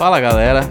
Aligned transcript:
Fala 0.00 0.18
galera, 0.18 0.62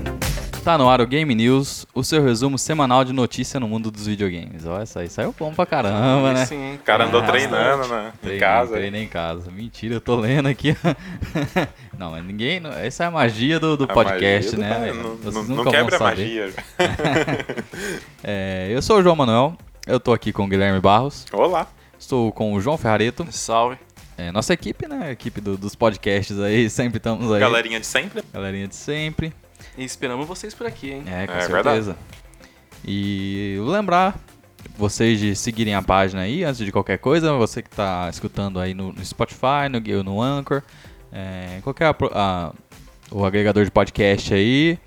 tá 0.63 0.75
no 0.75 0.89
ar 0.89 1.01
o 1.01 1.05
Game 1.05 1.35
News, 1.35 1.85
o 1.93 2.03
seu 2.03 2.23
resumo 2.23 2.57
semanal 2.57 3.05
de 3.05 3.13
notícia 3.13 3.59
no 3.59 3.67
mundo 3.67 3.91
dos 3.91 4.07
videogames. 4.07 4.65
Olha, 4.65 4.81
isso 4.83 4.97
aí 4.97 5.07
saiu 5.07 5.35
bom 5.37 5.53
pra 5.53 5.67
caramba, 5.67 6.33
né? 6.33 6.45
Sim, 6.47 6.73
O 6.73 6.79
cara 6.79 7.05
andou 7.05 7.21
Ah, 7.21 7.25
treinando, 7.27 7.87
né? 7.87 8.11
Em 8.15 8.17
Treinei, 8.21 8.39
casa. 8.39 8.73
Treinei 8.73 9.03
em 9.03 9.07
casa. 9.07 9.51
Mentira, 9.51 9.93
eu 9.93 10.01
tô 10.01 10.15
lendo 10.15 10.47
aqui. 10.47 10.75
não, 11.95 12.09
mas 12.11 12.25
ninguém. 12.25 12.59
Essa 12.83 13.03
é 13.03 13.07
a 13.07 13.11
magia 13.11 13.59
do, 13.59 13.77
do 13.77 13.83
A 13.83 13.87
podcast, 13.87 14.57
magia 14.57 14.77
do- 14.79 14.85
né? 14.85 14.93
Não, 14.93 15.15
Vocês 15.17 15.35
não, 15.35 15.43
nunca 15.43 15.63
não 15.63 15.71
quebra 15.71 15.95
a 15.95 15.99
vão 15.99 16.07
saber. 16.09 16.21
magia. 16.21 16.53
É, 18.23 18.67
eu 18.71 18.81
sou 18.81 18.97
o 18.97 19.03
João 19.03 19.15
Manuel, 19.15 19.55
eu 19.87 19.99
tô 19.99 20.11
aqui 20.11 20.33
com 20.33 20.43
o 20.43 20.47
Guilherme 20.47 20.79
Barros, 20.81 21.25
Olá. 21.31 21.67
estou 21.97 22.31
com 22.33 22.53
o 22.53 22.59
João 22.59 22.77
Ferrareto, 22.77 23.25
Salve. 23.31 23.77
É, 24.19 24.31
nossa 24.31 24.53
equipe, 24.53 24.87
né? 24.87 25.11
Equipe 25.11 25.39
do- 25.41 25.57
dos 25.57 25.75
podcasts 25.75 26.37
aí, 26.39 26.67
sempre 26.69 26.97
estamos 26.97 27.31
aí. 27.31 27.39
Galerinha 27.39 27.79
de 27.79 27.85
sempre. 27.85 28.23
Galerinha 28.33 28.67
de 28.67 28.75
sempre. 28.75 29.33
E 29.77 29.83
esperamos 29.83 30.27
vocês 30.27 30.53
por 30.53 30.65
aqui, 30.67 30.91
hein? 30.91 31.03
É, 31.07 31.27
com 31.27 31.33
É 31.33 31.41
certeza. 31.41 31.95
E 32.85 33.57
lembrar 33.61 34.17
vocês 34.77 35.19
de 35.19 35.35
seguirem 35.35 35.75
a 35.75 35.81
página 35.81 36.21
aí 36.21 36.43
antes 36.43 36.63
de 36.65 36.71
qualquer 36.71 36.97
coisa. 36.97 37.33
Você 37.33 37.61
que 37.61 37.69
tá 37.69 38.07
escutando 38.09 38.59
aí 38.59 38.73
no, 38.73 38.93
no 38.93 39.05
Spotify, 39.05 39.67
no, 39.69 40.03
no 40.03 40.21
Anchor, 40.21 40.61
é, 41.11 41.59
qualquer 41.63 41.87
apro- 41.87 42.11
a- 42.13 42.53
o 43.11 43.25
agregador 43.25 43.63
de 43.65 43.71
podcast 43.71 44.33
aí. 44.33 44.77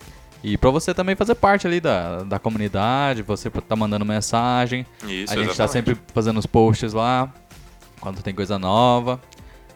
E 0.43 0.57
pra 0.57 0.71
você 0.71 0.95
também 0.95 1.17
fazer 1.17 1.35
parte 1.35 1.67
ali 1.67 1.81
da, 1.81 2.23
da 2.23 2.39
comunidade, 2.39 3.23
você 3.23 3.51
tá 3.51 3.75
mandando 3.75 4.05
mensagem. 4.05 4.87
Isso, 5.03 5.33
a 5.33 5.37
gente 5.37 5.47
tá 5.47 5.65
exatamente. 5.65 5.73
sempre 5.73 5.99
fazendo 6.15 6.39
os 6.39 6.47
posts 6.47 6.93
lá, 6.93 7.33
quando 8.01 8.23
tem 8.23 8.33
coisa 8.33 8.57
nova, 8.59 9.21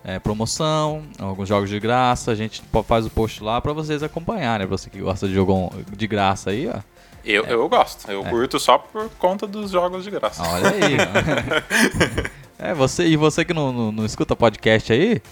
é, 0.04 0.18
promoção, 0.18 1.02
alguns 1.18 1.48
jogos 1.48 1.68
de 1.68 1.78
graça, 1.80 2.30
a 2.30 2.34
gente 2.34 2.62
faz 2.86 3.06
o 3.06 3.10
post 3.10 3.42
lá 3.42 3.60
pra 3.60 3.72
vocês 3.72 4.02
acompanharem. 4.02 4.66
Você 4.66 4.88
que 4.88 5.00
gosta 5.00 5.26
de 5.26 5.34
jogo 5.34 5.72
de 5.96 6.06
graça 6.06 6.50
aí, 6.50 6.68
ó. 6.68 6.80
Eu, 7.24 7.44
eu 7.44 7.68
gosto. 7.68 8.10
Eu 8.10 8.24
curto 8.24 8.58
só 8.58 8.78
por 8.78 9.08
conta 9.18 9.46
dos 9.46 9.70
jogos 9.70 10.02
de 10.04 10.10
graça. 10.10 10.42
Olha 10.42 10.70
aí. 10.70 10.96
é, 12.58 12.74
você, 12.74 13.06
e 13.06 13.16
você 13.16 13.44
que 13.44 13.54
não, 13.54 13.72
não, 13.72 13.92
não 13.92 14.04
escuta 14.04 14.34
podcast 14.34 14.92
aí, 14.92 15.22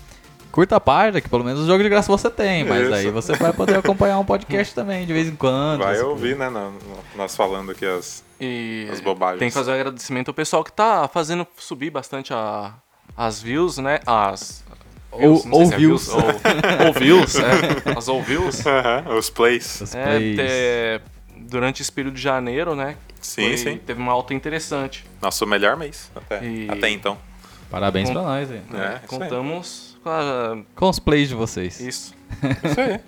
curta 0.52 0.76
a 0.76 0.80
página, 0.80 1.20
que 1.20 1.28
pelo 1.28 1.44
menos 1.44 1.60
o 1.62 1.66
jogo 1.66 1.82
de 1.82 1.88
graça 1.88 2.10
você 2.10 2.30
tem, 2.30 2.64
mas 2.64 2.82
Isso. 2.84 2.94
aí 2.94 3.10
você 3.10 3.34
vai 3.34 3.52
poder 3.52 3.76
acompanhar 3.78 4.18
um 4.18 4.24
podcast 4.24 4.74
também, 4.74 5.06
de 5.06 5.12
vez 5.12 5.28
em 5.28 5.36
quando. 5.36 5.80
Vai 5.80 6.00
ouvir, 6.00 6.36
né? 6.36 6.48
no- 6.48 6.70
no- 6.72 6.78
nós 7.16 7.34
falando 7.36 7.72
aqui 7.72 7.84
as, 7.86 8.22
E 8.40 8.88
as 8.90 9.00
bobagens. 9.00 9.38
tem 9.40 9.48
que 9.48 9.54
fazer 9.54 9.70
um 9.72 9.74
agradecimento 9.74 10.28
ao 10.28 10.34
pessoal 10.34 10.62
que 10.64 10.72
tá 10.72 11.08
fazendo 11.12 11.46
subir 11.56 11.90
bastante 11.90 12.32
a, 12.32 12.72
as 13.16 13.40
views, 13.42 13.78
né? 13.78 14.00
As. 14.06 14.62
Ou- 15.12 15.44
não 15.44 15.56
sei 15.56 15.66
se 15.66 15.72
é 15.72 15.76
ouvius. 15.76 16.08
Ou, 16.08 16.22
ou 16.86 16.92
views, 16.92 17.34
é. 17.34 17.50
As 17.98 18.06
ouvius. 18.06 18.64
Aham, 18.64 19.16
os 19.18 19.28
plays. 19.28 19.80
Os 19.80 19.92
É, 19.92 20.04
plays. 20.04 20.36
te- 20.36 21.00
durante 21.50 21.82
esse 21.82 21.90
período 21.92 22.14
de 22.14 22.22
janeiro, 22.22 22.74
né? 22.74 22.96
Sim, 23.20 23.42
foi- 23.42 23.56
sim. 23.58 23.76
Teve 23.78 24.00
uma 24.00 24.12
alta 24.12 24.32
interessante. 24.32 25.04
Nosso 25.20 25.46
melhor 25.46 25.76
mês. 25.76 26.10
Até, 26.14 26.44
E- 26.46 26.70
até 26.70 26.88
então. 26.90 27.18
Parabéns 27.70 28.08
Com- 28.08 28.14
pra 28.14 28.22
nós 28.22 28.50
aí. 28.50 28.56
É, 28.56 28.60
isso 28.60 28.72
aí. 28.74 29.00
Contamos 29.06 29.98
com 30.02 30.08
a- 30.10 30.58
Com 30.74 30.88
os 30.88 30.98
plays 30.98 31.28
de 31.28 31.34
vocês. 31.34 31.78
isso. 31.80 32.14
Isso 32.64 32.80
aí. 32.80 33.00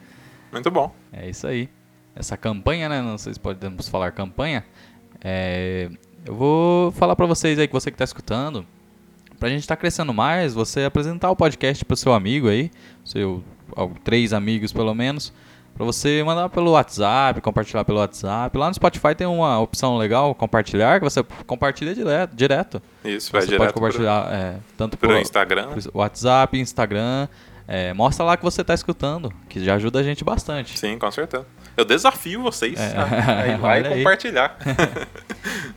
Muito 0.52 0.70
bom. 0.70 0.94
É 1.12 1.28
isso 1.30 1.46
aí. 1.46 1.68
Essa 2.14 2.36
campanha, 2.36 2.88
né? 2.88 3.00
Não 3.00 3.16
sei 3.16 3.32
se 3.32 3.41
podemos 3.41 3.88
falar 3.88 4.10
campanha. 4.12 4.62
É, 5.25 5.88
eu 6.26 6.34
vou 6.34 6.92
falar 6.92 7.16
pra 7.16 7.25
vocês 7.26 7.58
aí 7.58 7.66
que 7.66 7.72
você 7.72 7.91
que 7.91 7.97
tá 7.97 8.04
escutando, 8.04 8.66
pra 9.38 9.48
gente 9.48 9.60
estar 9.60 9.76
crescendo 9.76 10.12
mais, 10.12 10.52
você 10.52 10.84
apresentar 10.84 11.31
o 11.31 11.36
podcast 11.36 11.84
pro 11.84 11.97
seu 11.97 12.12
amigo 12.12 12.48
aí, 12.48 12.70
seu 13.04 13.42
três 14.04 14.32
amigos 14.34 14.72
pelo 14.72 14.94
menos, 14.94 15.32
pra 15.75 15.84
você 15.84 16.22
mandar 16.25 16.49
pelo 16.49 16.72
WhatsApp, 16.72 17.41
compartilhar 17.41 17.84
pelo 17.84 17.99
WhatsApp. 17.99 18.56
Lá 18.56 18.69
no 18.69 18.75
Spotify 18.75 19.15
tem 19.15 19.27
uma 19.27 19.59
opção 19.60 19.97
legal, 19.97 20.34
compartilhar, 20.34 20.99
que 20.99 21.05
você 21.05 21.22
compartilha 21.47 21.94
direto. 21.94 22.34
direto. 22.34 22.83
Isso, 23.05 23.33
vai 23.33 23.41
Você 23.43 23.47
pode 23.47 23.59
direto 23.59 23.72
pro, 23.72 23.75
compartilhar 23.75 24.32
é, 24.32 24.56
tanto 24.77 24.97
pro 24.97 25.09
pro, 25.09 25.19
Instagram. 25.19 25.69
pro 25.69 25.91
WhatsApp, 25.94 26.59
Instagram. 26.59 27.28
É, 27.69 27.93
mostra 27.93 28.25
lá 28.25 28.37
que 28.37 28.43
você 28.45 28.62
tá 28.65 28.75
escutando, 28.75 29.33
que 29.49 29.65
já 29.65 29.75
ajuda 29.75 30.00
a 30.00 30.03
gente 30.03 30.23
bastante. 30.25 30.78
Sim, 30.78 30.99
com 30.99 31.11
certeza. 31.11 31.47
Eu 31.77 31.84
desafio 31.84 32.43
vocês 32.43 32.78
É. 32.78 32.95
a, 32.97 33.41
a 33.43 33.47
ir 33.49 33.56
lá 33.61 33.78
e 33.78 33.84
compartilhar. 33.99 34.56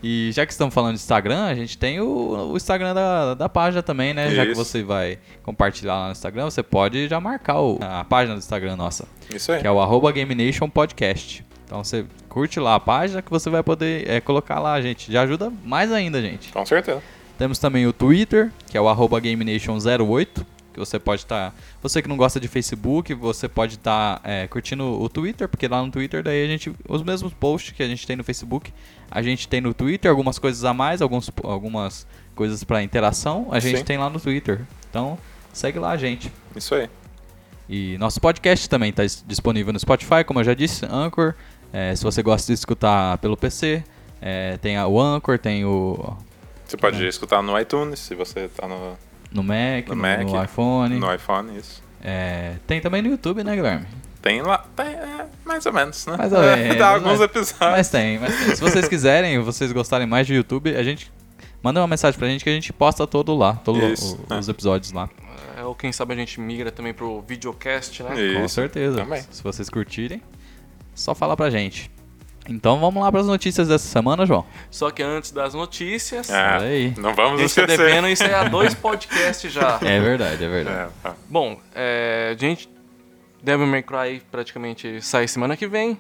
E 0.04 0.30
já 0.34 0.46
que 0.46 0.52
estamos 0.52 0.74
falando 0.74 0.96
de 0.96 1.00
Instagram, 1.02 1.46
a 1.46 1.56
gente 1.56 1.78
tem 1.78 2.00
o, 2.00 2.52
o 2.52 2.58
Instagram 2.58 2.94
da, 2.94 3.34
da 3.34 3.50
página 3.50 3.82
também, 3.82 4.14
né? 4.14 4.30
Já 4.30 4.46
que 4.46 4.52
Isso. 4.52 4.64
você 4.64 4.84
vai 4.84 5.18
compartilhar 5.42 5.96
lá 5.96 6.06
no 6.08 6.12
Instagram, 6.12 6.46
você 6.46 6.62
pode 6.62 7.08
já 7.08 7.20
marcar 7.20 7.60
o- 7.60 7.80
a 7.82 8.04
página 8.04 8.36
do 8.36 8.40
Instagram 8.40 8.76
nossa, 8.76 9.08
Isso 9.34 9.52
aí. 9.52 9.62
que 9.62 9.66
é 9.68 9.72
o 9.72 9.80
arroba 9.80 10.12
Game 10.12 10.36
Nation 10.36 10.70
Podcast. 10.70 11.44
Então 11.66 11.84
você 11.84 12.06
curte 12.30 12.60
lá 12.60 12.76
a 12.76 12.80
página 12.80 13.22
que 13.24 13.32
você 13.32 13.50
vai 13.50 13.64
poder 13.64 14.08
é, 14.08 14.22
colocar 14.22 14.60
lá, 14.60 14.80
gente. 14.80 15.12
Já 15.12 15.24
ajuda 15.24 15.52
mais 15.64 15.92
ainda, 15.92 16.22
gente. 16.22 16.52
Com 16.52 16.64
certeza. 16.66 17.02
Temos 17.38 17.58
também 17.58 17.88
o 17.88 17.92
Twitter, 17.94 18.52
que 18.70 18.78
é 18.78 18.82
o 18.82 18.88
arroba 18.88 19.20
GameNation08, 19.20 20.46
que 20.76 20.80
você 20.80 21.00
pode 21.00 21.22
estar... 21.22 21.56
você 21.82 22.02
que 22.02 22.10
não 22.10 22.18
gosta 22.18 22.38
de 22.38 22.50
Facebook, 22.50 23.14
você 23.14 23.48
pode 23.48 23.76
estar 23.76 24.20
é, 24.26 24.46
curtindo 24.48 24.84
o 25.02 25.08
Twitter, 25.08 25.48
porque 25.48 25.70
lá 25.70 25.82
no 25.82 25.90
Twitter 25.90 26.22
daí 26.22 26.44
a 26.44 26.48
gente... 26.48 26.74
Os 26.88 27.02
mesmos 27.02 27.34
posts 27.34 27.72
que 27.74 27.82
a 27.82 27.88
gente 27.88 28.06
tem 28.06 28.18
no 28.18 28.24
Facebook, 28.26 28.74
a 29.10 29.22
gente 29.22 29.48
tem 29.48 29.62
no 29.62 29.74
Twitter, 29.74 30.12
algumas 30.12 30.38
coisas 30.38 30.66
a 30.66 30.74
mais, 30.74 31.02
alguns, 31.02 31.32
algumas 31.44 32.06
coisas 32.36 32.62
para 32.66 32.84
interação, 32.84 33.48
a 33.52 33.60
gente 33.60 33.78
Sim. 33.78 33.84
tem 33.86 33.98
lá 33.98 34.10
no 34.10 34.20
Twitter. 34.20 34.62
Então, 34.90 35.18
segue 35.54 35.80
lá, 35.80 35.96
gente. 35.96 36.30
Isso 36.54 36.76
aí. 36.76 36.90
E 37.70 37.98
nosso 37.98 38.20
podcast 38.20 38.70
também 38.70 38.90
está 38.90 39.04
disponível 39.26 39.72
no 39.72 39.80
Spotify, 39.80 40.24
como 40.26 40.42
eu 40.42 40.44
já 40.44 40.54
disse, 40.54 40.86
Anchor. 40.86 41.34
É, 41.72 41.96
se 41.96 42.04
você 42.04 42.22
gosta 42.22 42.48
de 42.48 42.54
escutar 42.54 43.18
pelo 43.20 43.38
PC, 43.38 43.82
é, 44.22 44.58
tem 44.58 44.76
a- 44.78 44.88
o 44.88 45.00
Anchor, 45.00 45.40
tem 45.40 45.64
o 45.64 46.16
Você 46.66 46.78
pode 46.78 47.06
escutar 47.08 47.42
no 47.42 47.58
iTunes, 47.60 48.00
se 48.00 48.16
você 48.16 48.48
tá 48.50 48.68
no, 48.68 48.98
no 49.36 49.44
Mac, 49.44 49.88
No 49.90 49.96
Mac, 49.96 50.22
no 50.22 50.44
iPhone. 50.44 50.98
no 51.00 51.14
iPhone, 51.14 51.58
isso. 51.58 51.84
É, 52.02 52.54
tem 52.66 52.80
também 52.82 53.02
no 53.02 53.10
YouTube, 53.10 53.44
né, 53.44 53.56
Guilherme? 53.56 53.86
Tem 54.22 54.42
lá, 54.42 54.66
tem, 54.76 54.88
é, 54.88 55.26
mais 55.46 55.66
ou 55.66 55.74
menos, 55.74 56.06
né? 56.08 56.16
Mais 56.18 56.34
ou 56.34 56.40
menos, 56.42 56.78
Dá 56.78 56.88
alguns 56.90 57.12
mas- 57.20 57.22
episódios. 57.22 57.56
Mas 57.60 57.90
tem, 57.90 58.18
mas 58.20 58.36
tem. 58.36 58.56
Se 58.56 58.62
vocês 58.62 58.88
quiserem, 58.88 59.38
vocês 59.40 59.72
gostarem 59.72 60.08
mais 60.08 60.26
de 60.26 60.34
YouTube, 60.34 60.76
a 60.76 60.82
gente 60.84 61.12
manda 61.62 61.80
uma 61.80 61.88
mensagem 61.88 62.18
pra 62.18 62.28
gente 62.28 62.44
que 62.44 62.50
a 62.50 62.54
gente 62.54 62.72
posta 62.74 63.06
todo 63.06 63.36
lá, 63.36 63.54
todos 63.56 63.84
Isso, 64.00 64.20
é. 64.30 64.36
os 64.40 64.48
episódios 64.50 64.92
lá. 64.92 65.10
É, 65.58 65.64
ou 65.64 65.76
quem 65.76 65.92
sabe 65.92 66.14
a 66.14 66.18
gente 66.18 66.40
migra 66.40 66.72
também 66.72 66.94
pro 66.94 67.22
videocast, 67.28 68.02
né? 68.02 68.20
Isso, 68.20 68.40
Com 68.42 68.48
certeza. 68.48 68.98
também. 68.98 69.22
Se 69.32 69.44
vocês 69.44 69.70
curtirem, 69.70 70.22
só 70.96 71.14
fala 71.14 71.36
pra 71.38 71.50
gente. 71.50 71.92
Então 72.48 72.80
vamos 72.80 73.02
lá 73.04 73.12
pras 73.12 73.26
notícias 73.26 73.68
dessa 73.68 73.88
semana, 73.88 74.26
João. 74.26 74.46
Só 74.70 74.92
que 74.92 75.02
antes 75.02 75.32
das 75.32 75.54
notícias, 75.54 76.30
Ah. 76.30 76.60
Não 76.98 77.10
a 77.10 77.14
vamos 77.14 77.42
esquecer. 77.42 77.68
devendo 77.78 78.08
isso 78.08 78.24
aí 78.24 78.34
há 78.34 78.44
dois 78.44 78.74
podcasts 78.76 79.52
já. 79.52 79.80
É 79.82 80.00
verdade, 80.00 80.44
é 80.44 80.48
verdade. 80.48 80.78
É, 80.78 80.90
tá. 81.02 81.16
Bom, 81.28 81.60
é, 81.74 82.36
a 82.36 82.40
gente 82.40 82.70
Devil 83.42 83.66
May 83.68 83.82
Cry 83.84 84.22
praticamente 84.32 85.02
sai 85.02 85.28
semana 85.28 85.58
que 85.58 85.68
vem. 85.68 85.98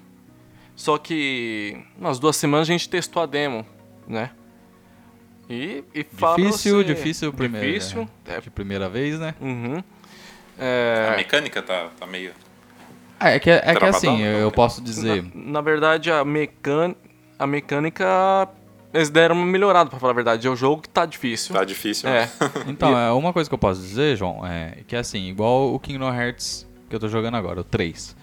Só 0.76 0.98
que 0.98 1.78
umas 1.98 2.20
duas 2.20 2.36
semanas 2.36 2.68
a 2.68 2.72
gente 2.72 2.90
testou 2.90 3.24
a 3.24 3.26
demo, 3.26 3.66
né? 4.08 4.30
E, 5.50 5.84
e 5.94 6.04
fala 6.04 6.36
Difícil, 6.38 6.78
você- 6.78 6.84
difícil 6.84 7.32
primeiro. 7.34 7.68
Difícil. 7.68 8.10
É, 8.28 8.36
É, 8.36 8.42
de 8.42 8.50
primeira 8.50 8.90
vez, 8.90 9.20
né? 9.20 9.34
uhum. 9.40 9.84
A 10.58 10.64
É, 10.64 11.14
mecânica 11.18 11.62
tá, 11.62 11.90
tá 12.00 12.06
meio. 12.08 12.32
Ah, 13.20 13.30
é 13.30 13.40
que, 13.40 13.50
é 13.50 13.60
que 13.60 13.80
Travadão, 13.80 14.14
assim, 14.14 14.22
eu, 14.22 14.40
eu 14.40 14.52
posso 14.52 14.82
dizer. 14.82 15.24
na, 15.34 15.54
na 15.54 15.62
verdade, 15.62 16.12
a, 16.12 16.24
mecan... 16.26 16.96
a 17.40 17.48
mecânica. 17.48 18.50
Eles 18.94 19.10
deram 19.10 19.36
uma 19.36 19.46
melhorada, 19.46 19.90
pra 19.90 20.00
falar 20.00 20.12
a 20.12 20.16
verdade. 20.16 20.48
É 20.48 20.50
o 20.50 20.56
jogo 20.56 20.82
que 20.82 20.90
tá 20.90 21.06
difícil. 21.06 21.54
Tá 21.54 21.64
difícil. 21.66 22.08
É. 22.10 22.22
né? 22.22 22.30
Então, 22.68 22.98
é, 22.98 23.12
uma 23.12 23.34
coisa 23.34 23.50
que 23.50 23.54
eu 23.54 23.60
posso 23.60 23.82
dizer, 23.82 24.16
João, 24.16 24.46
é 24.46 24.78
que 24.88 24.96
assim, 24.96 25.28
igual 25.28 25.74
o 25.74 25.80
Kingdom 25.80 26.14
Hearts 26.14 26.66
que 26.90 26.96
eu 26.96 27.00
tô 27.00 27.08
jogando 27.08 27.36
agora, 27.36 27.60
o 27.60 27.64
3. 27.64 28.16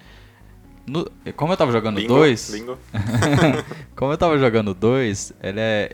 No- 0.86 1.10
como 1.36 1.52
eu 1.52 1.56
tava 1.56 1.70
jogando 1.72 1.96
Bingo, 1.96 2.14
2, 2.14 2.50
bingo. 2.50 2.78
como 3.94 4.12
eu 4.12 4.18
tava 4.18 4.38
jogando 4.38 4.74
2, 4.74 5.32
ele 5.42 5.60
é 5.60 5.90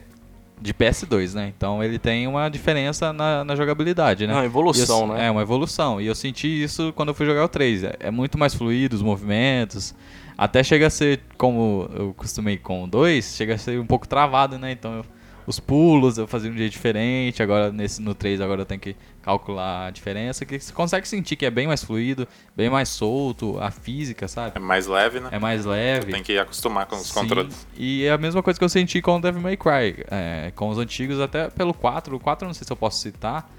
de 0.61 0.73
PS2, 0.73 1.33
né? 1.33 1.53
Então 1.55 1.83
ele 1.83 1.97
tem 1.97 2.27
uma 2.27 2.49
diferença 2.49 3.13
na, 3.13 3.43
na 3.43 3.55
jogabilidade, 3.55 4.27
né? 4.27 4.33
Não, 4.33 4.43
evolução, 4.43 4.99
E 4.99 5.01
eu- 5.01 5.07
né? 5.15 5.25
É, 5.27 5.31
uma 5.31 5.41
evolução. 5.41 6.01
E 6.01 6.05
eu 6.07 6.15
senti 6.15 6.47
isso 6.63 6.91
quando 6.95 7.09
eu 7.09 7.15
fui 7.15 7.25
jogar 7.25 7.43
o 7.45 7.47
3. 7.47 7.83
É, 7.83 7.95
é 7.99 8.11
muito 8.11 8.37
mais 8.37 8.53
fluido 8.53 8.95
os 8.95 9.01
movimentos. 9.01 9.95
Até 10.37 10.63
chega 10.63 10.87
a 10.87 10.89
ser, 10.89 11.21
como 11.37 11.89
eu 11.95 12.13
costumei 12.15 12.57
com 12.57 12.83
o 12.83 12.87
2, 12.87 13.35
chega 13.35 13.55
a 13.55 13.57
ser 13.57 13.79
um 13.79 13.85
pouco 13.85 14.07
travado, 14.07 14.57
né? 14.57 14.71
Então 14.71 14.97
eu- 14.97 15.05
os 15.49 15.59
pulos 15.59 16.19
eu 16.19 16.27
fazia 16.27 16.47
de 16.49 16.55
um 16.55 16.57
jeito 16.59 16.71
diferente, 16.73 17.41
agora 17.41 17.71
nesse 17.71 17.99
no 18.01 18.13
3 18.13 18.39
agora 18.39 18.61
eu 18.61 18.65
tenho 18.67 18.79
que 18.79 18.95
calcular 19.23 19.87
a 19.87 19.89
diferença, 19.89 20.45
que 20.45 20.59
você 20.59 20.71
consegue 20.71 21.07
sentir 21.07 21.35
que 21.35 21.45
é 21.45 21.49
bem 21.49 21.65
mais 21.65 21.83
fluido, 21.83 22.27
bem 22.55 22.69
mais 22.69 22.87
solto, 22.89 23.57
a 23.59 23.71
física, 23.71 24.27
sabe? 24.27 24.51
É 24.55 24.59
mais 24.59 24.85
leve, 24.85 25.19
né? 25.19 25.29
É 25.31 25.39
mais 25.39 25.65
leve. 25.65 26.11
Tem 26.13 26.21
que 26.21 26.37
acostumar 26.37 26.85
com 26.85 26.95
os 26.95 27.07
Sim, 27.07 27.13
controles. 27.15 27.67
E 27.75 28.03
é 28.05 28.11
a 28.11 28.17
mesma 28.17 28.43
coisa 28.43 28.59
que 28.59 28.63
eu 28.63 28.69
senti 28.69 29.01
com 29.01 29.17
o 29.17 29.19
Devil 29.21 29.41
May 29.41 29.57
Cry, 29.57 30.05
é, 30.11 30.51
com 30.55 30.69
os 30.69 30.77
antigos, 30.77 31.19
até 31.19 31.49
pelo 31.49 31.73
4. 31.73 32.15
O 32.15 32.19
4 32.19 32.45
eu 32.45 32.47
não 32.49 32.53
sei 32.53 32.65
se 32.65 32.71
eu 32.71 32.77
posso 32.77 32.99
citar, 33.01 33.49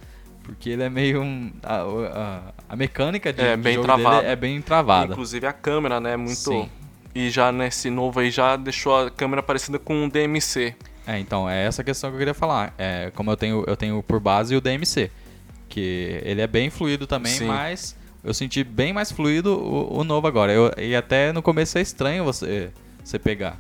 porque 0.45 0.71
ele 0.71 0.85
é 0.85 0.89
meio. 0.89 1.21
um- 1.23 1.53
a, 1.63 1.75
a- 1.83 2.53
a 2.69 2.77
mecânica 2.77 3.33
de, 3.33 3.43
É, 3.43 3.57
de 3.57 3.63
bem 3.63 3.75
jogo 3.75 3.87
travada. 3.87 4.17
dele 4.21 4.29
é 4.33 4.37
bem 4.37 4.63
travada. 4.63 5.13
Inclusive 5.13 5.45
a 5.47 5.53
câmera, 5.53 5.99
né? 6.01 6.17
Muito. 6.17 6.37
Sim. 6.37 6.69
E 7.15 7.29
já 7.31 7.51
nesse 7.51 7.91
novo 7.91 8.21
aí 8.21 8.31
já 8.31 8.55
deixou 8.57 8.97
a 9.07 9.11
câmera 9.11 9.43
parecida 9.43 9.77
com 9.79 10.05
um 10.05 10.09
DMC. 10.09 10.77
É, 11.07 11.19
então, 11.19 11.49
é 11.49 11.65
essa 11.65 11.83
questão 11.83 12.11
que 12.11 12.15
eu 12.15 12.19
queria 12.19 12.35
falar. 12.35 12.75
É, 12.79 13.11
como 13.15 13.31
eu 13.31 13.37
tenho, 13.37 13.65
eu 13.67 13.77
tenho 13.77 14.03
por 14.03 14.21
base 14.21 14.55
o 14.55 14.61
DMC, 14.61 15.11
que 15.69 16.21
ele 16.25 16.41
é 16.41 16.47
bem 16.47 16.71
fluido 16.71 17.07
também, 17.07 17.33
Sim. 17.33 17.47
mas 17.47 17.97
eu 18.23 18.35
senti 18.35 18.63
bem 18.63 18.93
mais 18.93 19.11
fluido 19.11 19.55
o, 19.59 19.99
o 20.01 20.05
novo 20.05 20.27
agora. 20.27 20.53
Eu- 20.53 20.73
e 20.79 20.95
até 20.95 21.33
no 21.33 21.43
começo 21.43 21.79
é 21.79 21.81
estranho 21.81 22.23
você, 22.25 22.71
você 23.03 23.19
pegar 23.19 23.59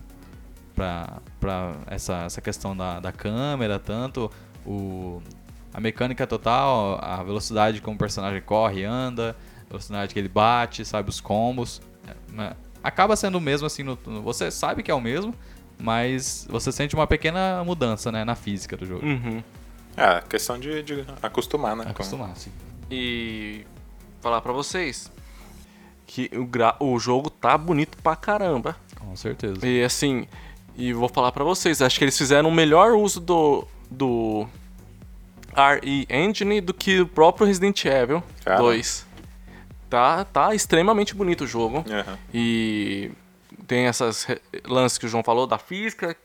pra, 0.75 1.19
pra 1.38 1.75
essa, 1.87 2.25
essa 2.25 2.40
questão 2.40 2.76
da, 2.76 3.00
da 3.00 3.12
câmera, 3.12 3.78
tanto 3.78 4.31
o, 4.66 5.22
a 5.72 5.81
mecânica 5.81 6.26
total, 6.26 6.98
a 7.02 7.22
velocidade 7.22 7.81
como 7.81 7.96
o 7.96 7.98
personagem 7.98 8.43
corre, 8.43 8.84
anda, 8.84 9.34
a 9.66 9.69
velocidade 9.69 10.12
que 10.12 10.19
ele 10.19 10.28
bate, 10.28 10.84
sabe, 10.84 11.08
os 11.10 11.20
combos. 11.20 11.81
É? 12.38 12.52
Acaba 12.82 13.14
sendo 13.16 13.38
o 13.38 13.40
mesmo 13.40 13.66
assim, 13.66 13.82
no- 13.82 13.98
você 14.22 14.50
sabe 14.50 14.82
que 14.82 14.90
é 14.90 14.94
o 14.94 15.00
mesmo, 15.00 15.34
mas 15.81 16.47
você 16.49 16.71
sente 16.71 16.94
uma 16.94 17.06
pequena 17.06 17.62
mudança 17.65 18.11
né, 18.12 18.25
na 18.25 18.35
física 18.35 18.77
do 18.77 18.87
jogo. 18.87 19.05
Uhum. 19.05 19.43
É, 19.97 20.21
questão 20.29 20.59
de, 20.59 20.82
de 20.82 21.05
acostumar, 21.23 21.75
né? 21.77 21.85
com- 21.85 21.91
Acostumar, 21.91 22.37
sim. 22.37 22.50
E 22.91 23.65
falar 24.21 24.41
pra 24.41 24.53
vocês 24.53 25.11
que 26.06 26.31
o, 26.35 26.44
gra... 26.44 26.77
o 26.81 26.99
jogo 26.99 27.29
tá 27.31 27.56
bonito 27.59 27.99
pra 28.03 28.17
caramba. 28.17 28.77
Com 28.99 29.15
certeza. 29.17 29.67
E 29.67 29.82
assim, 29.82 30.27
e 30.77 30.93
vou 30.93 31.09
falar 31.09 31.32
pra 31.32 31.44
vocês, 31.44 31.81
acho 31.82 31.99
que 31.99 32.05
eles 32.05 32.17
fizeram 32.17 32.49
o 32.49 32.53
melhor 32.53 32.93
uso 32.93 33.21
do 33.21 33.67
do 33.91 34.47
RE 35.55 36.06
Engine 36.09 36.61
do 36.61 36.73
que 36.73 37.00
o 37.00 37.06
próprio 37.06 37.47
Resident 37.47 37.85
Evil 37.85 38.23
Cara. 38.44 38.59
2. 38.61 39.06
Tá, 39.88 40.25
tá 40.25 40.55
extremamente 40.55 41.15
bonito 41.15 41.43
o 41.43 41.47
jogo. 41.47 41.85
Aham. 41.91 42.17
E 42.32 43.11
tem 43.70 43.87
essas 43.87 44.26
lances 44.67 44.99
que 44.99 45.06
o 45.06 45.08
João 45.08 45.22
falou 45.22 45.46
da 45.46 45.56
física. 45.56 46.17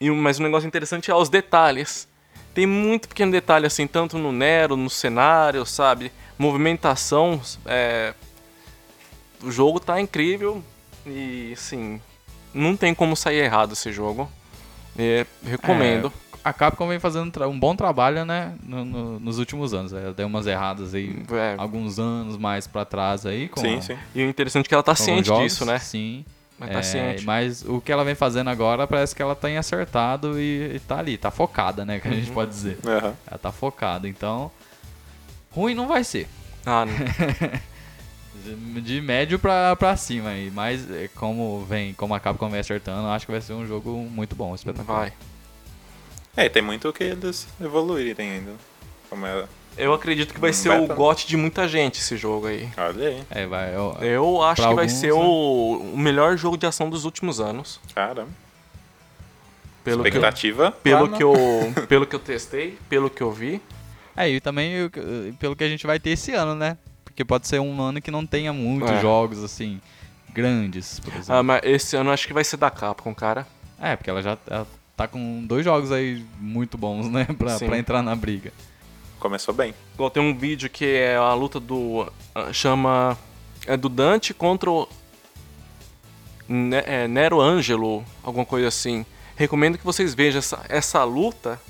E, 0.00 0.10
mas 0.10 0.40
um 0.40 0.44
negócio 0.44 0.66
interessante 0.66 1.10
é 1.10 1.14
os 1.14 1.28
detalhes. 1.28 2.08
Tem 2.54 2.64
muito 2.66 3.06
pequeno 3.06 3.30
detalhe, 3.30 3.66
assim, 3.66 3.86
tanto 3.86 4.16
no 4.16 4.32
Nero, 4.32 4.78
no 4.78 4.88
cenário, 4.88 5.66
sabe? 5.66 6.10
Movimentação. 6.38 7.38
é, 7.66 8.14
O 9.42 9.50
jogo 9.50 9.78
tá 9.78 10.00
incrível. 10.00 10.64
E, 11.06 11.52
assim, 11.52 12.00
não 12.54 12.74
tem 12.78 12.94
como 12.94 13.14
sair 13.14 13.40
errado 13.44 13.74
esse 13.74 13.92
jogo. 13.92 14.26
É, 14.98 15.26
recomendo. 15.44 16.10
A 16.42 16.54
Capcom 16.54 16.88
vem 16.88 16.98
fazendo 16.98 17.30
um 17.46 17.60
bom 17.60 17.76
trabalho, 17.76 18.24
né, 18.24 18.54
no- 18.62 18.84
no- 18.86 19.20
nos 19.20 19.38
últimos 19.38 19.74
anos. 19.74 19.92
Ela 19.92 20.14
deu 20.14 20.26
umas 20.26 20.46
erradas 20.46 20.94
aí, 20.94 21.22
É. 21.30 21.54
alguns 21.58 21.98
anos 21.98 22.38
mais 22.38 22.66
pra 22.66 22.86
trás 22.86 23.26
aí. 23.26 23.48
Com 23.50 23.60
Sim, 23.60 23.76
a- 23.76 23.82
sim. 23.82 23.98
E 24.14 24.24
o 24.24 24.28
interessante 24.30 24.64
é 24.64 24.68
que 24.68 24.74
ela 24.74 24.82
tá 24.82 24.94
ciente 24.94 25.26
jogos, 25.28 25.44
disso, 25.44 25.66
né? 25.66 25.78
Sim. 25.78 26.24
Tá 26.68 26.78
É, 26.80 26.82
ciente. 26.82 27.24
Mas 27.24 27.62
o 27.64 27.80
que 27.80 27.90
ela 27.90 28.04
vem 28.04 28.14
fazendo 28.14 28.50
agora 28.50 28.86
parece 28.86 29.14
que 29.14 29.22
ela 29.22 29.34
tem 29.34 29.56
acertado 29.56 30.38
e, 30.40 30.76
e 30.76 30.80
tá 30.80 30.98
ali, 30.98 31.16
tá 31.16 31.30
focada, 31.30 31.84
né, 31.84 31.98
que 32.00 32.06
a 32.08 32.10
Uhum. 32.10 32.16
gente 32.18 32.30
pode 32.32 32.50
dizer. 32.50 32.78
Aham. 32.86 33.14
Ela 33.26 33.38
tá 33.38 33.50
focada, 33.52 34.06
então 34.08 34.50
ruim 35.50 35.74
não 35.74 35.88
vai 35.88 36.04
ser. 36.04 36.28
Ah, 36.66 36.84
não. 36.86 36.92
De- 38.82 39.00
médio 39.02 39.38
pra, 39.38 39.76
pra 39.76 39.96
cima 39.96 40.30
aí, 40.30 40.50
mas 40.50 40.90
é, 40.90 41.08
como 41.14 41.64
vem, 41.64 41.92
como 41.94 42.14
a 42.14 42.20
Capcom 42.20 42.48
vem 42.48 42.60
acertando, 42.60 43.06
acho 43.08 43.26
que 43.26 43.32
vai 43.32 43.40
ser 43.40 43.52
um 43.52 43.66
jogo 43.66 43.90
muito 43.96 44.34
bom, 44.34 44.54
espetacular. 44.54 45.00
vai. 45.00 45.12
É, 46.36 46.46
e 46.46 46.50
tem 46.50 46.62
muito 46.62 46.90
que 46.92 47.04
eles 47.04 47.46
evoluírem 47.60 48.30
ainda. 48.30 48.52
Como 49.10 49.26
é. 49.26 49.44
Eu 49.76 49.94
acredito 49.94 50.34
que 50.34 50.40
vai 50.40 50.52
ser 50.52 50.68
vai 50.68 50.80
o 50.80 50.86
gote 50.88 51.26
de 51.26 51.36
muita 51.36 51.66
gente 51.66 52.00
esse 52.00 52.16
jogo 52.16 52.46
aí. 52.48 52.68
Olha 52.76 53.08
aí. 53.08 53.22
É, 53.30 53.46
vai, 53.46 53.74
eu- 53.74 53.96
Eu 54.00 54.42
acho 54.42 54.60
que 54.62 54.74
vai 54.74 54.84
alguns, 54.84 54.92
ser 54.92 55.06
né? 55.08 55.12
o, 55.14 55.94
melhor 55.96 56.36
jogo 56.36 56.56
de 56.58 56.66
ação 56.66 56.90
dos 56.90 57.04
últimos 57.04 57.40
anos. 57.40 57.80
Caramba. 57.94 58.28
Pelo, 59.82 60.02
que, 60.02 60.08
eu, 60.08 60.12
Expectativa. 60.12 60.72
pelo, 60.82 61.08
que 61.08 61.22
eu, 61.22 61.32
pelo 61.88 62.06
que 62.06 62.14
eu 62.14 62.20
testei, 62.20 62.78
pelo 62.88 63.08
que 63.08 63.22
eu 63.22 63.32
vi. 63.32 63.62
É, 64.16 64.28
e 64.28 64.40
também 64.40 64.72
eu- 64.72 64.90
pelo 65.38 65.56
que 65.56 65.64
a 65.64 65.68
gente 65.68 65.86
vai 65.86 65.98
ter 65.98 66.10
esse 66.10 66.32
ano, 66.32 66.54
né? 66.54 66.76
Porque 67.04 67.24
pode 67.24 67.48
ser 67.48 67.60
um 67.60 67.80
ano 67.80 68.00
que 68.02 68.10
não 68.10 68.26
tenha 68.26 68.52
muitos 68.52 68.90
É. 68.90 69.00
jogos, 69.00 69.42
assim, 69.42 69.80
grandes, 70.32 71.00
por 71.00 71.12
exemplo. 71.14 71.34
Ah, 71.34 71.42
mas 71.42 71.60
esse 71.64 71.96
ano 71.96 72.10
eu 72.10 72.14
acho 72.14 72.26
que 72.26 72.34
vai 72.34 72.44
ser 72.44 72.58
da 72.58 72.70
Capcom, 72.70 73.14
cara. 73.14 73.46
É, 73.80 73.96
porque 73.96 74.10
ela 74.10 74.20
já 74.22 74.36
ela 74.46 74.66
tá 74.96 75.08
com 75.08 75.42
dois 75.46 75.64
jogos 75.64 75.90
aí 75.90 76.22
muito 76.38 76.76
bons, 76.76 77.08
né? 77.08 77.24
Pra, 77.38 77.56
Sim. 77.58 77.66
pra 77.66 77.78
entrar 77.78 78.02
na 78.02 78.14
briga. 78.14 78.52
Começou 79.20 79.54
bem. 79.54 79.74
Igual 79.94 80.10
tem 80.10 80.22
um 80.22 80.36
vídeo 80.36 80.68
que 80.68 80.84
é 80.84 81.14
a 81.16 81.32
luta 81.34 81.60
do. 81.60 82.10
ah, 82.34 82.52
chama. 82.52 83.16
É 83.66 83.76
do 83.76 83.88
Dante 83.88 84.32
contra 84.34 84.70
o. 84.70 84.88
Ne- 86.48 86.82
é, 86.86 87.06
Nero 87.06 87.40
Angelo, 87.40 88.04
alguma 88.22 88.44
coisa 88.46 88.66
assim. 88.68 89.04
Recomendo 89.36 89.78
que 89.78 89.84
vocês 89.84 90.14
vejam 90.14 90.38
essa, 90.38 90.64
essa 90.68 91.04
luta. 91.04 91.60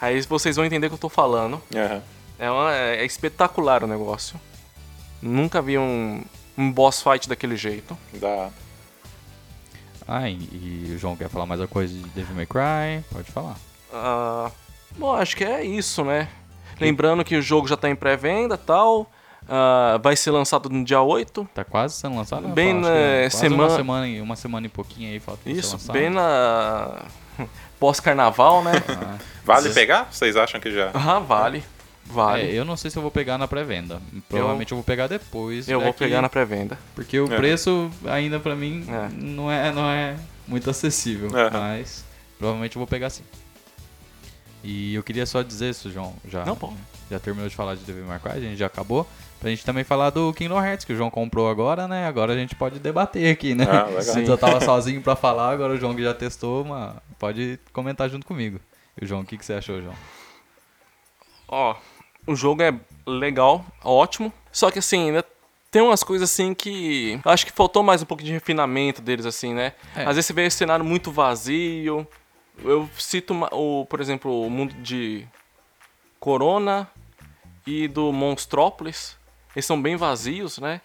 Aí 0.00 0.20
vocês 0.22 0.56
vão 0.56 0.64
entender 0.64 0.86
o 0.86 0.90
que 0.90 0.94
eu 0.94 0.98
tô 1.00 1.08
falando. 1.10 1.60
Aham. 1.74 2.02
É, 2.38 2.50
uma- 2.50 2.74
é 2.74 3.04
espetacular 3.04 3.84
o 3.84 3.86
negócio. 3.86 4.40
Nunca 5.20 5.60
vi 5.60 5.76
um, 5.76 6.22
um 6.56 6.72
boss 6.72 7.02
fight 7.02 7.28
daquele 7.28 7.56
jeito. 7.56 7.98
Dá. 8.14 8.48
Ah, 10.08 10.28
e, 10.30 10.34
e 10.34 10.92
o 10.94 10.98
João 10.98 11.16
quer 11.16 11.28
falar 11.28 11.44
mais 11.44 11.60
alguma 11.60 11.72
coisa 11.74 11.92
de 11.92 12.00
Devil 12.10 12.34
May 12.34 12.46
Cry? 12.46 13.04
Pode 13.12 13.30
falar. 13.30 13.56
Ah, 13.92 14.50
bom, 14.96 15.12
acho 15.14 15.36
que 15.36 15.44
é 15.44 15.62
isso, 15.62 16.02
né? 16.04 16.28
Lembrando 16.80 17.24
que 17.24 17.36
o 17.36 17.42
jogo 17.42 17.68
já 17.68 17.76
tá 17.76 17.88
em 17.88 17.94
pré-venda 17.96 18.54
e 18.54 18.58
tal. 18.58 19.10
Ah, 19.48 19.98
vai 20.02 20.14
ser 20.16 20.30
lançado 20.30 20.68
no 20.68 20.84
dia 20.84 21.00
8. 21.00 21.48
Tá 21.54 21.64
quase 21.64 21.94
sendo 21.94 22.16
lançado? 22.16 22.46
né? 22.46 22.54
Bem 22.54 22.74
na 22.74 22.90
é 22.90 23.30
semana- 23.30 23.64
Uma 23.64 23.76
semana, 23.76 24.08
e- 24.08 24.20
uma 24.20 24.36
semana 24.36 24.66
e 24.66 24.68
pouquinho 24.68 25.10
aí 25.10 25.18
falta 25.18 25.48
Isso, 25.50 25.76
bem 25.92 26.08
na. 26.10 27.02
Pós-carnaval, 27.80 28.62
né? 28.62 28.72
Ah, 28.88 29.16
Vale 29.44 29.68
Sim. 29.68 29.74
pegar? 29.74 30.08
Vocês 30.10 30.36
acham 30.36 30.60
que 30.60 30.70
já? 30.70 30.90
Ah, 30.92 31.18
vale. 31.18 31.62
Vale. 32.04 32.42
É, 32.42 32.52
eu 32.52 32.64
não 32.64 32.76
sei 32.76 32.90
se 32.90 32.98
eu 32.98 33.02
vou 33.02 33.10
pegar 33.10 33.38
na 33.38 33.48
pré-venda. 33.48 34.00
Provavelmente 34.28 34.72
eu, 34.72 34.76
vou 34.76 34.84
pegar 34.84 35.06
depois. 35.06 35.68
eu 35.68 35.78
já 35.78 35.84
vou 35.84 35.92
que- 35.94 36.00
pegar 36.00 36.20
na 36.20 36.28
pré-venda. 36.28 36.78
Porque 36.94 37.18
o 37.18 37.32
É. 37.32 37.36
preço 37.36 37.90
ainda 38.06 38.38
pra 38.40 38.54
mim 38.54 38.84
É. 38.88 39.08
não, 39.14 39.50
é, 39.50 39.72
não 39.72 39.88
é 39.88 40.16
muito 40.46 40.68
acessível. 40.68 41.30
Aham. 41.34 41.50
Mas 41.58 42.04
provavelmente 42.38 42.76
eu 42.76 42.80
vou 42.80 42.86
pegar 42.86 43.10
sim. 43.10 43.22
E 44.62 44.94
eu 44.94 45.02
queria 45.02 45.24
só 45.26 45.42
dizer 45.42 45.70
isso, 45.70 45.90
João. 45.90 46.14
Já, 46.28 46.44
Não, 46.44 46.54
pô. 46.56 46.72
já 47.10 47.18
terminou 47.18 47.48
de 47.48 47.54
falar 47.56 47.74
de 47.76 47.82
Devil 47.82 48.04
May 48.04 48.18
Cry, 48.18 48.32
a 48.32 48.40
gente 48.40 48.56
já 48.56 48.66
acabou. 48.66 49.06
Pra 49.40 49.48
gente 49.48 49.64
também 49.64 49.84
falar 49.84 50.10
do 50.10 50.34
Kingdom 50.34 50.62
Hearts, 50.62 50.84
que 50.84 50.92
o 50.92 50.96
João 50.96 51.10
comprou 51.10 51.48
agora, 51.48 51.88
né? 51.88 52.06
Agora 52.06 52.34
a 52.34 52.36
gente 52.36 52.54
pode 52.54 52.78
debater 52.78 53.32
aqui, 53.32 53.54
né? 53.54 53.64
Ah, 53.64 53.84
legal. 53.84 54.16
Antes 54.16 54.28
eu 54.28 54.36
tava 54.36 54.60
sozinho 54.60 55.00
pra 55.00 55.16
falar, 55.16 55.50
agora 55.50 55.72
o 55.72 55.78
João 55.78 55.94
que 55.94 56.02
já 56.02 56.12
testou, 56.12 56.62
mas 56.64 56.94
pode 57.18 57.58
comentar 57.72 58.10
junto 58.10 58.26
comigo. 58.26 58.60
E 59.00 59.04
o 59.04 59.08
João, 59.08 59.22
o 59.22 59.24
que, 59.24 59.38
que 59.38 59.44
você 59.46 59.54
achou, 59.54 59.80
João? 59.80 59.94
Ó, 61.48 61.74
o 62.26 62.36
jogo 62.36 62.62
é 62.62 62.74
legal, 63.06 63.64
ótimo. 63.82 64.30
Só 64.52 64.70
que 64.70 64.78
assim, 64.78 65.06
ainda 65.06 65.24
tem 65.70 65.80
umas 65.82 66.02
coisas 66.02 66.30
assim 66.30 66.52
que. 66.52 67.18
eu 67.24 67.30
Acho 67.30 67.46
que 67.46 67.52
faltou 67.52 67.82
mais 67.82 68.02
um 68.02 68.06
pouco 68.06 68.22
de 68.22 68.32
refinamento 68.32 69.00
deles, 69.00 69.24
assim, 69.24 69.54
né? 69.54 69.72
É. 69.96 70.02
Às 70.02 70.16
vezes 70.16 70.26
você 70.26 70.32
vê 70.32 70.44
esse 70.44 70.58
cenário 70.58 70.84
muito 70.84 71.10
vazio. 71.10 72.06
Eu 72.64 72.88
cito, 72.98 73.34
o, 73.52 73.86
por 73.86 74.00
exemplo, 74.00 74.46
o 74.46 74.50
mundo 74.50 74.74
de 74.82 75.26
Corona 76.18 76.88
e 77.66 77.88
do 77.88 78.12
Monstrópolis. 78.12 79.16
Eles 79.54 79.66
são 79.66 79.80
bem 79.80 79.96
vazios, 79.96 80.58
né? 80.58 80.80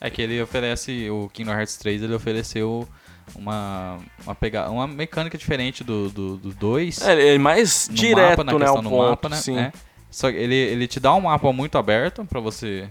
É 0.00 0.10
que 0.10 0.22
ele 0.22 0.40
oferece, 0.40 1.08
o 1.10 1.28
Kingdom 1.32 1.52
Hearts 1.52 1.76
3, 1.76 2.02
ele 2.02 2.14
ofereceu 2.14 2.86
uma, 3.34 3.98
uma, 4.24 4.34
pega, 4.34 4.68
uma 4.70 4.86
mecânica 4.86 5.36
diferente 5.38 5.82
do 5.82 6.08
2. 6.10 6.12
Do, 6.12 6.36
do 6.36 6.54
dois. 6.54 7.00
É, 7.02 7.34
é 7.34 7.38
mais 7.38 7.88
direto, 7.90 8.38
mapa, 8.38 8.44
na 8.44 8.52
né? 8.52 8.58
questão 8.58 8.82
do 8.82 8.90
ponto, 8.90 9.08
mapa, 9.10 9.28
né? 9.30 9.36
sim. 9.36 9.58
É. 9.58 9.72
Só 10.10 10.30
que 10.30 10.36
ele, 10.36 10.54
ele 10.54 10.86
te 10.86 11.00
dá 11.00 11.12
um 11.14 11.22
mapa 11.22 11.52
muito 11.52 11.76
aberto 11.78 12.24
pra 12.24 12.38
você 12.38 12.88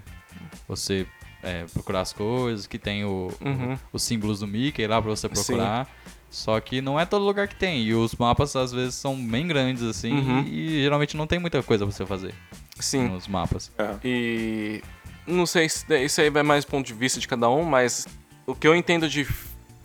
você 0.67 1.05
é, 1.41 1.65
procurar 1.73 2.01
as 2.01 2.11
coisas, 2.13 2.65
que 2.67 2.79
tem 2.79 3.05
o, 3.05 3.29
Uhum. 3.41 3.73
o- 3.73 3.79
os 3.93 4.03
símbolos 4.03 4.39
do 4.39 4.47
Mickey 4.47 4.85
lá 4.87 5.01
pra 5.01 5.11
você 5.11 5.29
procurar. 5.29 5.87
Só 6.33 6.59
que 6.59 6.81
não 6.81 6.99
é 6.99 7.05
todo 7.05 7.23
lugar 7.23 7.47
que 7.47 7.55
tem. 7.55 7.83
E 7.83 7.93
os 7.93 8.15
mapas 8.15 8.55
às 8.55 8.71
vezes 8.71 8.95
são 8.95 9.15
bem 9.15 9.45
grandes 9.47 9.83
assim 9.83 10.11
Uhum. 10.13 10.39
e, 10.47 10.81
geralmente 10.81 11.15
não 11.15 11.27
tem 11.27 11.37
muita 11.37 11.61
coisa 11.61 11.85
pra 11.85 11.93
você 11.95 12.05
fazer 12.07 12.33
Sim. 12.79 13.07
nos 13.09 13.27
mapas. 13.27 13.71
Aham. 13.77 13.99
E 14.03 14.81
não 15.27 15.45
sei 15.45 15.69
se 15.69 15.85
isso 16.03 16.19
aí 16.19 16.31
vai 16.31 16.41
mais 16.41 16.65
do 16.65 16.71
ponto 16.71 16.87
de 16.87 16.93
vista 16.93 17.19
de 17.19 17.27
cada 17.27 17.47
um, 17.49 17.63
mas 17.63 18.07
o 18.47 18.55
que 18.55 18.67
eu 18.67 18.75
entendo 18.75 19.07
de 19.07 19.27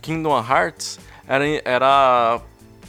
Kingdom 0.01 0.39
Hearts 0.39 0.99
era, 1.27 1.45
era 1.67 2.41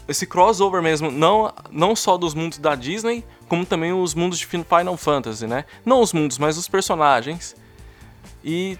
esse 0.07 0.25
crossover 0.25 0.81
mesmo, 0.81 1.11
não, 1.11 1.53
não 1.69 1.95
só 1.97 2.17
dos 2.17 2.33
mundos 2.33 2.59
da 2.59 2.75
Disney, 2.75 3.25
como 3.49 3.65
também 3.65 3.91
os 3.91 4.13
mundos 4.15 4.39
de 4.39 4.45
Final 4.45 4.95
Fantasy, 4.95 5.45
né? 5.47 5.65
Não 5.85 6.01
os 6.01 6.13
mundos, 6.13 6.37
mas 6.37 6.57
os 6.57 6.67
personagens. 6.69 7.55
E, 8.41 8.77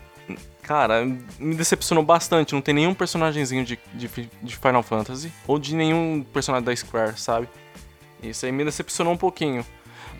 cara, 0.70 1.04
me 1.40 1.56
decepcionou 1.56 2.04
bastante. 2.04 2.54
Não 2.54 2.62
tem 2.62 2.76
nenhum 2.76 2.94
personagemzinho 2.94 3.66
de, 3.66 3.80
de, 3.92 4.08
de 4.44 4.56
Final 4.56 4.84
Fantasy 4.84 5.34
ou 5.48 5.58
de 5.58 5.74
nenhum 5.76 6.24
personagem 6.32 6.64
da 6.64 6.76
Square, 6.76 7.20
sabe? 7.20 7.50
Isso 8.22 8.46
aí 8.46 8.52
me 8.52 8.64
decepcionou 8.64 9.12
um 9.14 9.18
pouquinho. 9.18 9.66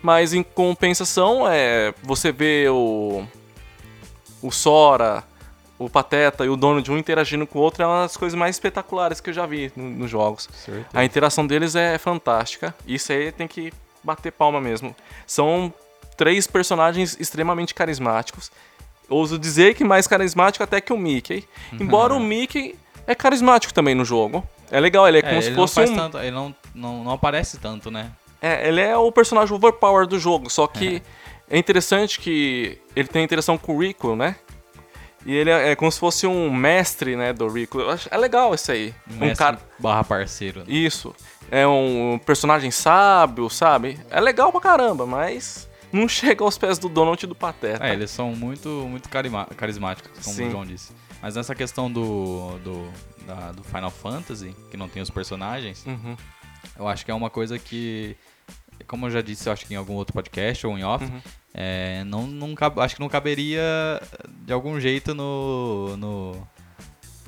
Mas 0.02 0.34
em 0.34 0.42
compensação, 0.42 1.46
é, 1.48 1.94
você 2.02 2.32
vê 2.32 2.66
o, 2.68 3.24
o 4.42 4.50
Sora, 4.50 5.22
o 5.78 5.88
Pateta 5.88 6.44
e 6.44 6.48
o 6.48 6.56
dono 6.56 6.82
de 6.82 6.90
um 6.90 6.98
interagindo 6.98 7.46
com 7.46 7.60
o 7.60 7.62
outro 7.62 7.84
é 7.84 7.86
uma 7.86 8.02
das 8.02 8.16
coisas 8.16 8.36
mais 8.36 8.56
espetaculares 8.56 9.20
que 9.20 9.30
eu 9.30 9.34
já 9.34 9.46
vi 9.46 9.70
no- 9.76 9.88
nos 9.88 10.10
jogos. 10.10 10.48
Certeza. 10.52 10.86
A 10.92 11.04
interação 11.04 11.46
deles 11.46 11.76
é 11.76 11.96
fantástica. 11.96 12.74
Isso 12.84 13.12
aí 13.12 13.30
tem 13.30 13.46
que 13.46 13.72
bater 14.02 14.32
palma 14.32 14.60
mesmo. 14.60 14.96
São 15.28 15.72
três 16.16 16.46
personagens 16.48 17.16
extremamente 17.20 17.72
carismáticos. 17.72 18.50
Ouso 19.10 19.38
dizer 19.38 19.74
que 19.74 19.84
mais 19.84 20.06
carismático 20.06 20.62
até 20.64 20.80
que 20.80 20.92
o 20.92 20.96
Mickey. 20.96 21.44
Embora 21.72 22.14
o 22.14 22.20
Mickey 22.20 22.76
é 23.06 23.14
carismático 23.14 23.74
também 23.74 23.94
no 23.94 24.04
jogo. 24.04 24.42
É 24.70 24.78
legal, 24.80 25.06
ele 25.08 25.18
é, 25.18 25.20
É, 25.20 25.22
como 25.28 25.42
se 25.42 25.48
ele 25.48 25.56
não 25.56 25.66
fosse 25.66 25.80
um. 25.90 25.96
tanto, 25.96 26.16
ele 26.18 26.30
não, 26.30 26.54
não, 26.74 27.04
não 27.04 27.12
aparece 27.12 27.58
tanto, 27.58 27.90
né? 27.90 28.10
É, 28.40 28.68
ele 28.68 28.80
é 28.80 28.96
o 28.96 29.10
personagem 29.12 29.54
overpower 29.54 30.06
do 30.06 30.18
jogo, 30.18 30.48
só 30.48 30.66
que 30.66 31.02
é. 31.50 31.58
interessante 31.58 32.18
que 32.20 32.78
ele 32.96 33.08
tem 33.08 33.22
interação 33.24 33.58
com 33.58 33.74
o 33.76 33.82
Rico, 33.82 34.14
né? 34.16 34.36
E 35.26 35.34
ele 35.34 35.50
é, 35.50 35.72
é 35.72 35.76
como 35.76 35.92
se 35.92 35.98
fosse 35.98 36.26
um 36.26 36.50
mestre, 36.50 37.14
né, 37.16 37.32
do 37.32 37.46
Rico. 37.48 37.82
Acho- 37.90 38.08
É 38.10 38.16
legal 38.16 38.54
isso 38.54 38.72
aí. 38.72 38.94
Um 39.10 39.16
Mestre 39.18 39.36
cara. 39.44 39.58
barra 39.78 40.02
parceiro. 40.04 40.62
Isso. 40.66 41.14
É 41.50 41.66
um 41.66 42.18
personagem 42.24 42.70
sábio, 42.70 43.50
sabe? 43.50 43.98
É 44.08 44.18
legal 44.20 44.50
pra 44.52 44.60
caramba, 44.62 45.04
mas 45.04 45.68
não 45.92 46.08
chega 46.08 46.44
aos 46.44 46.56
pés 46.58 46.78
do 46.78 46.88
Donald 46.88 47.22
e 47.24 47.28
do 47.28 47.34
Pateta. 47.34 47.84
É, 47.86 47.92
eles 47.92 48.10
são 48.10 48.34
muito, 48.34 48.68
muito 48.88 49.08
carismáticos, 49.56 50.10
como 50.24 50.36
Sim. 50.36 50.48
o 50.48 50.50
João 50.50 50.66
disse. 50.66 50.92
Mas 51.22 51.34
nessa 51.36 51.54
questão 51.54 51.90
do, 51.90 52.58
do, 52.64 52.90
da- 53.26 53.52
do 53.52 53.62
Final 53.62 53.90
Fantasy, 53.90 54.54
que 54.70 54.76
não 54.76 54.88
tem 54.88 55.02
os 55.02 55.10
personagens, 55.10 55.84
Uhum. 55.86 56.16
eu 56.78 56.88
acho 56.88 57.04
que 57.04 57.10
é 57.10 57.14
uma 57.14 57.28
coisa 57.28 57.58
que, 57.58 58.16
como 58.86 59.06
eu 59.06 59.10
já 59.10 59.20
disse, 59.20 59.48
eu 59.48 59.52
acho 59.52 59.66
que 59.66 59.74
em 59.74 59.76
algum 59.76 59.94
outro 59.94 60.14
podcast 60.14 60.66
ou 60.66 60.78
em 60.78 60.84
off, 60.84 61.04
Uhum. 61.04 61.20
é, 61.52 62.04
não, 62.04 62.26
não 62.26 62.54
acho 62.78 62.94
que 62.94 63.00
não 63.00 63.08
caberia 63.08 63.60
de 64.46 64.52
algum 64.52 64.80
jeito 64.80 65.14
no, 65.14 65.96
no, 65.98 66.48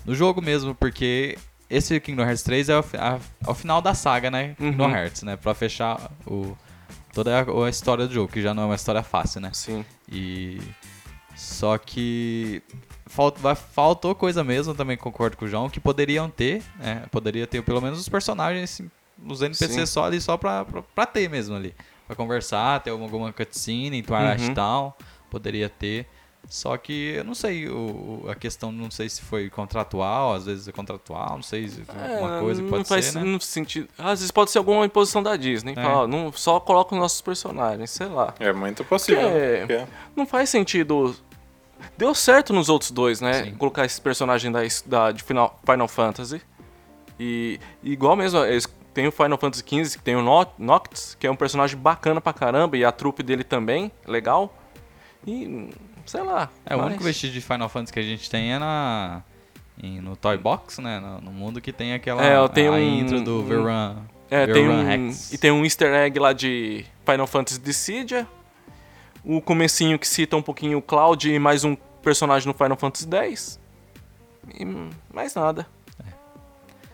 no 0.06 0.14
jogo 0.14 0.40
mesmo, 0.40 0.74
porque 0.74 1.36
esse 1.68 1.98
Kingdom 2.00 2.22
Hearts 2.22 2.42
3 2.42 2.68
é 2.70 2.78
o, 2.78 2.84
a- 2.98 3.18
é 3.46 3.50
o 3.50 3.54
final 3.54 3.82
da 3.82 3.92
saga, 3.94 4.30
né? 4.30 4.54
Kingdom 4.56 4.84
Uhum. 4.88 4.96
Hearts, 4.96 5.22
né? 5.22 5.36
Pra 5.36 5.52
fechar 5.54 6.10
o, 6.26 6.56
toda 7.12 7.40
a, 7.40 7.66
a 7.66 7.68
história 7.70 8.06
do 8.06 8.12
jogo, 8.14 8.32
que 8.32 8.40
já 8.42 8.52
não 8.54 8.64
é 8.64 8.66
uma 8.66 8.74
história 8.74 9.02
fácil, 9.02 9.40
né? 9.40 9.50
Sim. 9.52 9.84
E 10.10 10.60
só 11.36 11.78
que 11.78 12.62
falt, 13.06 13.36
faltou 13.72 14.14
coisa 14.14 14.42
mesmo, 14.44 14.74
também 14.74 14.96
concordo 14.96 15.36
com 15.36 15.44
o 15.44 15.48
João, 15.48 15.68
que 15.68 15.80
poderiam 15.80 16.28
ter, 16.28 16.62
né? 16.78 17.04
Poderia 17.10 17.46
ter 17.46 17.62
pelo 17.62 17.80
menos 17.80 17.98
os 17.98 18.08
personagens, 18.08 18.80
os 19.26 19.42
NPCs 19.42 19.72
Sim. 19.74 19.86
só 19.86 20.04
ali, 20.04 20.20
só 20.20 20.36
pra, 20.36 20.64
pra, 20.64 20.82
pra 20.82 21.06
ter 21.06 21.28
mesmo 21.28 21.54
ali. 21.54 21.74
Pra 22.06 22.16
conversar, 22.16 22.80
ter 22.80 22.90
alguma, 22.90 23.06
alguma 23.06 23.32
cutscene 23.32 23.98
em 23.98 24.02
Twilight 24.02 24.44
Uhum. 24.48 24.54
Town, 24.54 24.92
poderia 25.30 25.68
ter. 25.68 26.06
Só 26.48 26.76
que 26.76 27.14
eu 27.16 27.24
não 27.24 27.34
sei, 27.34 27.68
o, 27.68 28.26
a 28.28 28.34
questão 28.34 28.70
não 28.70 28.90
sei 28.90 29.08
se 29.08 29.22
foi 29.22 29.48
contratual, 29.48 30.34
às 30.34 30.44
vezes 30.44 30.68
é 30.68 30.72
contratual, 30.72 31.36
não 31.36 31.42
sei 31.42 31.66
se 31.68 31.82
alguma 31.88 32.40
coisa 32.40 32.60
que 32.60 32.66
É, 32.68 32.70
não 32.70 32.78
pode 32.78 32.88
faz 32.88 33.04
ser, 33.06 33.18
né? 33.20 33.24
não 33.24 33.40
sentido. 33.40 33.88
Às 33.96 34.18
vezes 34.20 34.30
pode 34.30 34.50
ser 34.50 34.58
alguma 34.58 34.84
imposição 34.84 35.22
da 35.22 35.34
Disney. 35.36 35.72
É. 35.72 35.82
Fala, 35.82 36.06
não, 36.06 36.30
só 36.32 36.60
coloca 36.60 36.94
os 36.94 37.00
nossos 37.00 37.20
personagens, 37.22 37.90
sei 37.90 38.06
lá. 38.08 38.34
É 38.38 38.52
muito 38.52 38.84
possível. 38.84 39.26
É. 39.28 39.60
porque- 39.66 39.86
Não 40.14 40.26
faz 40.26 40.50
sentido. 40.50 41.16
Deu 41.96 42.14
certo 42.14 42.52
nos 42.52 42.68
outros 42.68 42.90
dois, 42.90 43.20
né? 43.20 43.44
Sim. 43.44 43.54
Colocar 43.54 43.84
esse 43.86 44.00
personagem 44.00 44.52
da, 44.52 44.60
da, 44.86 45.10
de 45.12 45.22
Final, 45.22 45.58
Final 45.64 45.88
Fantasy. 45.88 46.42
E 47.18 47.58
igual 47.82 48.14
mesmo, 48.16 48.40
eles 48.44 48.66
tem 48.92 49.06
o 49.06 49.12
Final 49.12 49.38
Fantasy 49.38 49.64
XV, 49.66 49.96
que 49.98 50.02
tem 50.04 50.16
o 50.16 50.22
No- 50.22 50.46
Noctis, 50.58 51.16
que 51.18 51.26
é 51.26 51.30
um 51.30 51.36
personagem 51.36 51.78
bacana 51.78 52.20
pra 52.20 52.32
caramba, 52.32 52.76
e 52.76 52.84
a 52.84 52.92
trupe 52.92 53.22
dele 53.22 53.42
também, 53.42 53.90
legal. 54.06 54.54
E, 55.26 55.70
sei 56.06 56.22
lá. 56.22 56.50
É, 56.66 56.74
o 56.74 56.78
mas- 56.78 56.86
único 56.88 57.02
vestígio 57.04 57.34
de 57.34 57.40
Final 57.40 57.68
Fantasy 57.68 57.92
que 57.92 57.98
a 58.00 58.02
gente 58.02 58.28
tem 58.30 58.52
é 58.52 58.58
na. 58.58 59.22
em- 59.82 60.00
no 60.00 60.16
Toy 60.16 60.36
Box, 60.36 60.80
né? 60.80 61.00
No, 61.00 61.20
no 61.20 61.32
mundo 61.32 61.60
que 61.60 61.72
tem 61.72 61.92
aquela. 61.94 62.24
É, 62.24 62.36
eu 62.36 62.48
tenho 62.48 62.72
a 62.72 62.76
um- 62.76 62.80
intro 63.00 63.20
do 63.22 63.40
um- 63.40 63.44
Verun. 63.44 63.96
É, 64.30 64.46
tem 64.46 64.66
um, 64.68 64.84
Rex. 64.84 65.32
e 65.32 65.36
tem 65.38 65.50
um 65.50 65.62
easter 65.64 65.92
egg 65.92 66.18
lá 66.18 66.32
de 66.32 66.86
Final 67.04 67.26
Fantasy 67.26 67.60
Dissidia. 67.60 68.26
O 69.24 69.40
comecinho 69.40 69.98
que 69.98 70.08
cita 70.08 70.36
um 70.36 70.42
pouquinho 70.42 70.78
o 70.78 70.82
Cloud 70.82 71.30
e 71.30 71.38
mais 71.38 71.64
um 71.64 71.76
personagem 72.02 72.48
no 72.48 72.54
Final 72.54 72.76
Fantasy 72.76 73.06
X. 73.14 73.60
E 74.58 74.64
mais 75.12 75.34
nada. 75.34 75.66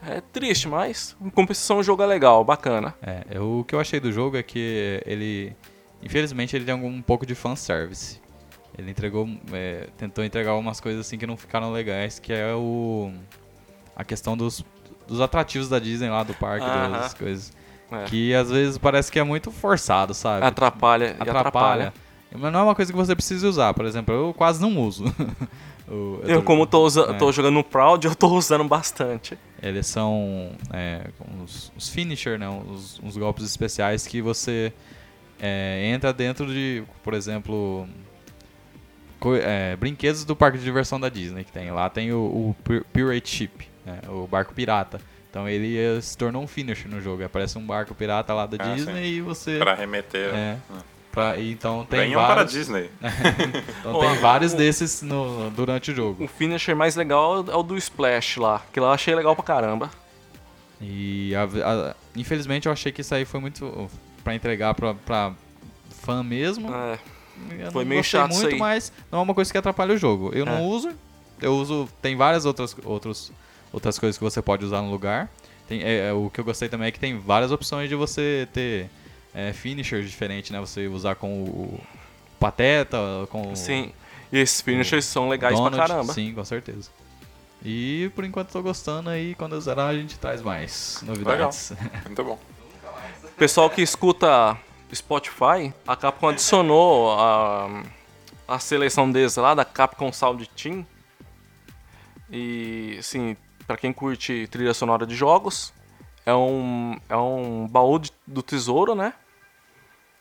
É 0.07 0.21
triste, 0.21 0.69
mas 0.69 1.17
em 1.21 1.29
compensação 1.31 1.79
o 1.79 1.83
jogo 1.83 2.03
é 2.03 2.07
legal, 2.07 2.45
bacana. 2.45 2.95
É, 3.03 3.25
eu- 3.31 3.61
o 3.61 3.65
que 3.65 3.75
eu 3.75 3.81
achei 3.81 3.99
do 3.99 4.13
jogo 4.13 4.37
é 4.37 4.43
que 4.43 5.01
ele. 5.05 5.55
Infelizmente 6.03 6.55
ele 6.55 6.65
tem 6.65 6.73
algum, 6.73 6.89
um 6.89 7.03
pouco 7.03 7.27
de 7.27 7.35
fanservice. 7.35 8.21
Ele 8.77 8.91
entregou. 8.91 9.29
é, 9.53 9.89
tentou 9.97 10.25
entregar 10.25 10.51
algumas 10.53 10.81
coisas 10.81 11.07
assim 11.07 11.19
que 11.19 11.27
não 11.27 11.37
ficaram 11.37 11.73
legais, 11.73 12.19
que 12.19 12.33
é 12.33 12.53
o. 12.55 13.13
A 13.97 14.05
questão 14.05 14.37
dos, 14.37 14.65
dos 15.07 15.21
atrativos 15.21 15.69
da 15.69 15.79
Disney 15.79 16.09
lá 16.11 16.23
do 16.23 16.35
parque, 16.35 16.65
Aham. 16.67 16.91
das 16.93 17.15
coisas. 17.15 17.53
É. 17.91 18.05
Que 18.05 18.35
às 18.35 18.51
vezes 18.51 18.79
parece 18.79 19.11
que 19.11 19.19
é 19.19 19.25
muito 19.25 19.51
forçado, 19.51 20.15
sabe? 20.15 20.45
Atrapalha, 20.47 21.13
atrapalha. 21.19 21.39
atrapalha. 21.41 21.95
Mas 22.31 22.53
não 22.53 22.61
é 22.61 22.63
uma 22.65 22.75
coisa 22.75 22.93
que 22.93 22.97
você 22.99 23.15
precisa 23.17 23.49
usar. 23.49 23.73
Por 23.75 23.87
exemplo, 23.87 24.15
eu 24.15 24.35
quase 24.35 24.61
não 24.61 24.79
uso. 24.81 25.05
O- 25.91 26.21
Eu, 26.25 26.41
tô- 26.41 26.43
como 26.43 26.67
tô, 26.67 26.85
usa- 26.85 27.07
é. 27.09 27.13
tô 27.15 27.33
jogando 27.33 27.55
no 27.55 27.65
Proud, 27.65 28.05
eu 28.07 28.15
tô 28.15 28.29
usando 28.37 28.63
bastante. 28.65 29.39
Eles 29.63 29.87
são 29.87 30.51
é, 30.71 31.07
os, 31.43 31.73
os 31.75 31.89
finisher, 31.89 32.39
né? 32.39 32.47
Os, 32.71 33.01
uns 33.03 33.17
golpes 33.17 33.43
especiais 33.47 34.07
que 34.07 34.21
você 34.21 34.71
é, 35.41 35.87
entra 35.87 36.13
dentro 36.13 36.45
de, 36.47 36.83
por 37.03 37.15
exemplo, 37.15 37.89
é, 39.43 39.77
brinquedos 39.77 40.25
do 40.25 40.35
parque 40.37 40.59
de 40.59 40.65
diversão 40.65 40.99
da 41.01 41.09
Disney 41.09 41.45
que 41.45 41.53
tem. 41.53 41.71
Lá 41.71 41.89
tem 41.91 42.13
o, 42.13 42.19
o 42.19 42.57
Pir- 42.65 42.85
Pirate 42.93 43.29
Ship, 43.29 43.69
né, 43.85 44.01
o 44.09 44.27
barco 44.27 44.55
pirata. 44.55 45.01
Então 45.31 45.49
ele 45.49 45.77
eh, 45.79 46.01
se 46.01 46.17
tornou 46.17 46.43
um 46.43 46.47
finisher 46.47 46.89
no 46.91 47.01
jogo. 47.01 47.23
Aparece 47.25 47.59
um 47.59 47.67
barco 47.67 47.95
pirata 47.95 48.33
lá 48.33 48.47
da 48.47 48.57
Ah, 48.63 48.75
Disney 48.75 49.17
e 49.17 49.21
você. 49.21 49.59
Pra 49.59 49.75
remeter. 49.75 50.35
É. 50.35 50.57
pra- 51.13 51.37
e 51.37 51.53
então 51.53 51.85
tem 51.85 52.01
Venham 52.01 52.21
para 52.21 52.33
a 52.33 52.35
vários, 52.37 52.53
Disney. 52.53 52.91
então 53.81 54.01
tem 54.01 54.15
vários 54.21 54.53
o- 54.55 54.57
desses 54.57 55.03
no, 55.03 55.51
durante 55.51 55.91
o 55.91 55.95
jogo. 55.95 56.25
O 56.25 56.29
finisher 56.29 56.75
mais 56.75 56.97
legal 56.97 57.45
é 57.47 57.55
o 57.57 57.63
do 57.63 57.77
Splash 57.77 58.39
lá, 58.39 58.63
que 58.73 58.81
lá 58.81 58.89
eu 58.89 58.93
achei 58.93 59.15
legal 59.15 59.35
pra 59.37 59.45
caramba. 59.45 59.91
E 60.81 61.35
a- 61.35 61.45
a- 61.91 61.97
infelizmente 62.17 62.67
eu 62.67 62.73
achei 62.73 62.93
que 62.93 63.01
isso 63.01 63.15
aí 63.15 63.25
foi 63.25 63.41
muito 63.41 63.91
pra 64.25 64.35
entregar 64.35 64.75
pra, 64.75 64.95
pra 64.95 65.33
fã 65.91 66.23
mesmo. 66.23 66.73
É, 66.73 66.99
Eu 67.59 67.73
foi 67.73 67.85
não 67.85 67.89
meio 67.91 68.05
chato 68.05 68.31
isso 68.31 68.41
muito, 68.41 68.55
aí. 68.55 68.59
mas 68.59 68.93
não 69.11 69.19
é 69.21 69.23
uma 69.23 69.35
coisa 69.35 69.51
que 69.51 69.59
atrapalha 69.59 69.95
o 69.95 69.99
jogo. 69.99 70.31
Eu 70.35 70.47
É. 70.47 70.51
não 70.51 70.65
uso. 70.65 70.91
Eu 71.41 71.55
uso. 71.55 71.89
Tem 72.03 72.17
várias 72.17 72.45
outras, 72.45 72.77
outros, 72.85 73.33
outras 73.73 73.99
coisas 73.99 74.17
que 74.19 74.25
você 74.25 74.41
pode 74.43 74.65
usar 74.65 74.83
no 74.83 74.91
lugar. 74.91 75.31
Tem, 75.69 75.83
é, 75.83 76.09
é, 76.09 76.13
o 76.13 76.31
que 76.31 76.41
eu 76.41 76.45
gostei 76.45 76.69
também 76.69 76.89
é 76.89 76.91
que 76.91 76.99
tem 76.99 77.19
várias 77.19 77.53
opções 77.53 77.89
de 77.89 77.95
você 77.95 78.49
ter 78.53 78.89
é, 79.35 79.53
finishers 79.53 80.09
diferentes, 80.11 80.51
né? 80.51 80.59
Você 80.61 80.87
usar 80.89 81.15
com 81.15 81.43
o 81.45 81.81
Pateta, 82.41 82.99
com 83.31 83.55
sim. 83.55 83.93
E 84.33 84.39
esses 84.39 84.61
finishers 84.61 85.05
são 85.05 85.29
legais 85.29 85.55
Donald. 85.55 85.77
pra 85.77 85.87
caramba. 85.87 86.13
Sim, 86.13 86.33
com 86.35 86.45
certeza. 86.45 86.91
E 87.65 88.11
por 88.15 88.25
enquanto 88.25 88.51
tô 88.51 88.63
gostando 88.63 89.11
aí. 89.11 89.35
Quando 89.35 89.55
eu 89.55 89.61
zerar, 89.61 89.89
a 89.89 89.95
gente 89.95 90.19
traz 90.19 90.41
mais 90.43 91.01
novidades. 91.03 91.73
Muito 92.07 92.25
bom. 92.25 92.39
Pessoal 93.37 93.69
que 93.71 93.83
escuta 93.83 94.57
Spotify, 94.95 95.73
a 95.87 95.95
Capcom 95.97 96.29
adicionou 96.29 97.13
a, 97.19 97.83
a 98.47 98.59
seleção 98.59 99.11
deles 99.11 99.37
lá 99.37 99.55
da 99.55 99.65
Capcom 99.65 100.13
Sound 100.13 100.49
Team. 100.51 100.87
E, 102.31 102.97
assim, 102.99 103.37
pra 103.67 103.77
quem 103.77 103.93
curte 103.93 104.47
trilha 104.51 104.75
sonora 104.75 105.07
de 105.07 105.15
jogos, 105.15 105.73
é 106.27 106.35
um, 106.35 106.99
é 107.09 107.17
um 107.17 107.67
baú 107.67 107.99
de- 107.99 108.13
do 108.27 108.43
tesouro, 108.43 108.95
né? 108.95 109.15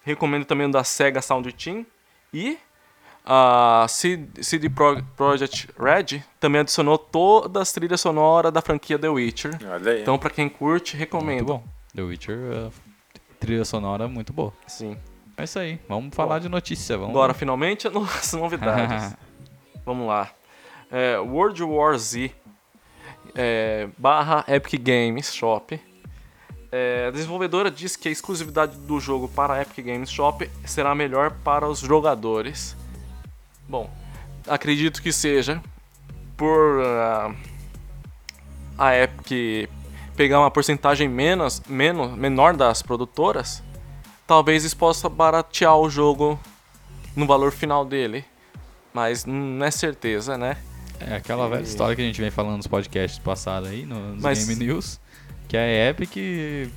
Recomendo 0.03 0.45
também 0.45 0.67
o 0.67 0.71
da 0.71 0.83
Sega 0.83 1.21
Sound 1.21 1.51
Team. 1.53 1.85
E 2.33 2.57
a 3.25 3.85
CD, 3.89 4.41
CD 4.43 4.69
Pro- 4.69 5.03
Projekt 5.17 5.67
Red 5.77 6.23
também 6.39 6.61
adicionou 6.61 6.97
todas 6.97 7.61
as 7.63 7.71
trilhas 7.73 7.99
sonoras 7.99 8.53
da 8.53 8.61
franquia 8.61 8.97
The 8.97 9.09
Witcher. 9.09 9.57
Olha 9.69 9.91
aí. 9.91 10.01
Então, 10.01 10.17
pra 10.17 10.29
quem 10.29 10.47
curte, 10.47 10.95
recomendo. 10.95 11.47
Muito 11.53 11.63
bom. 11.63 11.63
The 11.93 12.01
Witcher, 12.03 12.37
uh, 12.37 12.71
trilha 13.39 13.65
sonora 13.65 14.07
muito 14.07 14.33
boa. 14.33 14.53
Sim. 14.67 14.97
É 15.37 15.43
isso 15.43 15.59
aí. 15.59 15.79
Vamos 15.87 16.15
falar 16.15 16.39
de 16.39 16.49
notícia. 16.49 16.97
Vamos 16.97 17.13
Bora, 17.13 17.33
finalmente, 17.33 17.87
as 17.87 18.33
novidades. 18.33 19.15
Vamos 19.85 20.07
lá. 20.07 20.31
É, 20.91 21.19
World 21.19 21.61
War 21.63 21.97
Z 21.97 22.31
é, 23.35 23.87
barra 23.97 24.43
Epic 24.47 24.81
Games 24.81 25.33
Shop 25.33 25.79
É, 26.71 27.05
a 27.07 27.11
desenvolvedora 27.11 27.69
diz 27.69 27.95
que 27.95 28.09
a 28.09 28.11
exclusividade 28.11 28.77
do 28.77 28.99
jogo 28.99 29.27
para 29.29 29.53
a 29.53 29.61
Epic 29.61 29.85
Games 29.85 30.09
Shop 30.09 30.49
será 30.65 30.93
melhor 30.93 31.31
para 31.43 31.67
os 31.67 31.79
jogadores. 31.79 32.75
Bom, 33.69 33.89
acredito 34.47 35.01
que 35.01 35.13
seja 35.13 35.61
por 36.35 36.81
ah, 36.83 37.33
a 38.77 38.95
Epic 38.95 39.69
pegar 40.17 40.39
uma 40.41 40.51
porcentagem 40.51 41.07
menos, 41.07 41.61
menos, 41.69 42.11
menor 42.17 42.57
das 42.57 42.81
produtoras, 42.81 43.63
talvez 44.25 44.65
isso 44.65 44.75
possa 44.75 45.07
baratear 45.07 45.77
o 45.77 45.89
jogo 45.89 46.37
no 47.15 47.25
valor 47.25 47.51
final 47.53 47.85
dele. 47.85 48.25
Mas 48.93 49.23
não 49.25 49.63
é 49.65 49.69
certeza, 49.71 50.37
né? 50.37 50.57
É 50.99 51.15
aquela 51.15 51.47
velha 51.47 51.61
história 51.61 51.95
que 51.95 52.01
a 52.01 52.05
gente 52.05 52.19
vem 52.19 52.31
falando 52.31 52.57
nos 52.57 52.67
podcasts 52.67 53.19
passados 53.19 53.69
aí, 53.69 53.85
nos 53.85 54.21
Mas- 54.21 54.43
Game 54.45 54.65
News. 54.65 54.99
Que 55.47 55.55
é 55.55 55.87
a 55.87 55.89
Epic 55.91 56.11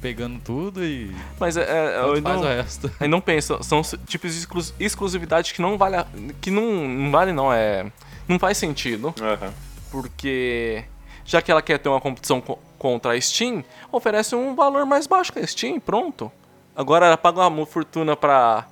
pegando 0.01 0.39
tudo 0.45 0.85
e 0.85 1.13
Mas 1.41 1.57
é, 1.57 1.63
é, 1.63 1.99
eu 2.05 2.23
faz 2.23 2.37
não, 2.41 2.43
o 2.45 2.47
resto. 2.47 2.93
Aí 3.01 3.09
não 3.09 3.21
pensa, 3.21 3.61
são 3.65 3.83
tipos 4.07 4.33
de 4.33 4.39
exclus- 4.39 4.73
exclusividade 4.79 5.53
que 5.53 5.61
não 5.61 5.77
vale, 5.77 5.97
a- 5.97 6.07
que 6.41 6.53
não, 6.53 6.87
não 6.87 7.11
vale 7.11 7.33
não, 7.33 7.53
é, 7.53 7.91
não 8.29 8.39
faz 8.39 8.59
sentido, 8.59 9.13
Aham. 9.21 9.53
porque 9.91 10.85
já 11.31 11.41
que 11.41 11.51
ela 11.51 11.63
quer 11.63 11.79
ter 11.79 11.89
uma 11.89 12.01
competição 12.01 12.41
co- 12.41 12.59
contra 12.77 13.13
a 13.13 13.21
Steam, 13.21 13.65
oferece 13.93 14.35
um 14.35 14.55
valor 14.57 14.85
mais 14.85 15.07
baixo 15.07 15.33
que 15.33 15.39
a 15.39 15.47
Steam, 15.47 15.79
pronto. 15.79 16.31
Agora 16.75 17.07
ela 17.07 17.17
paga 17.17 17.47
uma 17.47 17.65
fortuna 17.67 18.17
pra 18.17 18.67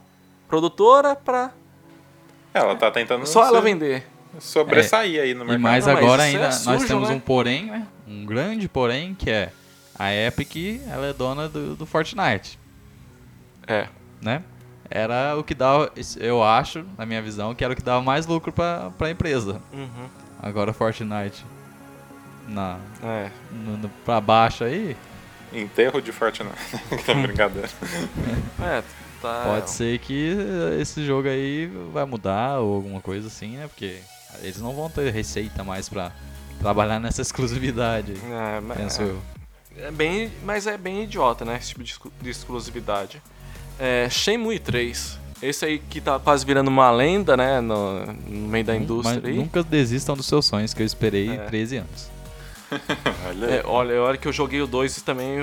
produtora 0.48 1.14
pra 1.14 1.52
Ela 2.52 2.74
tá 2.74 2.90
tentando 2.90 3.24
só 3.26 3.46
ela 3.46 3.60
vender. 3.60 4.04
sobressair 4.40 5.20
aí 5.22 5.34
no 5.34 5.40
mercado. 5.44 5.60
E 5.60 5.62
mais 5.62 5.86
Não, 5.86 5.94
mas 5.94 6.02
agora 6.02 6.22
isso 6.28 6.36
é 6.36 6.40
ainda 6.40 6.46
nós 6.48 6.54
sujo, 6.80 6.86
temos 6.88 7.08
né? 7.10 7.14
um 7.14 7.20
porém, 7.20 7.66
né? 7.66 7.86
Um 8.08 8.24
grande 8.26 8.68
porém, 8.68 9.14
que 9.14 9.30
é 9.30 9.52
a 9.96 10.12
Epic, 10.12 10.80
ela 10.90 11.06
é 11.06 11.12
dona 11.12 11.48
do, 11.48 11.76
do 11.76 11.86
Fortnite, 11.86 12.58
É. 13.66 13.86
né? 14.20 14.42
Era 14.90 15.36
o 15.36 15.44
que 15.44 15.54
dava, 15.54 15.92
eu 16.18 16.42
acho, 16.42 16.84
na 16.96 17.04
minha 17.04 17.20
visão, 17.20 17.54
que 17.54 17.62
era 17.62 17.72
o 17.72 17.76
que 17.76 17.82
dava 17.82 18.00
mais 18.02 18.26
lucro 18.26 18.50
pra, 18.50 18.90
pra 18.96 19.10
empresa. 19.10 19.60
Uhum. 19.72 20.08
Agora 20.42 20.72
Fortnite 20.72 21.44
na, 22.48 22.78
É. 23.02 23.30
no, 23.52 23.76
no- 23.76 23.88
pra 24.04 24.20
baixo 24.20 24.64
aí, 24.64 24.96
Enterro 25.52 26.00
de 26.02 26.12
Fortnite. 26.12 26.52
tá 27.06 27.14
brincadeira. 27.14 27.68
É, 28.62 28.82
tá. 29.22 29.44
pode 29.46 29.70
ser 29.70 29.98
que 29.98 30.36
esse 30.78 31.04
jogo 31.06 31.26
aí 31.28 31.66
vai 31.92 32.04
mudar 32.04 32.58
ou 32.60 32.74
alguma 32.76 33.00
coisa 33.00 33.28
assim, 33.28 33.56
né? 33.56 33.66
Porque 33.66 33.98
eles 34.42 34.60
não 34.60 34.74
vão 34.74 34.90
ter 34.90 35.10
receita 35.10 35.64
mais 35.64 35.88
pra 35.88 36.12
trabalhar 36.60 37.00
nessa 37.00 37.22
exclusividade, 37.22 38.12
É, 38.30 38.60
mas- 38.60 38.76
penso 38.78 39.02
eu. 39.02 39.18
É 39.78 39.90
bem, 39.92 40.30
mas 40.44 40.66
é 40.66 40.76
bem 40.76 41.04
idiota, 41.04 41.44
né? 41.44 41.56
Esse 41.56 41.68
tipo 41.68 41.82
de, 41.84 41.92
exclu- 41.92 42.12
de 42.20 42.28
exclusividade. 42.30 43.22
É, 43.78 44.08
Shenmue 44.10 44.58
3. 44.58 45.18
Esse 45.40 45.64
aí 45.64 45.78
que 45.78 46.00
tá 46.00 46.18
quase 46.18 46.44
virando 46.44 46.66
uma 46.68 46.90
lenda, 46.90 47.36
né? 47.36 47.60
No, 47.60 48.04
no 48.04 48.48
meio 48.48 48.64
da 48.64 48.74
indústria 48.76 49.20
Mas 49.22 49.30
aí. 49.30 49.36
nunca 49.36 49.62
desistam 49.62 50.16
dos 50.16 50.26
seus 50.26 50.44
sonhos, 50.46 50.74
que 50.74 50.82
eu 50.82 50.86
esperei 50.86 51.30
É. 51.30 51.36
13 51.44 51.76
anos. 51.76 52.10
Olha. 53.28 53.46
É, 53.46 53.62
olha, 53.64 53.98
a 53.98 54.02
hora 54.02 54.16
que 54.18 54.26
eu 54.28 54.32
joguei 54.32 54.60
o 54.60 54.66
2 54.66 55.02
também, 55.02 55.38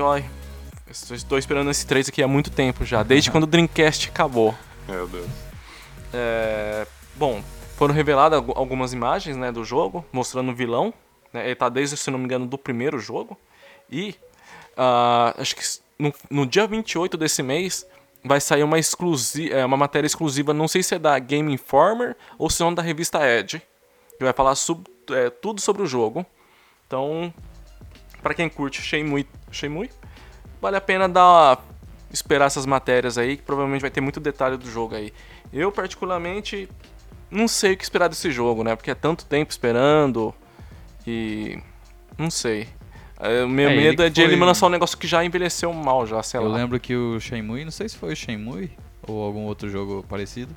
estou, 0.92 1.38
esperando 1.38 1.70
esse 1.72 1.86
3 1.86 2.10
aqui 2.10 2.22
há 2.22 2.28
muito 2.28 2.50
tempo 2.52 2.86
já. 2.86 3.04
Desde 3.04 3.30
quando 3.32 3.44
o 3.46 3.48
Dreamcast 3.48 4.10
acabou. 4.10 4.54
Meu 4.88 5.08
Deus. 5.08 5.28
É, 6.14 6.86
bom, 7.16 7.44
foram 7.76 7.94
reveladas 7.94 8.38
algu- 8.38 8.54
algumas 8.56 8.94
imagens 8.94 9.36
né, 9.36 9.52
do 9.52 9.64
jogo, 9.64 10.06
mostrando 10.12 10.52
o 10.52 10.56
vilão. 10.56 10.94
Né, 11.34 11.46
ele 11.46 11.56
tá 11.56 11.68
desde, 11.70 11.98
se 11.98 12.10
não 12.12 12.20
me 12.20 12.26
engano, 12.26 12.46
do 12.46 12.58
primeiro 12.58 13.00
jogo. 13.00 13.38
E 13.90 14.16
ah, 14.78 15.34
acho 15.38 15.56
que 15.56 15.64
no, 15.98 16.14
no 16.30 16.46
dia 16.46 16.68
28 16.68 17.18
desse 17.18 17.42
mês 17.44 17.86
vai 18.24 18.40
sair 18.42 18.64
uma, 18.64 18.80
exclusi 18.80 19.52
é, 19.52 19.64
uma 19.66 19.78
matéria 19.78 20.08
exclusiva, 20.08 20.54
não 20.54 20.68
sei 20.68 20.82
se 20.82 20.96
é 20.96 21.00
da 21.00 21.18
Game 21.20 21.54
Informer 21.54 22.16
ou 22.40 22.50
se 22.50 22.64
é 22.64 22.72
da 22.74 22.82
revista 22.82 23.20
Edge, 23.28 23.62
que 24.18 24.24
vai 24.24 24.34
falar 24.34 24.56
sub- 24.56 24.88
é, 25.12 25.30
tudo 25.30 25.62
sobre 25.62 25.84
o 25.84 25.86
jogo. 25.88 26.26
Então, 26.88 27.34
para 28.22 28.34
quem 28.34 28.48
curte 28.50 28.82
Shenmue, 28.82 29.28
Shenmue, 29.52 29.90
vale 30.62 30.78
a 30.78 30.82
pena 30.82 31.08
dar 31.10 31.64
esperar 32.12 32.46
essas 32.46 32.66
matérias 32.66 33.18
aí, 33.18 33.38
que 33.38 33.44
provavelmente 33.44 33.82
vai 33.82 33.90
ter 33.90 34.02
muito 34.02 34.20
detalhe 34.20 34.58
do 34.58 34.70
jogo 34.70 34.96
aí. 34.96 35.12
Eu, 35.52 35.72
particularmente, 35.72 36.70
não 37.30 37.48
sei 37.48 37.74
o 37.74 37.78
que 37.78 37.84
esperar 37.84 38.08
desse 38.08 38.32
jogo, 38.32 38.64
né? 38.64 38.76
Porque 38.76 38.92
é 38.92 38.96
tanto 38.96 39.26
tempo 39.26 39.52
esperando 39.52 40.34
e. 41.06 41.60
Não 42.18 42.30
sei. 42.32 42.68
É, 43.20 43.44
O 43.44 43.50
meu 43.50 43.70
É, 43.70 43.74
ele 43.74 43.82
medo 43.90 44.04
é 44.04 44.10
de 44.10 44.22
ele 44.22 44.38
foi- 44.38 44.46
lançar 44.46 44.68
um 44.68 44.70
negócio 44.70 44.98
que 44.98 45.08
já 45.08 45.24
envelheceu 45.24 45.72
mal, 45.74 46.06
já, 46.06 46.22
sei 46.24 46.40
eu 46.40 46.48
lá. 46.48 46.56
lembro 46.58 46.80
que 46.80 46.96
o 46.96 47.20
Shenmue, 47.20 47.64
não 47.66 47.72
sei 47.72 47.90
se 47.90 47.98
foi 47.98 48.14
o 48.14 48.16
Shenmue 48.16 48.72
ou 49.08 49.24
algum 49.24 49.44
outro 49.44 49.70
jogo 49.70 50.06
parecido, 50.08 50.56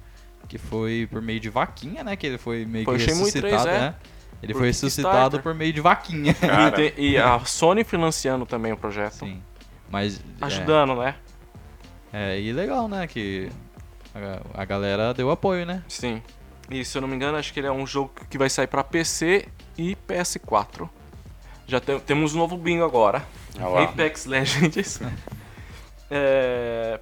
que 0.48 0.58
foi 0.58 1.08
por 1.10 1.20
meio 1.22 1.40
de 1.40 1.48
vaquinha, 1.50 2.02
né? 2.04 2.16
Que 2.16 2.26
ele 2.26 2.38
foi 2.38 2.64
meio 2.64 2.84
Foi 2.84 2.96
que 2.96 3.02
o 3.02 3.04
Shenmue 3.04 3.30
3, 3.32 3.44
ressuscitado, 3.44 3.68
é. 3.68 3.80
né? 3.80 3.94
Ele 4.42 4.52
Por 4.52 4.60
foi 4.60 4.68
ressuscitado 4.68 5.40
por 5.40 5.52
meio 5.54 5.72
de 5.72 5.80
vaquinha. 5.80 6.30
E, 6.30 6.34
Cara, 6.46 6.70
tem- 6.70 6.92
e 6.96 7.16
a 7.18 7.38
Sony 7.40 7.82
financiando 7.84 8.46
também 8.46 8.72
o 8.72 8.76
projeto. 8.76 9.14
Sim. 9.14 9.42
Mas. 9.90 10.20
Ajudando, 10.40 10.94
né? 10.96 11.14
É, 12.12 12.36
é, 12.36 12.40
e 12.40 12.52
legal, 12.52 12.88
né? 12.88 13.06
Que 13.06 13.50
a, 14.14 14.62
a 14.62 14.64
galera 14.64 15.12
deu 15.12 15.30
apoio, 15.30 15.66
né? 15.66 15.82
Sim. 15.88 16.22
E 16.70 16.84
se 16.84 16.96
eu 16.96 17.02
não 17.02 17.08
me 17.08 17.16
engano, 17.16 17.36
acho 17.38 17.52
que 17.52 17.60
ele 17.60 17.66
é 17.66 17.72
um 17.72 17.86
jogo 17.86 18.12
que 18.28 18.36
vai 18.38 18.48
sair 18.50 18.66
pra 18.66 18.84
PC 18.84 19.48
e 19.76 19.96
PS4. 20.06 20.88
Já 21.66 21.80
te- 21.80 21.98
temos 22.00 22.34
um 22.34 22.38
novo 22.38 22.56
bingo 22.56 22.84
agora. 22.84 23.24
Ah. 23.58 23.82
Apex 23.84 24.24
Legends. 24.26 25.00
é, 26.10 27.00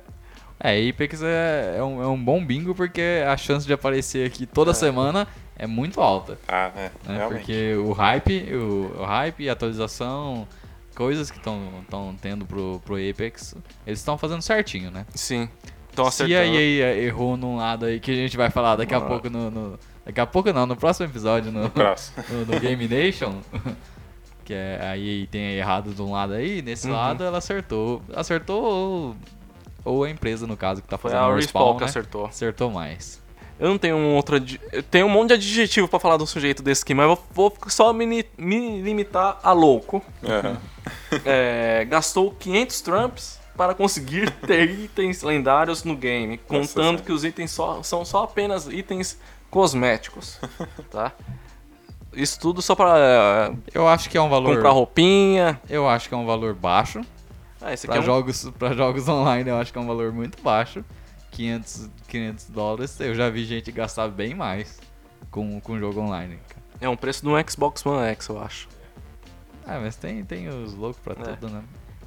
É, 0.58 0.88
Apex 0.88 1.22
é, 1.22 1.76
é, 1.78 1.82
um, 1.82 2.02
é 2.02 2.06
um 2.06 2.22
bom 2.22 2.44
bingo 2.44 2.74
porque 2.74 3.22
a 3.28 3.36
chance 3.36 3.66
de 3.66 3.72
aparecer 3.72 4.26
aqui 4.26 4.46
toda 4.46 4.72
semana 4.72 5.28
é 5.58 5.66
muito 5.66 6.00
alta. 6.00 6.38
Ah, 6.48 6.70
é, 6.76 6.90
né? 7.04 7.16
realmente. 7.16 7.38
Porque 7.38 7.74
o 7.76 7.92
hype, 7.92 8.54
o, 8.54 9.00
o 9.00 9.04
hype 9.04 9.42
e 9.44 9.48
a 9.48 9.52
atualização, 9.52 10.46
coisas 10.94 11.30
que 11.30 11.38
estão 11.38 12.16
tendo 12.20 12.44
pro, 12.46 12.80
pro 12.84 12.94
Apex, 12.96 13.54
eles 13.86 13.98
estão 13.98 14.16
fazendo 14.18 14.42
certinho, 14.42 14.90
né? 14.90 15.06
sim. 15.14 15.48
Se 15.94 16.02
a 16.02 16.08
acertando. 16.08 16.56
EA 16.58 16.94
errou 16.98 17.38
num 17.38 17.56
lado 17.56 17.86
aí 17.86 17.98
que 17.98 18.10
a 18.10 18.14
gente 18.14 18.36
vai 18.36 18.50
falar 18.50 18.76
daqui 18.76 18.94
a 18.94 19.00
pouco 19.00 19.30
no, 19.30 19.50
no- 19.50 19.78
Daqui 20.04 20.20
a 20.20 20.26
pouco 20.26 20.52
não, 20.52 20.66
no 20.66 20.76
próximo 20.76 21.08
episódio, 21.08 21.50
no, 21.50 21.70
Próximo. 21.70 22.22
no, 22.30 22.44
no 22.44 22.60
Game 22.60 22.86
Nation, 22.86 23.40
que 24.44 24.52
é, 24.52 24.78
a 24.82 24.96
EA 24.96 25.26
tem 25.26 25.54
errado 25.56 25.92
de 25.94 26.00
um 26.02 26.12
lado 26.12 26.34
aí, 26.34 26.60
nesse 26.62 26.86
Uhum. 26.86 26.92
lado 26.92 27.24
ela 27.24 27.38
acertou. 27.38 28.02
Acertou 28.14 28.62
ou, 28.62 29.16
ou 29.84 30.04
a 30.04 30.10
empresa, 30.10 30.46
no 30.46 30.54
caso, 30.56 30.82
que 30.82 30.86
tá 30.86 30.98
fazendo 30.98 31.22
o 31.22 31.34
Respawn 31.34 31.62
respawn, 31.64 31.74
que 31.76 31.80
né? 31.84 31.88
acertou. 31.88 32.26
Acertou 32.26 32.70
mais. 32.70 33.20
Eu 33.58 33.68
não 33.70 33.78
tenho 33.78 33.96
um 33.96 34.14
outro. 34.14 34.36
tenho 34.90 35.06
um 35.06 35.08
monte 35.08 35.28
de 35.28 35.34
adjetivo 35.34 35.88
pra 35.88 35.98
falar 35.98 36.16
de 36.18 36.22
um 36.22 36.26
sujeito 36.26 36.62
desse 36.62 36.82
aqui, 36.82 36.92
mas 36.94 37.08
eu 37.08 37.18
vou, 37.30 37.52
só 37.68 37.92
me, 37.92 38.24
me 38.36 38.82
limitar 38.82 39.38
a 39.42 39.52
louco. 39.52 40.02
Aham. 40.22 40.58
É, 41.24 41.84
gastou 41.88 42.32
500 42.32 42.80
trumps 42.82 43.40
para 43.56 43.74
conseguir 43.74 44.30
ter 44.46 44.68
itens 44.70 45.22
lendários 45.22 45.84
no 45.84 45.96
game, 45.96 46.36
contando 46.38 46.66
Senhora. 46.68 46.98
que 47.02 47.12
os 47.12 47.24
itens 47.24 47.50
só, 47.50 47.82
são 47.82 48.04
só 48.04 48.24
apenas 48.24 48.66
itens 48.68 49.18
cosméticos, 49.50 50.38
tá? 50.90 51.12
Isso 52.12 52.38
tudo 52.40 52.60
só 52.62 52.74
pra 52.74 52.94
é, 52.98 53.52
Eu 53.74 53.86
acho 53.88 54.08
que 54.08 54.16
é 54.16 54.22
um 54.22 54.28
valor. 54.28 54.54
comprar 54.54 54.70
roupinha. 54.70 55.60
Eu 55.68 55.88
acho 55.88 56.08
que 56.08 56.14
é 56.14 56.18
um 56.18 56.26
valor 56.26 56.54
baixo. 56.54 57.00
Ah, 57.60 57.74
Pra 57.86 57.96
é 57.96 58.00
um... 58.00 58.02
jogos, 58.02 58.50
pra 58.58 58.72
jogos 58.74 59.08
online 59.08 59.48
eu 59.50 59.56
acho 59.56 59.72
que 59.72 59.78
é 59.78 59.80
um 59.80 59.86
valor 59.86 60.12
muito 60.12 60.42
baixo. 60.42 60.84
500, 61.36 61.90
500 62.08 62.46
dólares. 62.50 62.98
Eu 63.00 63.14
já 63.14 63.28
vi 63.28 63.44
gente 63.44 63.70
gastar 63.70 64.08
bem 64.08 64.34
mais 64.34 64.80
com, 65.30 65.60
com 65.60 65.78
jogo 65.78 66.00
online. 66.00 66.38
cara. 66.48 66.62
é 66.80 66.88
um 66.88 66.96
preço 66.96 67.22
de 67.22 67.28
um 67.28 67.34
Xbox 67.48 67.84
One 67.84 68.06
X, 68.08 68.28
eu 68.28 68.40
acho. 68.42 68.68
Ah, 69.66 69.78
mas 69.80 69.96
tem, 69.96 70.24
tem 70.24 70.48
os 70.48 70.74
loucos 70.74 71.00
pra 71.02 71.12
É. 71.14 71.34
tudo, 71.34 71.52
né? 71.52 71.62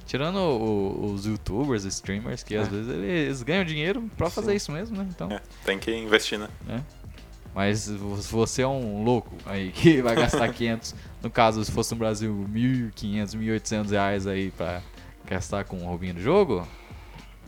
Tirando 0.05 0.37
o- 0.39 1.13
os 1.13 1.25
youtubers, 1.27 1.83
streamers, 1.85 2.41
que 2.41 2.55
às 2.55 2.67
É. 2.67 2.71
vezes 2.71 2.89
eles 2.91 3.43
ganham 3.43 3.63
dinheiro 3.63 4.09
pra 4.17 4.29
fazer 4.29 4.51
Sim. 4.51 4.57
isso 4.57 4.71
mesmo, 4.71 4.97
né? 4.97 5.05
Então, 5.09 5.29
É, 5.31 5.39
tem 5.65 5.77
que 5.77 5.95
investir, 5.95 6.39
né? 6.39 6.47
né? 6.65 6.83
Mas 7.53 7.79
se 7.81 7.91
você 7.97 8.61
é 8.63 8.67
um 8.67 9.03
louco 9.03 9.35
aí 9.45 9.71
que 9.73 10.01
vai 10.01 10.15
gastar 10.15 10.47
500, 10.53 10.95
no 11.21 11.29
caso, 11.29 11.63
se 11.65 11.71
fosse 11.71 11.91
no 11.93 11.97
Brasil, 11.99 12.45
1.500, 12.49 13.35
1.800 13.35 13.91
reais 13.91 14.25
aí 14.25 14.49
pra 14.51 14.81
gastar 15.25 15.65
com 15.65 15.77
roubinho 15.85 16.13
do 16.15 16.21
jogo, 16.21 16.67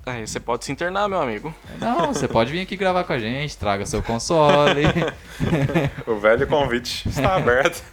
Aí 0.04 0.26
você 0.26 0.40
pode 0.40 0.66
se 0.66 0.72
internar, 0.72 1.08
meu 1.08 1.22
amigo. 1.22 1.54
não, 1.80 2.08
você 2.12 2.28
pode 2.28 2.52
vir 2.52 2.62
aqui 2.62 2.76
gravar 2.76 3.04
com 3.04 3.14
a 3.14 3.20
gente, 3.20 3.56
traga 3.56 3.86
seu 3.86 4.02
console, 4.02 4.82
O 6.08 6.16
velho 6.16 6.48
convite 6.48 7.08
está 7.08 7.36
aberto. 7.36 7.84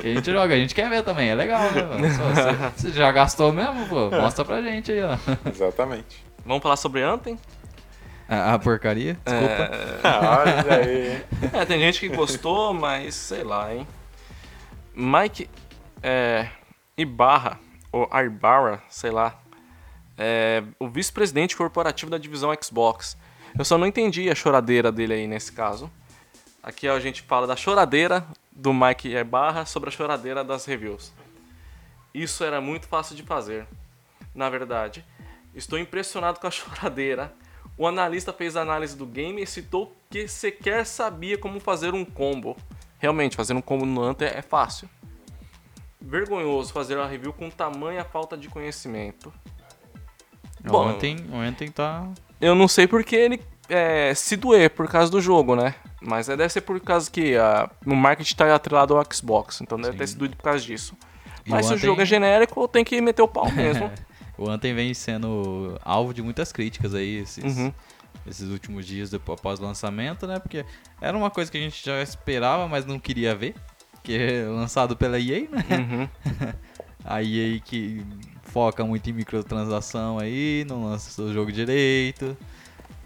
que 0.00 0.06
a 0.06 0.14
gente 0.14 0.30
joga, 0.30 0.54
a 0.54 0.58
gente 0.58 0.72
quer 0.72 0.88
ver 0.88 1.02
também, 1.02 1.30
é 1.30 1.34
legal, 1.34 1.62
né? 1.72 1.82
você, 2.08 2.88
você 2.88 2.92
já 2.92 3.10
gastou 3.10 3.52
mesmo, 3.52 3.86
pô, 3.88 4.08
mostra 4.10 4.44
pra 4.44 4.62
gente 4.62 4.92
aí, 4.92 5.02
ó. 5.02 5.16
Exatamente. 5.50 6.24
Vamos 6.46 6.62
falar 6.62 6.76
sobre 6.76 7.02
Anthem? 7.02 7.36
A, 8.28 8.54
a 8.54 8.58
porcaria, 8.58 9.18
desculpa. 9.24 9.70
Olha 10.04 10.76
aí. 10.76 11.24
É, 11.52 11.64
tem 11.64 11.80
gente 11.80 11.98
que 11.98 12.08
gostou, 12.08 12.72
mas 12.72 13.16
sei 13.16 13.42
lá, 13.42 13.74
hein? 13.74 13.86
Mike 14.94 15.50
é, 16.02 16.48
Ibarra, 16.96 17.58
ou 17.90 18.08
Ibarra, 18.12 18.80
sei 18.88 19.10
lá, 19.10 19.41
é 20.24 20.62
o 20.78 20.88
vice-presidente 20.88 21.56
corporativo 21.56 22.10
da 22.10 22.16
divisão 22.16 22.54
Xbox. 22.62 23.16
Eu 23.58 23.64
só 23.64 23.76
não 23.76 23.86
entendi 23.86 24.30
a 24.30 24.34
choradeira 24.34 24.92
dele 24.92 25.14
aí 25.14 25.26
nesse 25.26 25.52
caso. 25.52 25.90
Aqui 26.62 26.86
a 26.86 27.00
gente 27.00 27.22
fala 27.22 27.44
da 27.44 27.56
choradeira 27.56 28.24
do 28.52 28.72
Mike 28.72 29.24
Barra 29.24 29.66
sobre 29.66 29.88
a 29.88 29.92
choradeira 29.92 30.44
das 30.44 30.64
reviews. 30.64 31.12
Isso 32.14 32.44
era 32.44 32.60
muito 32.60 32.86
fácil 32.86 33.16
de 33.16 33.24
fazer. 33.24 33.66
Na 34.32 34.48
verdade, 34.48 35.04
estou 35.54 35.76
impressionado 35.76 36.38
com 36.38 36.46
a 36.46 36.50
choradeira. 36.52 37.34
O 37.76 37.84
analista 37.84 38.32
fez 38.32 38.54
a 38.54 38.62
análise 38.62 38.96
do 38.96 39.06
game 39.06 39.42
e 39.42 39.46
citou 39.46 39.96
que 40.08 40.28
sequer 40.28 40.86
sabia 40.86 41.36
como 41.36 41.58
fazer 41.58 41.94
um 41.94 42.04
combo. 42.04 42.56
Realmente, 43.00 43.34
fazer 43.34 43.54
um 43.54 43.62
combo 43.62 43.84
no 43.84 44.08
Hunter 44.08 44.32
é 44.36 44.42
fácil. 44.42 44.88
Vergonhoso 46.00 46.72
fazer 46.72 46.96
uma 46.96 47.08
review 47.08 47.32
com 47.32 47.50
tamanha 47.50 48.04
falta 48.04 48.36
de 48.36 48.48
conhecimento. 48.48 49.32
O 50.68 50.76
Anthem, 50.78 51.16
o 51.30 51.36
Anthem 51.36 51.70
tá... 51.70 52.06
Eu 52.40 52.54
não 52.54 52.66
sei 52.66 52.86
porque 52.86 53.14
ele 53.14 53.40
é, 53.68 54.12
se 54.14 54.36
doer 54.36 54.70
por 54.70 54.88
causa 54.88 55.10
do 55.10 55.20
jogo, 55.20 55.54
né? 55.56 55.74
Mas 56.00 56.28
é, 56.28 56.36
deve 56.36 56.52
ser 56.52 56.60
por 56.62 56.80
causa 56.80 57.10
que 57.10 57.36
uh, 57.36 57.70
o 57.86 57.94
marketing 57.94 58.34
tá 58.34 58.54
atrelado 58.54 58.96
ao 58.96 59.04
Xbox, 59.12 59.60
então 59.60 59.78
deve 59.78 59.92
Sim. 59.92 59.98
ter 59.98 60.06
sido 60.08 60.36
por 60.36 60.42
causa 60.42 60.60
disso. 60.64 60.96
E 61.46 61.50
Mas 61.50 61.66
se 61.66 61.74
o 61.74 61.78
jogo 61.78 62.02
é 62.02 62.04
genérico, 62.04 62.66
tem 62.68 62.84
que 62.84 63.00
meter 63.00 63.22
o 63.22 63.28
pau 63.28 63.50
mesmo. 63.52 63.90
O 64.36 64.48
Anthem 64.48 64.74
vem 64.74 64.92
sendo 64.94 65.78
alvo 65.84 66.12
de 66.12 66.22
muitas 66.22 66.52
críticas 66.52 66.94
aí 66.94 67.18
esses, 67.18 67.56
Uhum. 67.56 67.72
esses 68.26 68.48
últimos 68.50 68.86
dias 68.86 69.10
depois, 69.10 69.38
após 69.38 69.60
o 69.60 69.62
lançamento, 69.62 70.26
né? 70.26 70.38
Porque 70.38 70.64
era 71.00 71.16
uma 71.16 71.30
coisa 71.30 71.50
que 71.50 71.58
a 71.58 71.60
gente 71.60 71.84
já 71.84 72.02
esperava, 72.02 72.66
mas 72.66 72.84
não 72.84 72.98
queria 72.98 73.34
ver. 73.34 73.54
Que 74.02 74.16
é 74.18 74.44
lançado 74.48 74.96
pela 74.96 75.18
EA, 75.20 75.48
né? 75.48 75.64
Uhum. 75.70 76.08
A 77.04 77.22
EA 77.22 77.58
que 77.60 78.04
foca 78.44 78.84
muito 78.84 79.08
em 79.10 79.12
microtransação 79.12 80.18
aí, 80.18 80.64
não 80.68 80.84
lança 80.84 81.20
o 81.22 81.32
jogo 81.32 81.50
direito, 81.50 82.36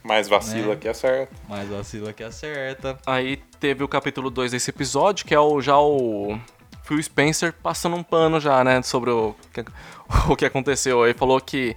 Mais 0.03 0.29
vacila 0.29 0.75
Né? 0.75 0.77
que 0.77 0.89
acerta. 0.89 1.35
mas 1.49 1.69
vacila 1.69 2.13
que 2.13 2.23
acerta. 2.23 2.99
Aí 3.07 3.37
teve 3.59 3.83
o 3.83 3.89
capítulo 3.89 4.31
2 4.31 4.53
desse 4.53 4.71
episódio, 4.71 5.25
que 5.27 5.35
é 5.35 5.41
o, 5.41 5.61
já 5.61 5.79
o 5.79 6.39
Phil 6.85 7.03
Spencer 7.03 7.53
passando 7.63 7.97
um 7.97 8.03
pano 8.03 8.39
já, 8.41 8.63
né, 8.63 8.83
sobre 8.83 9.11
o 9.11 9.35
que, 9.53 9.65
o 10.31 10.37
que 10.37 10.45
aconteceu. 10.45 11.05
Ele 11.05 11.15
falou 11.15 11.41
que 11.41 11.77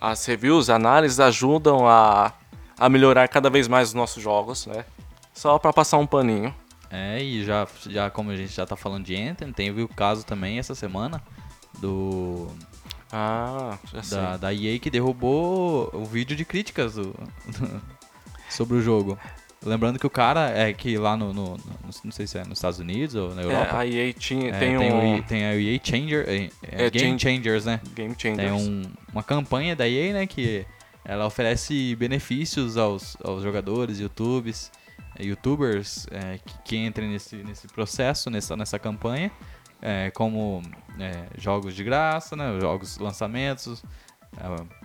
as 0.00 0.24
reviews, 0.26 0.70
análises 0.70 1.20
ajudam 1.20 1.86
a, 1.86 2.32
a 2.78 2.88
melhorar 2.88 3.28
cada 3.28 3.50
vez 3.50 3.66
mais 3.68 3.88
os 3.88 3.94
nossos 3.94 4.22
jogos, 4.22 4.66
né? 4.66 4.84
Só 5.34 5.58
pra 5.58 5.72
passar 5.72 5.98
um 5.98 6.06
paninho. 6.06 6.54
É, 6.90 7.22
e 7.22 7.44
já, 7.44 7.66
já 7.88 8.10
como 8.10 8.30
a 8.30 8.36
gente 8.36 8.52
já 8.52 8.66
tá 8.66 8.74
falando 8.76 9.04
de 9.04 9.14
Anthem, 9.16 9.52
teve 9.52 9.82
o 9.82 9.88
caso 9.88 10.24
também 10.26 10.58
essa 10.58 10.74
semana 10.74 11.22
do 11.80 12.48
Ah, 13.12 13.78
já 13.92 14.02
sei. 14.02 14.18
da, 14.18 14.36
da 14.36 14.54
EA 14.54 14.78
que 14.78 14.90
derrubou 14.90 15.88
o 15.94 16.04
vídeo 16.04 16.36
de 16.36 16.44
críticas 16.44 16.94
do- 16.94 17.14
sobre 18.48 18.76
o 18.76 18.82
jogo. 18.82 19.16
Lembrando 19.64 19.98
que 19.98 20.06
o 20.06 20.10
cara 20.10 20.48
é 20.50 20.72
que 20.72 20.96
lá 20.96 21.16
no, 21.16 21.32
no- 21.34 21.56
no- 21.56 21.58
não 22.04 22.10
sei 22.10 22.26
se 22.26 22.38
é 22.38 22.44
nos 22.44 22.58
Estados 22.58 22.78
Unidos 22.78 23.14
ou 23.14 23.34
na 23.34 23.42
É, 23.42 23.44
Europa, 23.44 23.78
a 23.78 23.86
EA 23.86 24.12
tinha, 24.14 24.48
é, 24.48 24.58
tem, 24.58 24.78
tem, 24.78 24.92
um 24.92 25.18
o, 25.18 25.22
tem 25.22 25.44
a 25.44 25.54
EA 25.54 25.78
Changer, 25.84 26.24
é, 26.26 26.50
é 26.62 26.86
É, 26.86 26.90
Game 26.90 27.18
Chan- 27.18 27.30
Changers, 27.36 27.64
né? 27.66 27.80
Game 27.94 28.14
Tem 28.14 28.34
Changers. 28.36 28.52
um- 28.62 28.82
uma 29.12 29.22
campanha 29.22 29.76
da 29.76 29.86
EA, 29.86 30.12
né, 30.14 30.26
que 30.26 30.64
ela 31.04 31.26
oferece 31.26 31.94
benefícios 31.96 32.76
aos, 32.78 33.16
aos 33.22 33.42
jogadores, 33.42 34.00
YouTubes, 34.00 34.72
YouTubers 35.18 36.06
é, 36.10 36.38
que, 36.38 36.54
que 36.64 36.76
entrem 36.76 37.08
nesse, 37.10 37.36
nesse 37.36 37.66
processo, 37.68 38.30
nessa, 38.30 38.56
nessa 38.56 38.78
campanha, 38.78 39.30
é, 39.82 40.10
como 40.10 40.62
é, 40.98 41.26
jogos 41.38 41.74
de 41.74 41.82
graça, 41.84 42.36
né, 42.36 42.58
jogos 42.60 42.98
lançamentos, 42.98 43.82
é, 44.36 44.80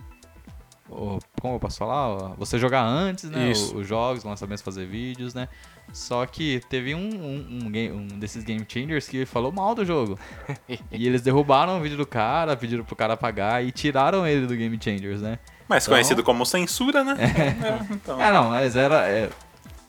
o- 0.88 1.18
como 1.40 1.54
eu 1.56 1.60
posso 1.60 1.78
falar? 1.78 2.34
Você 2.38 2.58
jogar 2.58 2.82
antes, 2.84 3.28
né, 3.30 3.52
o- 3.72 3.78
os 3.78 3.86
jogos, 3.86 4.24
lançamentos, 4.24 4.62
fazer 4.62 4.86
vídeos, 4.86 5.34
né. 5.34 5.48
Só 5.92 6.26
que 6.26 6.60
teve 6.68 6.94
um, 6.96 6.98
um, 6.98 7.58
um, 7.66 7.70
game- 7.70 7.92
um 7.96 8.06
desses 8.18 8.42
Game 8.44 8.64
Changers 8.68 9.06
que 9.08 9.24
falou 9.24 9.52
mal 9.52 9.74
do 9.74 9.84
jogo. 9.84 10.18
E 10.90 11.06
eles 11.06 11.22
derrubaram 11.22 11.78
o 11.78 11.80
vídeo 11.80 11.96
do 11.96 12.06
cara, 12.06 12.56
pediram 12.56 12.84
pro 12.84 12.96
cara 12.96 13.16
pagar 13.16 13.64
e 13.64 13.70
tiraram 13.70 14.26
ele 14.26 14.46
do 14.46 14.56
Game 14.56 14.76
Changers, 14.82 15.20
né? 15.22 15.38
Mais 15.68 15.84
Então- 15.84 15.94
conhecido 15.94 16.22
como 16.24 16.44
censura, 16.46 17.04
né? 17.04 17.14
É, 17.88 17.92
então. 17.94 18.20
Ah, 18.20 18.32
não, 18.32 18.50
mas 18.50 18.74
era, 18.76 19.08
é, 19.08 19.28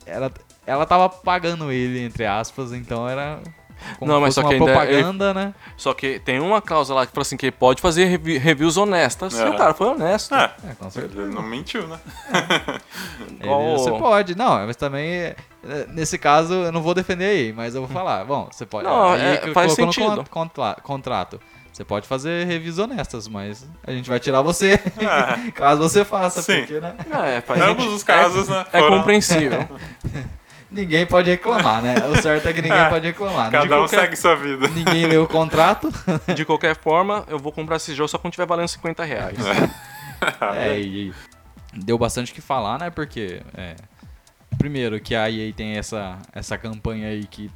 era. 0.08 0.32
Ela 0.65 0.86
tava 0.86 1.08
pagando 1.10 1.72
ele, 1.72 2.00
entre 2.04 2.26
aspas, 2.26 2.74
então 2.74 3.08
era. 3.08 3.39
Como 4.00 4.12
Não, 4.12 4.20
mas 4.20 4.34
só 4.34 4.41
que 4.41 4.48
uma 4.48 4.54
ainda 4.56 4.65
propaganda, 4.65 5.34
né? 5.36 5.54
Só 5.78 5.93
que 5.93 6.20
tem 6.20 6.39
uma 6.39 6.60
cláusula 6.60 7.02
lá 7.02 7.06
que 7.06 7.12
fala 7.12 7.22
assim 7.22 7.38
que 7.38 7.46
ele 7.46 7.52
pode 7.52 7.80
fazer 7.80 8.06
revi- 8.06 8.39
reviews 8.39 8.76
honestas. 8.76 9.38
E 9.38 9.41
É. 9.41 9.50
o 9.50 9.56
cara 9.56 9.72
foi 9.76 9.88
honesto. 9.89 10.34
É, 10.34 10.52
É, 10.67 10.74
com 10.74 10.89
certeza. 10.89 11.22
ele 11.22 11.32
não 11.36 11.43
mentiu, 11.43 11.88
né? 11.88 12.00
Ele- 13.22 13.43
Igual- 13.43 13.78
Você 13.78 13.91
pode, 13.91 14.36
não, 14.36 14.65
mas 14.65 14.76
também. 14.76 15.08
é, 15.13 15.36
Nesse 15.89 16.17
caso, 16.17 16.54
eu 16.54 16.72
não 16.72 16.82
vou 16.82 16.93
defender 16.96 17.26
aí, 17.26 17.54
mas 17.54 17.76
eu 17.76 17.82
vou 17.82 17.89
falar. 17.89 18.24
Bom, 18.26 18.48
você 18.52 18.65
pode. 18.65 18.88
Não, 18.88 19.12
aí 19.13 19.22
é, 19.22 19.54
faz 19.54 19.70
no 19.70 19.76
sentido. 19.76 20.26
contra- 20.30 20.76
contrato. 20.82 21.39
Você 21.78 21.86
pode 21.86 22.08
fazer 22.08 22.48
reviews 22.48 22.80
honestas, 22.80 23.28
mas 23.28 23.63
a 23.86 23.92
gente 23.92 24.10
vai 24.10 24.20
tirar 24.20 24.42
você 24.42 24.80
É. 24.98 25.52
caso 25.54 25.84
você 25.84 26.04
faça, 26.04 26.42
Sim. 26.42 26.62
porque, 26.62 26.80
né? 26.80 26.96
É, 27.36 27.40
faz 27.40 27.62
Ambos 27.62 27.76
sentido. 27.84 27.96
os 27.98 28.04
casos, 28.04 28.50
né? 28.50 28.66
É 28.74 28.80
foram- 28.80 28.98
compreensível. 28.98 29.70
Ninguém 30.72 31.06
pode 31.06 31.30
reclamar, 31.30 31.84
né? 31.84 31.94
O 32.12 32.20
certo 32.20 32.48
é 32.48 32.52
que 32.54 32.63
ninguém 32.63 32.78
É. 32.80 32.90
pode 32.90 33.06
reclamar. 33.06 33.52
Cada 33.52 33.63
um 33.76 33.82
qualquer- 33.82 34.00
segue 34.02 34.16
sua 34.16 34.36
vida. 34.36 34.68
Ninguém 34.70 35.06
leu 35.06 35.24
o 35.24 35.28
contrato. 35.28 35.94
De 36.36 36.44
qualquer 36.46 36.76
forma, 36.76 37.24
eu 37.28 37.38
vou 37.38 37.52
comprar 37.52 37.76
esse 37.78 37.94
jogo 37.94 38.08
só 38.10 38.18
quando 38.18 38.34
tiver 38.34 38.48
valendo 38.48 38.68
50 38.68 39.04
reais. 39.06 39.38
É, 40.56 40.80
e 40.80 41.13
deu 41.74 41.98
bastante 41.98 42.32
o 42.32 42.36
que 42.36 42.42
falar, 42.42 42.80
né? 42.80 42.90
Porque, 42.90 43.42
é, 43.56 43.76
primeiro, 44.58 45.00
que 45.00 45.16
a 45.16 45.30
EA 45.30 45.54
tem 45.54 45.78
essa, 45.78 46.18
essa 46.34 46.58
campanha 46.58 47.10
aí 47.10 47.26
que 47.28 47.52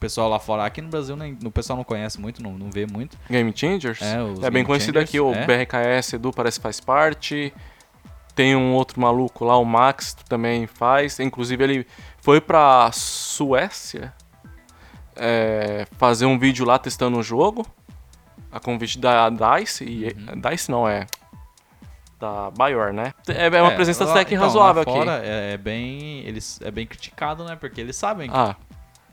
pessoal 0.00 0.28
lá 0.28 0.38
fora, 0.38 0.64
aqui 0.64 0.80
no 0.82 0.88
Brasil, 0.88 1.14
nem, 1.16 1.36
o 1.44 1.50
pessoal 1.50 1.76
não 1.76 1.84
conhece 1.84 2.20
muito, 2.20 2.42
não, 2.42 2.52
não 2.58 2.70
vê 2.70 2.86
muito. 2.86 3.16
Game 3.28 3.52
Changers? 3.54 4.00
É, 4.02 4.20
os 4.22 4.38
bem 4.40 4.50
Game 4.50 4.64
conhecido 4.64 4.94
Changers, 4.98 5.08
aqui, 5.10 5.20
o 5.20 5.32
é. 5.34 5.44
BRKS 5.46 6.14
Edu 6.14 6.32
parece 6.32 6.58
que 6.58 6.62
faz 6.62 6.80
parte. 6.80 7.52
Tem 8.34 8.56
um 8.56 8.72
outro 8.74 9.00
maluco 9.00 9.44
lá, 9.44 9.56
o 9.58 9.64
Max, 9.64 10.14
que 10.14 10.24
também 10.24 10.66
faz. 10.66 11.20
Inclusive, 11.20 11.62
ele 11.62 11.86
foi 12.20 12.40
pra 12.40 12.90
Suécia 12.92 14.12
é, 15.16 15.86
fazer 15.98 16.26
um 16.26 16.38
vídeo 16.38 16.64
lá 16.64 16.78
testando 16.78 17.18
o 17.18 17.22
jogo. 17.22 17.66
A 18.50 18.58
convite 18.58 18.98
da 18.98 19.28
DICE. 19.30 19.84
E, 19.84 20.04
Uhum. 20.32 20.40
DICE 20.40 20.70
não, 20.70 20.88
é. 20.88 21.06
Da 22.18 22.50
Bayor, 22.50 22.92
né? 22.92 23.12
É, 23.28 23.46
é 23.46 23.62
uma 23.62 23.70
presença 23.72 24.04
lá- 24.04 24.12
técnica 24.14 24.34
então, 24.36 24.46
razoável 24.46 24.74
lá 24.76 24.82
aqui. 24.82 24.92
fora 24.92 25.22
é, 25.24 25.52
é 25.54 25.56
bem, 25.56 26.20
eles, 26.26 26.60
é 26.62 26.70
bem 26.70 26.86
criticado, 26.86 27.44
né? 27.44 27.56
Porque 27.56 27.80
eles 27.80 27.96
sabem 27.96 28.28
que 28.28 28.36
Ah, 28.36 28.54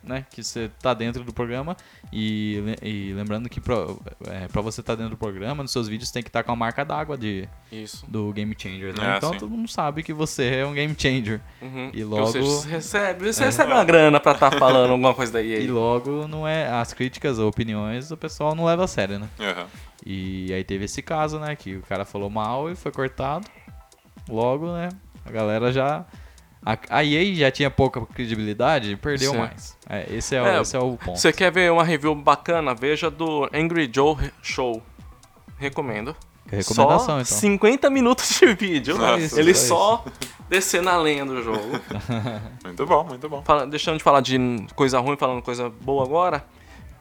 né, 0.07 0.25
que 0.31 0.43
você 0.43 0.69
tá 0.81 0.93
dentro 0.93 1.23
do 1.23 1.33
programa 1.33 1.75
e, 2.11 2.61
e 2.81 3.13
lembrando 3.13 3.49
que 3.49 3.59
pro, 3.59 4.01
é, 4.27 4.47
pra 4.47 4.61
você 4.61 4.81
estar 4.81 4.93
tá 4.93 4.97
dentro 4.97 5.15
do 5.15 5.19
programa, 5.19 5.63
nos 5.63 5.71
seus 5.71 5.87
vídeos 5.87 6.09
tem 6.11 6.23
que 6.23 6.29
estar 6.29 6.43
com 6.43 6.51
a 6.51 6.55
marca 6.55 6.83
d'água 6.83 7.17
de, 7.17 7.47
isso. 7.71 8.05
do 8.07 8.31
Game 8.31 8.55
Changer, 8.57 8.97
né? 8.97 9.13
É, 9.13 9.17
então 9.17 9.33
sim. 9.33 9.39
todo 9.39 9.49
mundo 9.49 9.69
sabe 9.69 10.03
que 10.03 10.13
você 10.13 10.55
é 10.55 10.65
um 10.65 10.73
Game 10.73 10.95
Changer. 10.97 11.41
Uhum. 11.61 11.89
E 11.89 11.97
seja, 11.97 12.05
logo- 12.05 12.31
você 12.31 12.69
recebe, 12.69 13.33
você 13.33 13.45
recebe 13.45 13.71
uma 13.71 13.83
grana 13.83 14.19
pra 14.19 14.31
estar 14.31 14.51
falando 14.57 14.91
alguma 14.91 15.13
coisa 15.13 15.33
daí. 15.33 15.63
E 15.63 15.67
logo 15.67 16.27
não 16.27 16.47
é 16.47 16.67
as 16.69 16.93
críticas 16.93 17.39
ou 17.39 17.49
opiniões 17.49 18.11
o 18.11 18.17
pessoal 18.17 18.55
não 18.55 18.65
leva 18.65 18.85
a 18.85 18.87
sério, 18.87 19.19
né? 19.19 19.27
Aham. 19.39 19.67
E 20.05 20.53
aí 20.53 20.63
teve 20.63 20.85
esse 20.85 21.01
caso, 21.01 21.39
né, 21.39 21.55
que 21.55 21.75
o 21.75 21.81
cara 21.81 22.05
falou 22.05 22.29
mal 22.29 22.71
e 22.71 22.75
foi 22.75 22.91
cortado. 22.91 23.45
Logo, 24.29 24.71
né, 24.71 24.89
a 25.25 25.31
galera 25.31 25.71
já 25.71 26.05
a, 26.73 26.77
a 26.97 27.03
EA 27.03 27.33
já 27.35 27.49
tinha 27.51 27.69
pouca 27.71 28.05
credibilidade 28.07 28.91
e 28.91 28.95
perdeu 28.97 29.31
Sim. 29.31 29.37
mais. 29.37 29.77
É, 29.89 30.05
esse, 30.13 30.35
é, 30.35 30.41
o- 30.41 30.45
É, 30.47 30.61
esse 30.61 30.75
é 30.75 30.79
o 30.79 30.97
ponto. 30.97 31.17
Você 31.17 31.31
quer 31.31 31.51
ver 31.51 31.71
uma 31.71 31.83
review 31.83 32.13
bacana? 32.13 32.75
Veja 32.75 33.09
do 33.09 33.49
Angry 33.53 33.89
Joe 33.93 34.17
Show. 34.41 34.83
Recomendo. 35.57 36.15
Recomendação, 36.49 37.05
só 37.05 37.13
então. 37.21 37.25
50 37.25 37.89
minutos 37.89 38.37
de 38.39 38.53
vídeo. 38.53 38.97
Nossa, 38.97 39.39
Ele 39.39 39.53
só 39.53 39.97
só 40.03 40.05
descendo 40.49 40.89
a 40.89 40.97
lenha 40.97 41.25
do 41.25 41.41
jogo. 41.43 41.79
Muito 42.63 42.85
bom, 42.85 43.03
muito 43.03 43.27
bom. 43.29 43.41
Fala- 43.43 43.65
deixando 43.67 43.97
de 43.97 44.03
falar 44.03 44.21
de 44.21 44.37
coisa 44.75 44.99
ruim, 44.99 45.17
falando 45.17 45.41
coisa 45.41 45.69
boa 45.69 46.03
agora. 46.03 46.45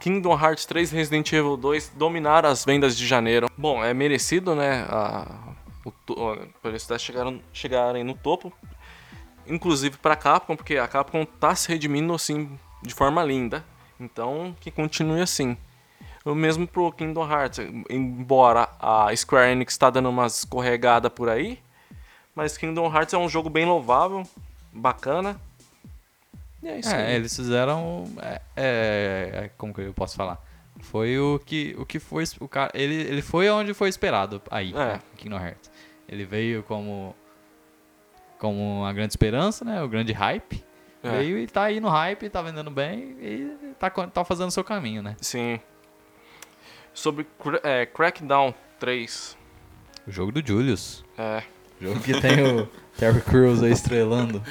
Kingdom 0.01 0.33
Hearts 0.39 0.65
3 0.67 0.93
e 0.93 0.97
Resident 0.97 1.33
Evil 1.33 1.57
2 1.57 1.93
dominaram 1.97 2.49
as 2.51 2.65
vendas 2.65 2.97
de 2.97 3.07
janeiro. 3.07 3.49
Bom, 3.57 3.85
é 3.85 3.95
merecido, 3.95 4.55
né? 4.55 4.85
A, 4.89 5.27
o, 5.85 5.93
por 6.61 6.69
eles 6.71 6.87
chegaram, 6.99 7.41
chegarem 7.53 8.03
no 8.05 8.15
topo. 8.15 8.53
Inclusive 9.49 9.97
pra 9.99 10.17
Capcom, 10.17 10.57
porque 10.57 10.77
a 10.77 10.89
Capcom 10.89 11.25
tá 11.25 11.55
se 11.55 11.69
redimindo 11.69 12.13
assim 12.15 12.59
de 12.83 12.95
forma 12.95 13.23
linda. 13.23 13.65
Então, 13.99 14.55
que 14.61 14.71
continue 14.71 15.21
assim. 15.23 15.57
O 16.25 16.35
mesmo 16.35 16.67
pro 16.67 16.91
Kingdom 16.93 17.31
Hearts, 17.31 17.61
embora 17.89 18.69
a 18.81 19.15
Square 19.15 19.53
Enix 19.53 19.79
tá 19.79 19.89
dando 19.91 20.09
umas 20.11 20.39
escorregada 20.39 21.09
por 21.09 21.29
aí, 21.29 21.61
mas 22.35 22.59
Kingdom 22.59 22.93
Hearts 22.93 23.15
é 23.15 23.19
um 23.19 23.29
jogo 23.29 23.49
bem 23.49 23.65
louvável, 23.65 24.25
bacana. 24.73 25.41
E 26.63 26.69
é 26.69 26.79
isso 26.81 26.91
É, 26.91 27.07
aí. 27.07 27.15
eles 27.15 27.35
fizeram. 27.35 28.05
É, 28.21 28.41
é, 28.57 29.31
é, 29.45 29.51
como 29.57 29.73
que 29.73 29.83
eu 29.83 29.95
posso 29.95 30.17
falar? 30.17 30.45
Foi 30.81 31.17
o 31.19 31.39
que, 31.39 31.75
o 31.79 31.87
que 31.87 31.99
foi. 32.01 32.25
O 32.41 32.49
cara, 32.49 32.71
ele, 32.75 32.95
ele 32.95 33.23
foi 33.23 33.49
onde 33.49 33.73
foi 33.73 33.89
esperado 33.89 34.43
aí, 34.51 34.75
É. 34.77 34.99
Kingdom 35.17 35.39
Hearts. 35.39 35.71
Ele 36.09 36.25
veio 36.25 36.63
como. 36.65 37.15
Como 38.39 38.81
uma 38.81 38.93
grande 38.93 39.13
esperança, 39.13 39.65
né? 39.65 39.83
O 39.83 39.89
grande 39.89 40.13
hype. 40.13 40.65
É. 41.03 41.11
Veio 41.11 41.39
e 41.39 41.47
tá 41.47 41.65
aí 41.65 41.81
no 41.81 41.89
hype, 41.89 42.29
tá 42.29 42.43
vendendo 42.43 42.71
bem 42.71 43.17
e 43.21 43.75
tá, 43.79 43.91
tá 43.91 44.25
fazendo 44.25 44.49
o 44.49 44.53
seu 44.53 44.65
caminho, 44.65 45.03
né? 45.03 45.17
Sim. 45.21 45.61
Sobre 46.93 47.27
é, 47.63 47.87
Crackdown 47.87 48.55
3. 48.79 49.37
O 50.07 50.11
jogo 50.11 50.33
do 50.33 50.47
Julius. 50.47 51.05
É. 51.17 51.43
O 51.81 51.85
jogo 51.85 52.01
que 52.01 52.21
tem 52.21 52.43
o 52.43 52.67
Terry 52.97 53.21
Crews 53.21 53.63
aí 53.63 53.71
estrelando. 53.71 54.43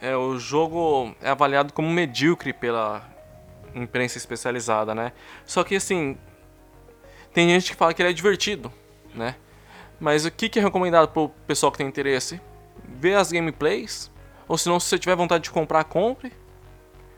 É, 0.00 0.16
o 0.16 0.38
jogo 0.38 1.14
é 1.22 1.30
avaliado 1.30 1.72
como 1.72 1.88
medíocre 1.88 2.52
pela 2.52 3.08
imprensa 3.74 4.18
especializada, 4.18 4.94
né? 4.94 5.12
Só 5.44 5.62
que 5.62 5.76
assim, 5.76 6.18
tem 7.32 7.48
gente 7.48 7.70
que 7.70 7.76
fala 7.76 7.94
que 7.94 8.02
ele 8.02 8.10
é 8.10 8.12
divertido, 8.12 8.72
né? 9.14 9.36
Mas 10.00 10.24
o 10.24 10.30
que, 10.30 10.48
que 10.48 10.58
é 10.58 10.62
recomendado 10.62 11.08
pro 11.08 11.28
pessoal 11.46 11.72
que 11.72 11.78
tem 11.78 11.86
interesse? 11.86 12.40
Ver 12.88 13.14
as 13.14 13.30
gameplays, 13.32 14.10
ou 14.48 14.56
se 14.56 14.68
não, 14.68 14.78
se 14.80 14.88
você 14.88 14.98
tiver 14.98 15.16
vontade 15.16 15.44
de 15.44 15.50
comprar, 15.50 15.84
compre. 15.84 16.32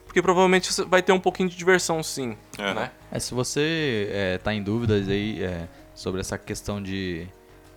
Porque 0.05 0.23
provavelmente 0.23 0.73
você 0.73 0.85
vai 0.85 1.03
ter 1.03 1.13
um 1.13 1.21
pouquinho 1.21 1.49
de 1.51 1.57
diversão 1.57 2.03
sim, 2.03 2.37
Aham. 2.59 2.75
né? 2.75 2.91
É, 3.13 3.19
se 3.19 3.35
você 3.35 4.09
é, 4.11 4.39
tá 4.39 4.55
em 4.55 4.63
dúvidas 4.63 5.07
aí 5.07 5.43
é, 5.43 5.69
sobre 5.95 6.21
essa 6.23 6.39
questão 6.39 6.83
de 6.83 7.27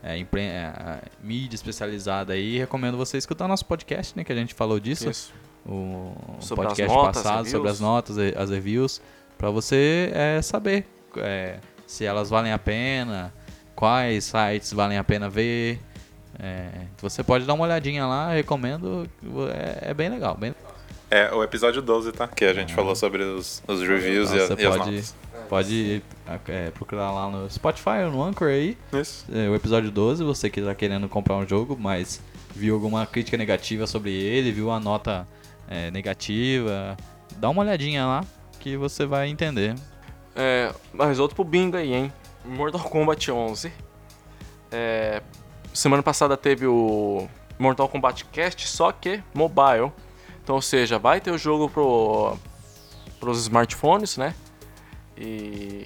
é, 0.01 0.17
impre- 0.17 0.41
é, 0.41 1.01
mídia 1.21 1.55
especializada 1.55 2.31
aí, 2.33 2.57
recomendo 2.57 2.95
você 2.97 3.17
escutar 3.17 3.47
nosso 3.49 3.65
podcast, 3.65 4.15
né? 4.17 4.23
Que 4.23 4.31
a 4.31 4.35
gente 4.35 4.53
falou 4.53 4.79
disso. 4.79 5.09
Isso. 5.09 5.33
O 5.65 6.13
Sobre 6.39 6.65
podcast 6.65 6.95
notas, 6.95 7.21
passado 7.21 7.35
reviews. 7.43 7.51
sobre 7.51 7.69
as 7.69 7.79
notas, 7.81 8.17
e- 8.17 8.33
as 8.35 8.49
reviews, 8.49 9.01
pra 9.37 9.49
você 9.51 10.09
é, 10.13 10.41
saber 10.41 10.87
é, 11.17 11.59
se 11.85 12.05
elas 12.05 12.29
valem 12.29 12.53
a 12.53 12.57
pena, 12.57 13.31
quais 13.75 14.23
sites 14.23 14.71
valem 14.71 14.97
a 14.97 15.03
pena 15.03 15.29
ver. 15.29 15.79
É, 16.43 16.71
você 16.99 17.23
pode 17.23 17.45
dar 17.45 17.53
uma 17.53 17.65
olhadinha 17.65 18.05
lá, 18.07 18.33
recomendo. 18.33 19.07
É, 19.53 19.91
é 19.91 19.93
bem 19.93 20.09
legal, 20.09 20.35
bem 20.35 20.55
É 21.09 21.31
o 21.31 21.43
episódio 21.43 21.81
12, 21.83 22.11
tá? 22.13 22.27
Que 22.27 22.45
a 22.45 22.53
gente 22.53 22.73
falou 22.73 22.95
sobre 22.95 23.21
os, 23.21 23.61
os 23.67 23.79
reviews 23.81 24.31
e, 24.31 24.35
Então, 24.35 24.45
a- 24.45 24.47
você 24.47 24.63
e 24.63 24.65
as 24.65 24.77
pode, 24.77 24.91
notas. 24.91 25.15
pode 25.47 26.01
é, 26.47 26.71
procurar 26.71 27.11
lá 27.11 27.29
no 27.29 27.47
Spotify 27.49 28.03
ou 28.05 28.11
no 28.11 28.23
Anchor 28.23 28.47
aí. 28.47 28.75
Isso. 28.91 29.23
É, 29.31 29.47
o 29.49 29.53
episódio 29.55 29.91
12, 29.91 30.23
você 30.23 30.49
que 30.49 30.59
tá 30.61 30.73
querendo 30.73 31.07
comprar 31.07 31.35
um 31.35 31.47
jogo, 31.47 31.77
mas 31.79 32.19
viu 32.55 32.73
alguma 32.73 33.05
crítica 33.05 33.37
negativa 33.37 33.85
sobre 33.85 34.11
ele, 34.11 34.51
viu 34.51 34.71
a 34.71 34.79
nota 34.79 35.27
é, 35.69 35.91
negativa, 35.91 36.97
dá 37.37 37.49
uma 37.49 37.61
olhadinha 37.61 38.03
lá 38.05 38.25
que 38.59 38.75
você 38.77 39.05
vai 39.05 39.27
entender. 39.29 39.75
É, 40.35 40.73
mas 40.91 41.19
outro 41.19 41.35
pro 41.35 41.43
bingo 41.43 41.77
aí, 41.77 41.93
hein? 41.93 42.11
Mortal 42.43 42.81
Kombat 42.81 43.29
11. 43.31 43.71
É, 44.71 45.21
semana 45.73 46.03
passada 46.03 46.35
teve 46.37 46.65
o 46.67 47.27
Mortal 47.59 47.87
Kombat 47.89 48.25
Cast, 48.25 48.67
só 48.67 48.91
que 48.91 49.21
mobile. 49.33 49.91
Então, 50.43 50.55
ou 50.55 50.61
seja, 50.61 50.97
vai 50.97 51.21
ter 51.21 51.31
o 51.31 51.37
jogo 51.37 51.69
pro, 51.69 52.35
pros 53.19 53.39
smartphones, 53.41 54.17
né? 54.17 54.33
E 55.17 55.85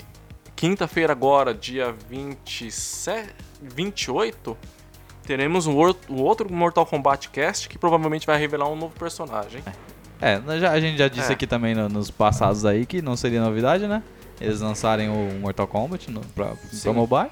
quinta-feira 0.55 1.11
agora, 1.11 1.53
dia 1.53 1.93
27, 2.09 3.33
28, 3.61 4.57
teremos 5.23 5.67
um, 5.67 5.73
um 6.09 6.21
outro 6.21 6.51
Mortal 6.51 6.85
Kombat 6.85 7.29
Cast 7.29 7.67
que 7.67 7.77
provavelmente 7.77 8.25
vai 8.25 8.37
revelar 8.39 8.69
um 8.69 8.75
novo 8.75 8.93
personagem. 8.97 9.61
É, 10.21 10.41
já- 10.59 10.71
a 10.71 10.79
gente 10.79 10.97
já 10.97 11.09
disse 11.09 11.29
É. 11.29 11.33
aqui 11.33 11.45
também 11.45 11.75
no- 11.75 11.89
nos 11.89 12.09
passados 12.09 12.63
aí 12.65 12.85
que 12.85 13.01
não 13.01 13.17
seria 13.17 13.41
novidade, 13.41 13.85
né? 13.87 14.01
Eles 14.39 14.61
lançarem 14.61 15.09
o 15.09 15.39
Mortal 15.41 15.67
Kombat 15.67 16.09
no, 16.09 16.21
pra, 16.21 16.55
Sim. 16.71 16.81
pra 16.83 16.93
mobile, 16.93 17.29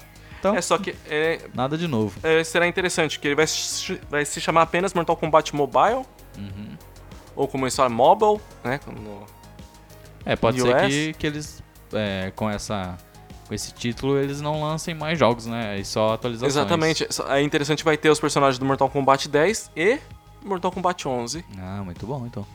então 0.50 0.56
É 0.56 0.60
só 0.60 0.76
que 0.78 0.94
é, 1.08 1.40
nada 1.54 1.78
de 1.78 1.86
novo. 1.88 2.18
é, 2.22 2.44
será 2.44 2.66
interessante, 2.66 3.18
que 3.18 3.26
ele 3.28 3.34
vai, 3.34 3.46
se- 3.46 4.00
vai 4.10 4.24
se 4.24 4.40
chamar 4.40 4.62
apenas 4.62 4.92
Mortal 4.92 5.16
Kombat 5.16 5.54
Mobile, 5.56 6.04
Uhum. 6.36 6.76
ou 7.34 7.48
como 7.48 7.64
eles 7.64 7.74
falam, 7.74 7.92
Mobile, 7.94 8.40
né? 8.62 8.78
no- 8.86 9.24
É, 10.26 10.36
pode 10.36 10.60
ser 10.60 10.86
que, 10.88 11.12
que 11.14 11.26
eles, 11.26 11.62
é, 11.92 12.30
com, 12.36 12.48
essa, 12.50 12.96
com 13.48 13.54
esse 13.54 13.72
título, 13.72 14.18
eles 14.18 14.40
não 14.40 14.60
lancem 14.62 14.94
mais 14.94 15.18
jogos, 15.18 15.46
né? 15.46 15.78
E 15.78 15.84
só 15.84 16.14
atualizações. 16.14 16.54
Exatamente. 16.54 17.06
É 17.28 17.40
interessante, 17.42 17.84
vai 17.84 17.96
ter 17.96 18.10
os 18.10 18.18
personagens 18.20 18.58
do 18.58 18.64
Mortal 18.64 18.88
Kombat 18.90 19.28
10 19.28 19.70
e 19.76 19.98
Mortal 20.42 20.70
Kombat 20.72 21.06
11. 21.08 21.44
Ah, 21.58 21.82
muito 21.84 22.06
bom, 22.06 22.26
então. 22.26 22.46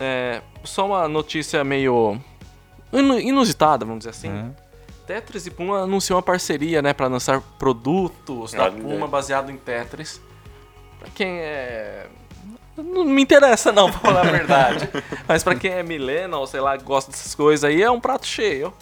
É, 0.00 0.42
só 0.64 0.86
uma 0.86 1.08
notícia 1.08 1.62
meio 1.64 2.20
inu- 2.92 3.18
inusitada, 3.20 3.84
vamos 3.84 4.00
dizer 4.00 4.10
assim. 4.10 4.28
É. 4.28 4.67
Tetris 5.08 5.46
e 5.46 5.50
Puma 5.50 5.84
anunciou 5.84 6.18
uma 6.18 6.22
parceria, 6.22 6.82
né, 6.82 6.92
para 6.92 7.06
lançar 7.06 7.40
produtos 7.58 8.52
da 8.52 8.64
Olha 8.64 8.72
Puma 8.72 9.08
baseado 9.08 9.50
em 9.50 9.56
Tetris. 9.56 10.20
Pra 11.00 11.08
quem 11.14 11.38
é 11.40 12.06
não 12.76 13.04
me 13.04 13.22
interessa 13.22 13.72
não, 13.72 13.88
pra 13.90 14.00
falar 14.00 14.28
a 14.28 14.30
verdade. 14.30 14.88
Mas 15.26 15.42
pra 15.42 15.54
quem 15.54 15.72
é 15.72 15.82
millennial, 15.82 16.46
sei 16.46 16.60
lá, 16.60 16.76
gosta 16.76 17.10
dessas 17.10 17.34
coisas 17.34 17.64
aí, 17.64 17.82
é 17.82 17.90
um 17.90 17.98
prato 17.98 18.26
cheio. 18.26 18.72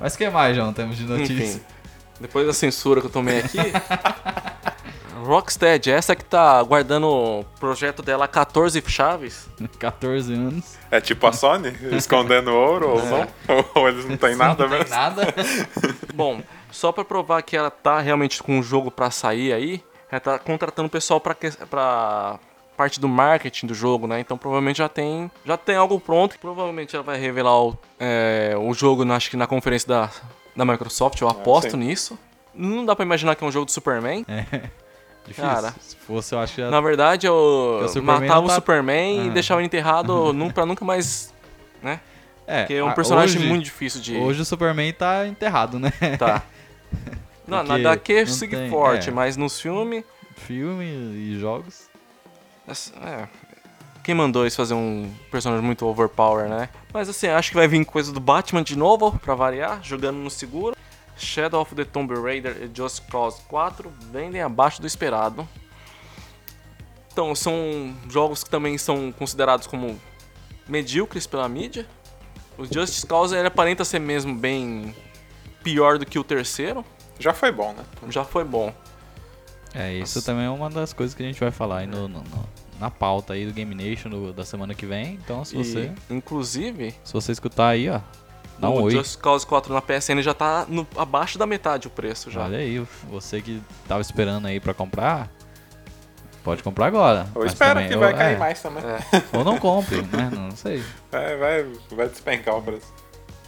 Mas 0.00 0.14
o 0.14 0.18
que 0.18 0.28
mais, 0.30 0.56
João, 0.56 0.72
temos 0.72 0.96
de 0.96 1.04
notícia? 1.04 1.34
Enfim, 1.34 1.60
depois 2.18 2.46
da 2.46 2.54
censura 2.54 3.00
que 3.00 3.08
eu 3.08 3.10
tomei 3.10 3.40
aqui, 3.40 3.58
Rocksteady, 5.22 5.90
essa 5.90 6.14
que 6.16 6.24
tá 6.24 6.62
guardando 6.62 7.06
o 7.08 7.44
projeto 7.60 8.02
dela 8.02 8.24
há 8.24 8.28
14 8.28 8.82
chaves. 8.86 9.48
14 9.78 10.32
anos. 10.34 10.76
É 10.90 11.00
tipo 11.00 11.26
a 11.26 11.32
Sony, 11.32 11.72
escondendo 11.92 12.52
ouro 12.52 12.90
ou 12.90 13.00
É. 13.00 13.04
não? 13.48 13.64
Ou 13.74 13.88
eles 13.88 14.04
não 14.04 14.16
têm 14.16 14.34
nada 14.36 14.64
não 14.64 14.70
tem 14.70 14.78
mesmo? 14.80 14.94
nada. 14.94 15.22
Bom, 16.14 16.42
só 16.70 16.90
pra 16.92 17.04
provar 17.04 17.42
que 17.42 17.56
ela 17.56 17.70
tá 17.70 18.00
realmente 18.00 18.42
com 18.42 18.58
um 18.58 18.62
jogo 18.62 18.90
pra 18.90 19.10
sair 19.10 19.52
aí, 19.52 19.82
ela 20.10 20.20
tá 20.20 20.38
contratando 20.38 20.88
pessoal 20.88 21.20
pra, 21.20 21.34
que- 21.34 21.50
pra 21.66 22.38
parte 22.76 22.98
do 23.00 23.08
marketing 23.08 23.66
do 23.66 23.74
jogo, 23.74 24.06
né? 24.06 24.20
Então 24.20 24.36
provavelmente 24.36 24.78
já 24.78 24.88
tem, 24.88 25.30
já 25.44 25.56
tem 25.56 25.76
algo 25.76 25.98
pronto. 26.00 26.38
Provavelmente 26.38 26.94
ela 26.96 27.02
vai 27.02 27.18
revelar 27.18 27.58
o, 27.62 27.78
é, 27.98 28.54
o 28.58 28.72
jogo, 28.74 29.04
na- 29.04 29.16
acho 29.16 29.30
que 29.30 29.36
na 29.36 29.46
conferência 29.46 29.88
da, 29.88 30.10
da 30.56 30.64
Microsoft, 30.64 31.20
eu 31.20 31.28
aposto 31.28 31.70
sim. 31.72 31.76
nisso. 31.78 32.18
Não 32.54 32.84
dá 32.84 32.94
pra 32.94 33.04
imaginar 33.04 33.34
que 33.34 33.42
é 33.42 33.46
um 33.46 33.52
jogo 33.52 33.64
do 33.64 33.72
Superman. 33.72 34.26
Difícil. 35.26 35.44
Cara. 35.50 35.74
Se 35.80 35.96
fosse, 35.96 36.34
eu 36.34 36.38
acho 36.40 36.54
que. 36.56 36.62
Na 36.62 36.80
verdade, 36.80 37.26
eu 37.26 37.32
Porque 37.78 37.84
o 37.84 37.88
Superman 37.88 38.20
matava 38.28 38.44
o 38.44 38.48
tá- 38.48 38.54
Superman 38.56 39.26
e 39.26 39.28
Ah. 39.28 39.32
deixava 39.32 39.60
ele 39.60 39.66
enterrado 39.66 40.34
pra 40.54 40.66
nunca 40.66 40.84
mais. 40.84 41.32
né? 41.82 42.00
É, 42.46 42.60
Porque 42.62 42.74
é 42.74 42.84
um 42.84 42.88
a- 42.88 42.92
personagem 42.92 43.38
hoje, 43.38 43.48
muito 43.48 43.64
difícil 43.64 44.00
de. 44.00 44.16
Hoje 44.16 44.42
o 44.42 44.44
Superman 44.44 44.92
tá 44.92 45.26
enterrado, 45.26 45.78
né? 45.78 45.92
Tá. 46.18 46.42
Não, 47.46 47.62
na 47.64 47.74
HQ 47.74 48.24
não 48.24 48.26
segue 48.32 48.56
tem- 48.56 48.70
forte, 48.70 49.08
é. 49.08 49.12
mas 49.12 49.36
nos 49.36 49.60
filmes. 49.60 50.04
Filme 50.36 50.84
e 50.84 51.38
jogos. 51.38 51.88
É. 53.04 53.28
Quem 54.02 54.14
mandou 54.14 54.42
eles 54.42 54.56
fazer 54.56 54.74
um 54.74 55.08
personagem 55.30 55.64
muito 55.64 55.86
overpower, 55.86 56.48
né? 56.48 56.68
Mas 56.92 57.08
assim, 57.08 57.28
acho 57.28 57.50
que 57.50 57.56
vai 57.56 57.68
vir 57.68 57.84
coisa 57.84 58.12
do 58.12 58.18
Batman 58.20 58.62
de 58.62 58.76
novo, 58.76 59.18
pra 59.20 59.34
variar, 59.34 59.80
jogando 59.82 60.16
no 60.16 60.30
seguro. 60.30 60.74
Shadow 61.24 61.60
of 61.62 61.74
the 61.74 61.84
Tomb 61.84 62.12
Raider 62.14 62.56
e 62.62 62.70
Just 62.76 63.02
Cause 63.10 63.40
4 63.48 63.90
vendem 64.10 64.42
abaixo 64.42 64.80
do 64.80 64.86
esperado. 64.86 65.46
Então, 67.12 67.34
são 67.34 67.94
jogos 68.08 68.42
que 68.42 68.50
também 68.50 68.78
são 68.78 69.12
considerados 69.12 69.66
como 69.66 70.00
medíocres 70.66 71.26
pela 71.26 71.48
mídia. 71.48 71.86
O 72.56 72.64
Just 72.64 73.06
Cause 73.06 73.36
ele 73.36 73.48
aparenta 73.48 73.84
ser 73.84 73.98
mesmo 73.98 74.34
bem 74.34 74.94
pior 75.62 75.98
do 75.98 76.06
que 76.06 76.18
o 76.18 76.24
terceiro. 76.24 76.84
Já 77.18 77.32
foi 77.34 77.52
bom, 77.52 77.72
né? 77.72 77.84
Já 78.10 78.24
foi 78.24 78.44
bom. 78.44 78.74
É, 79.74 79.92
isso 79.94 80.18
Nossa. 80.18 80.22
também 80.26 80.44
é 80.46 80.50
uma 80.50 80.68
das 80.68 80.92
coisas 80.92 81.14
que 81.14 81.22
a 81.22 81.26
gente 81.26 81.38
vai 81.40 81.50
falar 81.50 81.78
aí 81.78 81.86
no, 81.86 82.08
no- 82.08 82.20
no- 82.22 82.48
na 82.80 82.90
pauta 82.90 83.34
aí 83.34 83.46
do 83.46 83.52
Game 83.52 83.74
Nation 83.74 84.10
do- 84.10 84.32
da 84.32 84.44
semana 84.44 84.74
que 84.74 84.84
vem. 84.84 85.14
Então, 85.14 85.44
se 85.44 85.56
E, 85.56 85.64
você, 85.64 85.92
inclusive, 86.10 86.94
se 87.04 87.12
você 87.12 87.32
escutar 87.32 87.68
aí, 87.68 87.88
ó, 87.88 88.00
dá 88.62 88.70
um 88.70 88.80
o 88.80 88.82
oi. 88.84 88.92
Just 88.92 89.18
Cause 89.20 89.46
4 89.46 89.72
na 89.74 89.80
PSN 89.82 90.22
já 90.22 90.32
tá 90.32 90.64
no- 90.68 90.86
abaixo 90.96 91.38
da 91.38 91.46
metade 91.46 91.86
o 91.86 91.90
preço 91.90 92.30
já. 92.30 92.42
Olha 92.44 92.58
aí, 92.58 92.78
você 93.10 93.40
que 93.42 93.62
tava 93.86 94.00
esperando 94.00 94.46
aí 94.46 94.58
pra 94.60 94.72
comprar, 94.72 95.30
pode 96.42 96.62
comprar 96.62 96.86
agora. 96.86 97.26
Ou 97.34 97.44
espera 97.44 97.74
também- 97.74 97.88
que 97.88 97.96
vai 97.96 98.12
ou- 98.12 98.18
cair 98.18 98.34
é, 98.34 98.38
mais 98.38 98.60
também. 98.62 98.82
É. 98.84 98.98
Ou 99.36 99.44
não 99.44 99.58
compre, 99.58 100.02
né? 100.02 100.30
Não 100.32 100.50
sei. 100.56 100.82
Vai, 101.10 101.36
vai, 101.36 101.66
vai 101.92 102.08
despencar 102.08 102.56
o 102.56 102.62
preço. 102.62 102.92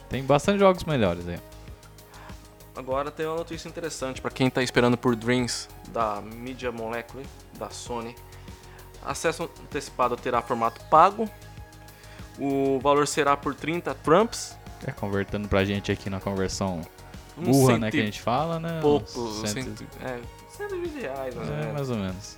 Tem 0.09 0.23
bastante 0.23 0.59
jogos 0.59 0.83
melhores 0.83 1.27
aí. 1.27 1.39
Agora 2.75 3.09
tem 3.09 3.25
uma 3.25 3.37
notícia 3.37 3.69
interessante 3.69 4.21
pra 4.21 4.29
quem 4.29 4.49
tá 4.49 4.61
esperando 4.61 4.97
por 4.97 5.15
Dreams 5.15 5.69
da 5.89 6.21
Media 6.21 6.71
Molecule 6.73 7.25
da 7.57 7.69
Sony. 7.69 8.13
Acesso 9.05 9.43
antecipado 9.63 10.17
terá 10.17 10.41
formato 10.41 10.83
pago. 10.89 11.29
O 12.37 12.79
valor 12.81 13.07
será 13.07 13.37
por 13.37 13.55
30 13.55 13.93
Trumps. 13.95 14.57
É, 14.85 14.91
convertendo 14.91 15.47
pra 15.47 15.63
gente 15.65 15.91
aqui 15.91 16.09
na 16.09 16.19
conversão 16.19 16.81
burra, 17.37 17.73
cento 17.73 17.81
né? 17.81 17.91
Que 17.91 18.01
a 18.01 18.05
gente 18.05 18.21
fala, 18.21 18.59
né? 18.59 18.79
poucos, 18.81 19.15
Uns 19.15 19.49
cento- 19.49 19.77
cento, 19.79 19.85
é, 20.03 20.19
120 20.55 21.01
reais, 21.01 21.35
mais 21.35 21.49
ou 21.49 21.53
É, 21.55 21.57
menos. 21.59 21.73
mais 21.73 21.89
ou 21.89 21.97
menos. 21.97 22.37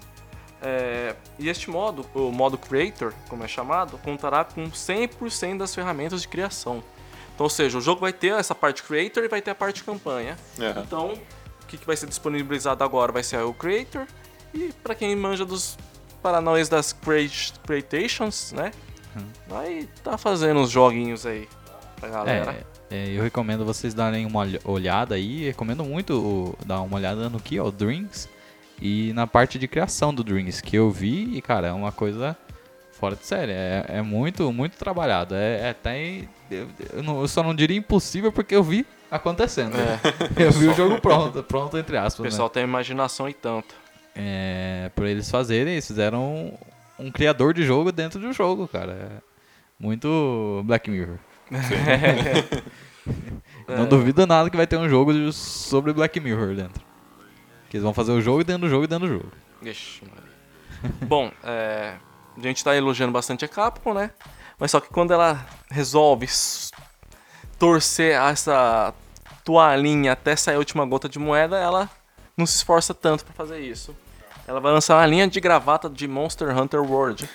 É, 0.62 1.16
e 1.38 1.50
este 1.50 1.70
modo, 1.70 2.06
o 2.16 2.32
modo 2.32 2.58
Creator, 2.58 3.14
como 3.30 3.44
é 3.44 3.48
chamado, 3.48 3.98
contará 4.00 4.44
com 4.44 4.72
100% 4.72 5.58
das 5.60 5.76
ferramentas 5.76 6.22
de 6.22 6.28
criação. 6.28 6.84
Então, 7.36 7.44
ou 7.46 7.50
seja, 7.50 7.78
o 7.78 7.82
jogo 7.82 8.02
vai 8.02 8.12
ter 8.12 8.34
essa 8.34 8.56
parte 8.56 8.82
creator 8.82 9.24
e 9.24 9.28
vai 9.28 9.40
ter 9.42 9.52
a 9.52 9.56
parte 9.56 9.84
campanha. 9.84 10.36
Aham. 10.60 10.82
Então, 10.84 11.14
o 11.14 11.66
que, 11.68 11.78
que 11.78 11.86
vai 11.86 11.96
ser 11.96 12.08
disponibilizado 12.08 12.84
agora 12.84 13.12
vai 13.12 13.22
ser 13.22 13.38
o 13.44 13.54
creator 13.54 14.08
e 14.52 14.74
pra 14.82 14.96
quem 14.96 15.16
manja 15.16 15.46
dos 15.46 15.78
paranóis 16.24 16.68
das 16.68 16.92
creat- 16.94 17.54
creations, 17.64 18.52
né? 18.54 18.72
Vai 19.48 19.88
tá 20.04 20.18
fazendo 20.18 20.60
uns 20.60 20.70
joguinhos 20.72 21.26
aí 21.26 21.48
pra 22.00 22.10
galera. 22.10 22.56
É, 22.90 22.96
é, 22.96 23.10
eu 23.18 23.22
recomendo 23.24 23.66
vocês 23.66 23.94
darem 23.94 24.26
uma 24.26 24.40
olh- 24.40 24.60
olhada 24.64 25.16
aí. 25.16 25.46
Recomendo 25.48 25.84
muito 25.84 26.14
o- 26.14 26.58
dar 26.66 26.82
uma 26.82 26.96
olhada 26.96 27.30
no 27.30 27.40
que, 27.40 27.60
ó, 27.60 27.66
o 27.68 27.72
Dreams. 27.72 28.30
E 28.82 29.12
na 29.14 29.26
parte 29.28 29.58
de 29.58 29.68
criação 29.68 30.14
do 30.14 30.24
Dreams, 30.24 30.62
que 30.62 30.76
eu 30.76 30.92
vi 30.92 31.36
e, 31.36 31.42
cara, 31.42 31.68
é 31.68 31.72
uma 31.72 31.92
coisa 31.92 32.38
fora 32.94 33.16
de 33.16 33.26
série. 33.26 33.52
É, 33.52 33.86
é 33.88 34.02
muito, 34.02 34.52
muito 34.54 34.78
trabalhado. 34.78 35.34
É, 35.36 35.62
é 35.62 35.70
até. 35.72 36.22
Eu, 36.50 36.68
eu 36.94 37.28
só 37.28 37.42
não 37.44 37.56
diria 37.56 37.76
impossível 37.78 38.32
porque 38.32 38.56
eu 38.56 38.64
vi 38.64 38.86
acontecendo. 39.10 39.76
É. 39.78 40.00
Eu 40.46 40.52
vi 40.52 40.68
o 40.68 40.74
jogo 40.74 41.00
pronto, 41.02 41.42
pronto 41.44 41.78
entre 41.78 41.98
aspas. 41.98 42.20
O 42.20 42.24
né? 42.24 42.30
pessoal 42.30 42.50
tem 42.50 42.64
imaginação 42.64 43.28
e 43.28 43.34
tanto. 43.34 43.74
é, 44.16 44.92
por 44.96 45.06
eles 45.06 45.30
fazerem, 45.32 45.74
eles 45.74 45.88
fizeram 45.88 46.24
um, 47.00 47.06
um 47.08 47.12
criador 47.12 47.54
de 47.54 47.64
jogo 47.64 47.92
dentro 47.92 48.20
do 48.20 48.32
jogo, 48.34 48.68
cara. 48.68 48.92
É 48.94 49.10
muito 49.80 50.62
Black 50.66 50.90
Mirror. 50.90 51.18
Não 53.68 53.86
duvido 53.86 54.26
nada 54.26 54.50
que 54.50 54.58
vai 54.58 54.68
ter 54.68 54.78
um 54.78 54.88
jogo 54.88 55.32
sobre 55.32 55.94
Black 55.94 56.20
Mirror 56.20 56.56
dentro. 56.56 56.84
Que 57.70 57.78
eles 57.78 57.84
vão 57.84 57.94
fazer 57.94 58.12
o 58.12 58.22
jogo 58.22 58.44
dentro 58.44 58.64
do 58.64 58.70
jogo 58.70 58.86
e 58.86 58.88
dentro 58.88 59.08
do 59.08 59.14
jogo. 59.14 59.32
Ixi. 59.62 60.04
Bom, 61.06 61.32
é, 61.44 61.96
a 62.38 62.42
gente 62.42 62.64
tá 62.64 62.76
elogiando 62.76 63.12
bastante 63.12 63.44
a 63.44 63.48
Capcom, 63.48 63.94
né? 63.94 64.12
Mas 64.60 64.72
só 64.72 64.80
que 64.80 64.90
quando 64.90 65.12
ela 65.12 65.46
resolve 65.70 66.28
torcer 67.60 68.16
essa 68.16 68.94
toalhinha 69.44 70.14
até 70.14 70.36
sair 70.36 70.56
a 70.56 70.60
última 70.60 70.86
gota 70.86 71.10
de 71.10 71.20
moeda, 71.20 71.58
ela 71.58 71.90
não 72.36 72.46
se 72.46 72.58
esforça 72.58 72.94
tanto 72.94 73.26
pra 73.26 73.34
fazer 73.34 73.60
isso. 73.60 73.96
Ela 74.48 74.62
vai 74.62 74.72
lançar 74.72 74.96
uma 74.98 75.06
linha 75.06 75.28
de 75.28 75.40
gravata 75.42 75.90
de 75.90 76.08
Monster 76.08 76.58
Hunter 76.58 76.82
World. 76.82 77.30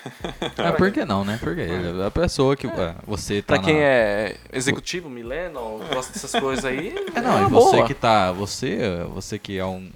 Ah, 0.57 0.73
por 0.73 0.91
que 0.91 1.05
não, 1.05 1.23
né? 1.23 1.37
Porque 1.39 1.61
a 2.05 2.09
pessoa 2.09 2.55
que. 2.55 2.65
é, 2.65 2.95
você 3.05 3.41
tá. 3.41 3.53
Pra 3.55 3.63
quem 3.63 3.75
na- 3.75 3.81
é 3.81 4.35
executivo, 4.51 5.09
millennial, 5.09 5.79
gosta 5.93 6.11
dessas 6.11 6.31
coisas 6.41 6.65
aí, 6.65 6.95
É, 7.13 7.21
não, 7.21 7.37
uma 7.37 7.47
e 7.47 7.51
você 7.51 7.75
boa. 7.77 7.87
que 7.87 7.93
tá. 7.93 8.31
Você, 8.31 8.79
você 9.13 9.37
que 9.37 9.57
é 9.59 9.65
um. 9.65 9.89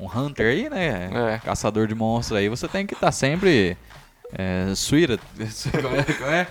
Um 0.00 0.06
hunter 0.06 0.46
aí, 0.52 0.70
né? 0.70 1.10
É. 1.34 1.38
Caçador 1.44 1.88
de 1.88 1.94
monstros 1.96 2.38
aí, 2.38 2.48
você 2.48 2.68
tem 2.68 2.86
que 2.86 2.94
estar 2.94 3.10
sempre. 3.10 3.76
É, 4.32 4.72
suíra. 4.76 5.18
Como 5.82 5.96
é, 5.96 6.02
como 6.04 6.30
é? 6.30 6.46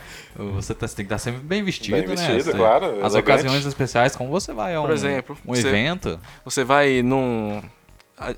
Você, 0.55 0.73
tá- 0.73 0.85
você 0.87 0.95
tem 0.95 1.05
que 1.05 1.13
estar 1.13 1.19
sempre 1.19 1.39
bem 1.41 1.63
vestido, 1.63 1.95
Bem 1.95 2.07
né? 2.07 2.15
vestido, 2.15 2.43
Você- 2.43 2.57
claro, 2.57 2.85
As 2.87 3.13
elegante. 3.13 3.19
ocasiões 3.19 3.65
especiais, 3.65 4.15
como 4.15 4.31
você 4.31 4.51
vai 4.51 4.73
a 4.75 4.81
um, 4.81 4.85
Por 4.85 4.91
exemplo, 4.93 5.37
um 5.45 5.53
você- 5.55 5.67
evento. 5.67 6.19
Você 6.43 6.63
vai 6.65 7.01
num. 7.03 7.61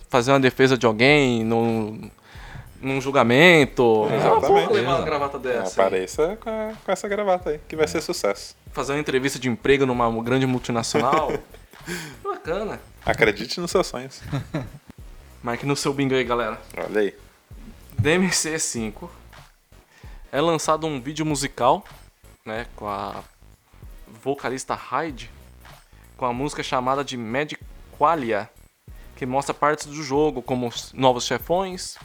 Fazer 0.09 0.31
uma 0.31 0.39
defesa 0.39 0.77
de 0.77 0.85
alguém, 0.85 1.43
num. 1.43 2.09
num 2.81 2.99
julgamento. 3.01 4.07
É 4.09 4.15
Exatamente. 4.17 4.73
levar 4.73 4.95
uma 4.97 5.05
gravata 5.05 5.39
dessa. 5.39 5.81
Apareça 5.81 6.37
com, 6.41 6.49
a- 6.49 6.73
com 6.85 6.91
essa 6.91 7.07
gravata 7.07 7.51
aí, 7.51 7.59
que 7.67 7.75
vai 7.75 7.87
ser 7.87 8.01
sucesso. 8.01 8.55
Fazer 8.71 8.93
uma 8.93 8.99
entrevista 8.99 9.37
de 9.39 9.49
emprego 9.49 9.85
numa 9.85 10.09
grande 10.23 10.45
multinacional. 10.45 11.31
Bacana. 12.23 12.79
Acredite 13.05 13.59
nos 13.59 13.71
seus 13.71 13.87
sonhos. 13.87 14.21
Marque 15.41 15.65
no 15.65 15.75
seu 15.75 15.93
bingo 15.93 16.13
aí, 16.13 16.23
galera. 16.23 16.59
Olha 16.77 17.01
aí. 17.01 17.15
DMC5 18.01 19.09
é 20.31 20.39
lançado 20.41 20.85
um 20.87 21.01
vídeo 21.01 21.25
musical, 21.25 21.83
né, 22.45 22.65
com 22.75 22.87
a 22.87 23.23
vocalista 24.23 24.73
Hyde, 24.75 25.29
com 26.15 26.25
a 26.25 26.33
música 26.33 26.61
chamada 26.63 27.03
de 27.03 27.17
Magiqualia, 27.17 28.49
que 29.19 29.25
mostra 29.25 29.53
partes 29.53 29.85
do 29.85 30.01
jogo, 30.01 30.41
como 30.41 30.65
os 30.69 30.93
novos 30.93 31.25
chefões, 31.25 31.97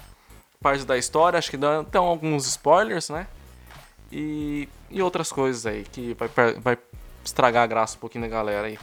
partes 0.61 0.85
da 0.85 0.99
história, 0.99 1.39
acho 1.39 1.49
que 1.49 1.57
dá 1.57 1.79
até 1.83 1.97
alguns 1.97 2.45
spoilers, 2.45 3.09
né? 3.09 3.29
E, 4.11 4.69
e 4.91 5.01
outras 5.01 5.31
coisas 5.31 5.65
aí, 5.65 5.85
que 5.85 6.13
vai, 6.15 6.55
vai 6.55 6.79
estragar 7.25 7.63
a 7.63 7.67
graça 7.69 7.97
um 7.97 8.01
pouquinho 8.01 8.25
da 8.25 8.29
galera 8.29 8.67
aí. 8.67 8.77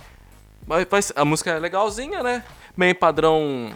Vai- 0.66 0.86
vai- 0.86 1.02
a 1.14 1.26
música 1.26 1.52
é 1.52 1.60
legalzinha, 1.60 2.24
né? 2.24 2.42
Meio 2.78 2.96
padrão 2.96 3.74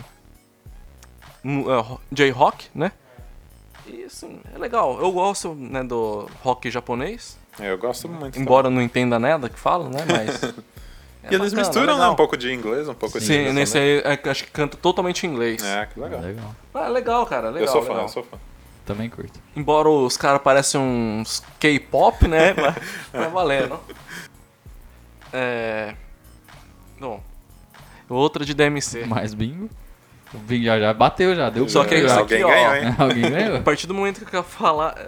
é, 1.43 1.81
ro- 1.81 1.99
J-Rock, 2.09 2.67
né? 2.73 2.93
E 3.85 4.05
assim, 4.05 4.39
é 4.53 4.57
legal. 4.57 4.97
Eu 5.01 5.11
gosto 5.11 5.53
né, 5.53 5.83
do 5.83 6.29
rock 6.43 6.71
japonês, 6.71 7.37
Eu 7.59 7.77
gosto 7.77 8.07
muito. 8.07 8.39
embora 8.39 8.67
eu 8.67 8.71
não 8.71 8.81
entenda 8.81 9.19
nada 9.19 9.49
que 9.49 9.59
fala, 9.59 9.89
né? 9.89 10.05
Mas. 10.09 10.39
é 11.25 11.31
E 11.31 11.35
eles 11.35 11.53
bacana, 11.53 11.67
misturam, 11.67 11.97
né? 11.97 12.07
Um 12.07 12.15
pouco 12.15 12.37
de 12.37 12.51
inglês, 12.53 12.87
um 12.87 12.93
pouco 12.93 13.19
de 13.19 13.25
Sim, 13.25 13.51
nesse 13.53 13.77
aí 13.77 13.99
é, 13.99 14.29
acho 14.29 14.43
que 14.43 14.51
canta 14.51 14.77
totalmente 14.77 15.25
em 15.25 15.29
inglês. 15.31 15.63
É, 15.63 15.85
que 15.85 15.99
legal. 15.99 16.21
Legal. 16.21 16.55
Ah, 16.73 16.87
legal, 16.87 17.25
cara. 17.25 17.49
Legal, 17.49 17.61
eu 17.67 17.71
sou 17.71 17.81
fã, 17.81 17.89
legal. 17.89 18.03
eu 18.03 18.09
sou 18.09 18.23
fã. 18.23 18.37
Também 18.85 19.09
curto. 19.09 19.39
Embora 19.55 19.89
os 19.89 20.15
caras 20.15 20.41
parecem 20.41 20.79
uns 20.79 21.41
K-pop, 21.59 22.27
né? 22.27 22.53
mas 23.11 23.21
vai 23.23 23.29
valendo. 23.29 23.79
É. 25.33 25.95
Bom. 26.99 27.21
Outra 28.07 28.45
de 28.45 28.53
DMC. 28.53 29.05
Mais 29.05 29.33
bingo. 29.33 29.69
O 30.33 30.37
bingo 30.37 30.65
já, 30.65 30.79
já 30.79 30.93
bateu, 30.93 31.35
já. 31.35 31.49
Deu 31.49 31.67
Só 31.67 31.83
que 31.83 31.97
já. 31.99 32.05
isso 32.05 32.19
Alguém 32.19 32.43
aqui, 32.43 32.45
ó, 32.45 32.49
ganhou, 32.49 32.75
hein? 32.75 32.95
Alguém 32.99 33.25
A 33.25 33.29
ganhou? 33.29 33.61
partir 33.61 33.87
do 33.87 33.93
momento 33.93 34.17
que 34.19 34.23
eu 34.25 34.29
quero 34.29 34.43
falar. 34.43 35.07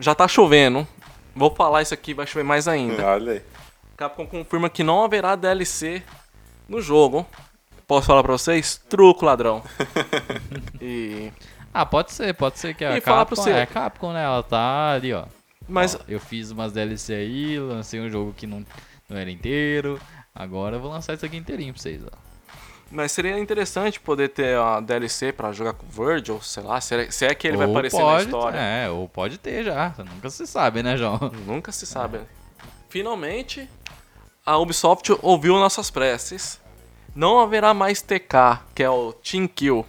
Já 0.00 0.14
tá 0.14 0.26
chovendo. 0.26 0.86
Vou 1.34 1.54
falar 1.54 1.82
isso 1.82 1.94
aqui, 1.94 2.14
vai 2.14 2.26
chover 2.26 2.44
mais 2.44 2.66
ainda. 2.66 3.04
Olha 3.06 3.32
aí. 3.34 3.42
Capcom 3.98 4.24
confirma 4.26 4.70
que 4.70 4.84
não 4.84 5.02
haverá 5.04 5.34
DLC 5.34 6.04
no 6.68 6.80
jogo. 6.80 7.26
Posso 7.84 8.06
falar 8.06 8.22
pra 8.22 8.30
vocês? 8.32 8.80
Truco, 8.88 9.24
ladrão. 9.26 9.60
e. 10.80 11.32
Ah, 11.74 11.84
pode 11.84 12.12
ser, 12.12 12.32
pode 12.34 12.58
ser 12.60 12.74
que 12.74 12.84
a 12.84 12.96
E 12.96 13.00
falar 13.00 13.26
Capcom, 13.26 13.42
seu. 13.42 13.56
é 13.56 13.66
Capcom, 13.66 14.12
né? 14.12 14.22
Ela 14.24 14.42
tá 14.42 14.92
ali, 14.92 15.12
ó. 15.12 15.24
Mas 15.68 15.96
Ó, 15.96 15.98
eu 16.08 16.20
fiz 16.20 16.50
umas 16.52 16.72
DLC 16.72 17.12
aí, 17.12 17.58
lancei 17.58 18.00
um 18.00 18.08
jogo 18.08 18.32
que 18.32 18.46
não, 18.46 18.64
não 19.08 19.16
era 19.18 19.28
inteiro. 19.30 20.00
Agora 20.34 20.76
eu 20.76 20.80
vou 20.80 20.90
lançar 20.92 21.14
isso 21.14 21.26
aqui 21.26 21.36
inteirinho 21.36 21.74
pra 21.74 21.82
vocês, 21.82 22.00
ó. 22.04 22.16
Mas 22.90 23.10
seria 23.12 23.36
interessante 23.38 23.98
poder 24.00 24.28
ter 24.28 24.56
uma 24.58 24.80
DLC 24.80 25.32
pra 25.32 25.50
jogar 25.52 25.72
com 25.74 25.84
o 25.84 25.90
Virgil, 26.06 26.40
sei 26.40 26.62
lá, 26.62 26.80
se 26.80 26.94
é, 26.94 27.10
se 27.10 27.26
é 27.26 27.34
que 27.34 27.48
ele 27.48 27.56
vai 27.56 27.66
Ou 27.66 27.72
aparecer 27.72 27.98
na 27.98 28.02
pode- 28.04 28.24
história. 28.24 28.58
É, 28.58 28.88
ou 28.88 29.08
pode 29.08 29.38
ter 29.38 29.64
já. 29.64 29.92
Nunca 29.98 30.30
se 30.30 30.46
sabe, 30.46 30.84
né, 30.84 30.96
João? 30.96 31.18
Nunca 31.44 31.72
se 31.72 31.84
sabe. 31.84 32.20
Finalmente, 32.88 33.68
a 34.48 34.56
Ubisoft 34.58 35.14
ouviu 35.22 35.54
nossas 35.58 35.90
preces. 35.90 36.58
Não 37.14 37.38
haverá 37.40 37.74
mais 37.74 38.00
TK, 38.00 38.60
que 38.74 38.82
é 38.82 38.88
o 38.88 39.12
Team 39.12 39.46
Kill. 39.46 39.84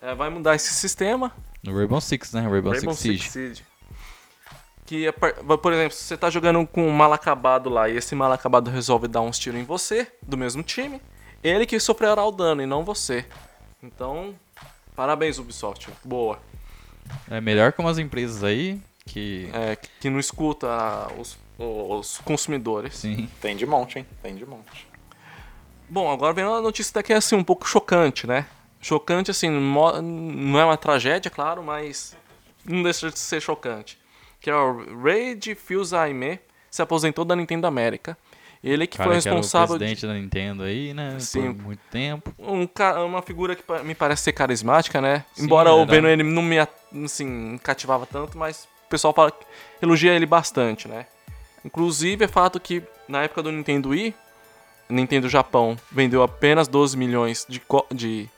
É, 0.00 0.14
vai 0.14 0.28
mudar 0.28 0.54
esse 0.54 0.74
sistema. 0.74 1.32
No 1.62 1.74
Rainbow 1.76 2.00
Six, 2.00 2.32
né? 2.32 2.40
Rainbow, 2.42 2.72
Rainbow 2.72 2.92
Six 2.94 2.98
Siege. 3.00 3.22
Six 3.22 3.32
Siege. 3.32 3.64
Que, 4.84 5.06
é 5.06 5.12
por 5.12 5.72
exemplo, 5.72 5.92
se 5.96 6.02
você 6.04 6.16
tá 6.16 6.28
jogando 6.28 6.66
com 6.66 6.86
um 6.86 6.90
mal 6.90 7.12
acabado 7.12 7.70
lá 7.70 7.88
e 7.88 7.96
esse 7.96 8.14
mal 8.14 8.30
acabado 8.32 8.70
resolve 8.70 9.08
dar 9.08 9.20
uns 9.22 9.38
tiros 9.38 9.58
em 9.60 9.64
você, 9.64 10.06
do 10.20 10.36
mesmo 10.36 10.62
time, 10.62 11.00
ele 11.42 11.64
que 11.64 11.78
sofrerá 11.80 12.22
o 12.26 12.32
dano 12.32 12.60
e 12.62 12.66
não 12.66 12.84
você. 12.84 13.24
Então, 13.82 14.34
parabéns 14.94 15.38
Ubisoft. 15.38 15.88
Boa. 16.04 16.38
É 17.30 17.40
melhor 17.40 17.72
que 17.72 17.80
umas 17.80 17.98
empresas 17.98 18.44
aí 18.44 18.78
que. 19.06 19.48
É, 19.54 19.76
que- 19.76 19.88
que 20.00 20.10
não 20.10 20.18
escuta 20.18 20.68
os, 21.18 21.38
os 21.58 22.18
consumidores. 22.18 22.96
Sim. 22.96 23.28
Tem 23.40 23.56
de 23.56 23.66
monte, 23.66 23.98
hein? 23.98 24.06
Tem 24.22 24.34
de 24.34 24.44
monte. 24.46 24.86
Bom, 25.88 26.10
agora 26.10 26.32
vem 26.32 26.44
uma 26.44 26.60
notícia 26.60 26.92
daqui 26.94 27.12
assim, 27.12 27.36
um 27.36 27.44
pouco 27.44 27.68
chocante, 27.68 28.26
né? 28.26 28.46
Chocante, 28.80 29.30
assim, 29.30 29.48
não 29.50 30.58
é 30.58 30.64
uma 30.64 30.76
tragédia, 30.76 31.30
claro, 31.30 31.62
mas 31.62 32.16
não 32.64 32.82
deixa 32.82 33.10
de 33.10 33.18
ser 33.18 33.40
chocante. 33.40 33.98
Que 34.40 34.50
é 34.50 34.54
o 34.54 35.00
Raid 35.02 35.54
Fils-Aimé 35.54 36.40
se 36.70 36.82
aposentou 36.82 37.24
da 37.24 37.36
Nintendo 37.36 37.66
América. 37.66 38.16
Ele 38.64 38.86
que 38.86 38.96
cara 38.96 39.10
foi 39.10 39.20
que 39.20 39.28
era 39.28 39.34
o 39.34 39.38
responsável 39.38 39.76
de 39.76 39.84
presidente 39.84 40.06
da 40.06 40.14
Nintendo 40.14 40.62
aí, 40.62 40.94
né? 40.94 41.16
Sim. 41.20 41.52
Por 41.52 41.62
muito 41.64 41.80
tempo. 41.90 42.32
um, 42.38 42.66
ca- 42.66 43.04
uma 43.04 43.20
figura 43.20 43.54
que 43.56 43.62
me 43.84 43.94
parece 43.94 44.22
ser 44.22 44.32
carismática, 44.32 45.00
né? 45.00 45.24
Sim, 45.34 45.44
Embora 45.44 45.70
eu 45.70 45.78
era- 45.82 45.90
vendo 45.90 46.08
ele 46.08 46.22
não 46.22 46.42
me 46.42 46.56
assim, 47.04 47.58
cativava 47.62 48.06
tanto, 48.06 48.38
mas 48.38 48.68
o 48.86 48.88
pessoal 48.88 49.12
fala, 49.12 49.32
elogia 49.80 50.12
ele 50.14 50.26
bastante, 50.26 50.86
né? 50.88 51.06
Inclusive 51.64 52.24
é 52.24 52.28
fato 52.28 52.58
que 52.58 52.82
na 53.08 53.22
época 53.22 53.42
do 53.42 53.52
Nintendo 53.52 53.90
Wii, 53.90 54.14
Nintendo 54.88 55.28
Japão 55.28 55.76
vendeu 55.90 56.22
apenas 56.22 56.68
12 56.68 56.96
milhões 56.96 57.46
de, 57.48 57.60
de 57.92 58.28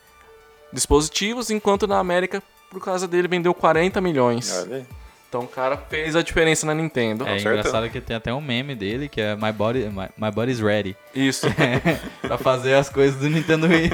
dispositivos, 0.71 1.49
enquanto 1.49 1.87
na 1.87 1.99
América, 1.99 2.41
por 2.69 2.83
causa 2.83 3.07
dele, 3.07 3.27
vendeu 3.27 3.53
40 3.53 3.99
milhões. 4.01 4.51
Olha 4.63 4.77
aí. 4.77 4.85
Então 5.27 5.43
o 5.43 5.47
cara 5.47 5.75
fez 5.75 6.15
a 6.15 6.21
diferença 6.21 6.65
na 6.65 6.73
Nintendo. 6.73 7.27
É 7.27 7.37
engraçado 7.37 7.89
que 7.89 7.99
tem 7.99 8.15
até 8.15 8.33
um 8.33 8.39
meme 8.39 8.73
dele 8.73 9.09
que 9.09 9.19
é 9.19 9.35
My 9.35 9.51
Body, 9.51 9.79
My, 9.89 10.07
My 10.17 10.31
Body's 10.31 10.61
Ready. 10.61 10.95
Isso. 11.13 11.47
pra 12.21 12.37
fazer 12.37 12.75
as 12.75 12.87
coisas 12.87 13.19
do 13.19 13.29
Nintendo 13.29 13.67
Wii. 13.67 13.89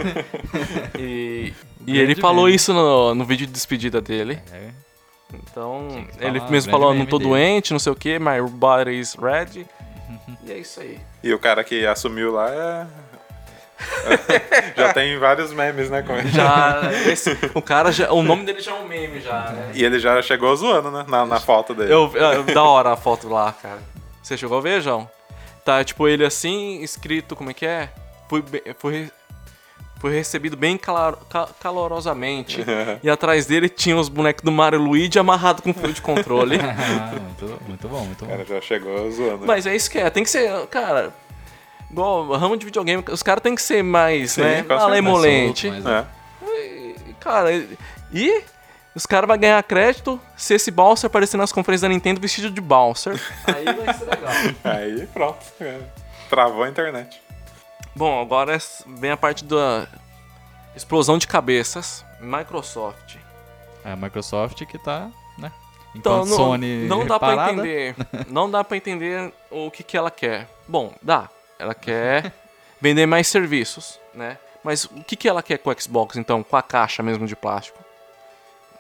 E, 0.99 1.53
e 1.87 1.99
ele 1.99 2.13
falou 2.13 2.45
meme. 2.45 2.55
isso 2.55 2.71
no, 2.73 3.15
no 3.15 3.25
vídeo 3.25 3.47
de 3.47 3.53
despedida 3.53 3.99
dele. 3.99 4.39
É. 4.53 4.69
Então, 5.33 5.87
ele 6.19 6.39
falar, 6.39 6.51
mesmo 6.51 6.69
grande 6.69 6.69
falou, 6.69 6.93
não 6.93 7.05
tô 7.05 7.17
dele. 7.17 7.29
doente, 7.29 7.71
não 7.71 7.79
sei 7.79 7.91
o 7.91 7.95
que, 7.95 8.19
my 8.19 8.41
body 8.49 8.99
is 8.99 9.15
ready. 9.15 9.65
e 10.43 10.49
E 10.49 10.51
é 10.51 10.57
isso 10.57 10.79
aí. 10.81 10.99
E 11.23 11.33
o 11.33 11.39
cara 11.39 11.63
que 11.63 11.85
assumiu 11.85 12.31
lá 12.33 12.49
é. 12.49 12.87
já 14.77 14.93
tem 14.93 15.17
vários 15.17 15.51
memes, 15.53 15.89
né? 15.89 16.01
Com 16.03 16.13
ele. 16.15 16.29
Já, 16.29 16.81
esse- 17.11 17.37
o 17.53 17.61
cara 17.61 17.91
já, 17.91 18.11
o 18.11 18.21
nome 18.21 18.45
dele 18.45 18.61
já 18.61 18.71
é 18.71 18.75
um 18.75 18.87
meme 18.87 19.19
já, 19.19 19.51
né? 19.51 19.71
E 19.73 19.83
ele 19.83 19.99
já 19.99 20.21
chegou 20.21 20.55
zoando, 20.55 20.91
né? 20.91 21.05
Na, 21.07 21.25
na 21.25 21.39
foto 21.39 21.73
dele. 21.73 21.91
Eu, 21.91 22.11
eu- 22.15 22.43
da 22.43 22.63
hora 22.63 22.91
a 22.93 22.97
foto 22.97 23.27
lá, 23.27 23.51
cara. 23.53 23.79
Você 24.21 24.37
chegou 24.37 24.57
a 24.59 24.61
ver, 24.61 24.81
João? 24.81 25.09
Tá, 25.65 25.83
tipo, 25.83 26.07
ele 26.07 26.23
assim, 26.25 26.81
escrito, 26.81 27.35
como 27.35 27.49
é 27.49 27.53
que 27.53 27.65
é? 27.65 27.89
Fui, 28.29 28.43
fui, 28.77 29.11
fui 30.01 30.11
recebido 30.11 30.57
bem 30.57 30.77
calor- 30.79 31.19
ca- 31.29 31.47
calorosamente. 31.59 32.65
e 33.03 33.09
atrás 33.09 33.45
dele 33.45 33.69
tinha 33.69 33.95
os 33.95 34.09
bonecos 34.09 34.43
do 34.43 34.51
Mario 34.51 34.79
e 34.81 34.83
Luigi 34.83 35.19
amarrado 35.19 35.61
com 35.61 35.71
fio 35.71 35.93
de 35.93 36.01
controle. 36.01 36.57
Muito, 37.39 37.61
muito 37.67 37.87
bom, 37.87 37.99
muito 38.05 38.23
O 38.23 38.27
bom. 38.27 38.31
cara 38.31 38.45
já 38.45 38.59
chegou 38.61 39.09
zoando. 39.11 39.45
Mas 39.45 39.65
é 39.67 39.75
isso 39.75 39.89
que 39.89 39.97
é, 39.99 40.09
tem 40.09 40.23
que 40.23 40.29
ser, 40.29 40.51
cara. 40.67 41.13
Igual 41.89 42.31
ramo 42.33 42.57
de 42.57 42.65
videogame, 42.65 43.03
os 43.11 43.21
caras 43.21 43.43
tem 43.43 43.53
que 43.55 43.61
ser 43.61 43.83
mais, 43.83 44.31
Sim, 44.33 44.41
né? 44.41 44.63
Malemolente. 44.63 45.69
Mais 45.69 45.85
É. 45.85 46.05
E, 46.47 46.95
Cara, 47.19 47.51
e- 47.53 47.77
e 48.13 48.43
os 48.95 49.05
caras 49.05 49.27
vão 49.27 49.37
ganhar 49.37 49.61
crédito 49.63 50.19
se 50.35 50.53
esse 50.55 50.71
Bowser 50.71 51.07
aparecer 51.07 51.37
nas 51.37 51.51
conferências 51.51 51.81
da 51.81 51.89
Nintendo 51.89 52.19
vestido 52.21 52.49
de 52.49 52.61
Bowser. 52.61 53.19
Aí 53.45 53.65
vai 53.65 53.93
ser 53.93 54.05
legal. 54.05 54.31
Aí 54.63 55.07
pronto. 55.13 55.37
é. 55.59 55.79
Travou 56.29 56.63
a 56.63 56.69
internet. 56.69 57.21
Bom, 57.95 58.21
agora 58.21 58.57
vem 58.87 59.11
a 59.11 59.17
parte 59.17 59.43
da 59.43 59.87
explosão 60.75 61.17
de 61.17 61.27
cabeças. 61.27 62.05
Microsoft. 62.19 63.15
É 63.83 63.91
a 63.91 63.95
Microsoft 63.95 64.63
que 64.65 64.77
tá, 64.77 65.09
né? 65.37 65.51
Então, 65.95 66.17
Enquanto 66.17 66.29
não, 66.29 66.37
Sony 66.37 66.87
não 66.87 67.05
dá 67.05 67.19
parada, 67.19 67.51
entender. 67.53 67.95
Não 68.29 68.49
dá 68.49 68.63
pra 68.63 68.77
entender 68.77 69.33
o 69.49 69.69
que, 69.69 69.83
que 69.83 69.97
ela 69.97 70.09
quer. 70.11 70.47
Bom, 70.67 70.93
dá. 71.01 71.29
Ela 71.59 71.73
quer 71.73 72.31
vender 72.79 73.05
mais 73.05 73.27
serviços, 73.27 73.99
né? 74.13 74.37
Mas 74.63 74.85
o 74.85 75.03
que, 75.03 75.15
que 75.15 75.27
ela 75.27 75.41
quer 75.43 75.57
com 75.57 75.69
o 75.71 75.81
Xbox, 75.81 76.15
então? 76.15 76.43
Com 76.43 76.55
a 76.55 76.61
caixa 76.61 77.01
mesmo 77.03 77.25
de 77.27 77.35
plástico? 77.35 77.79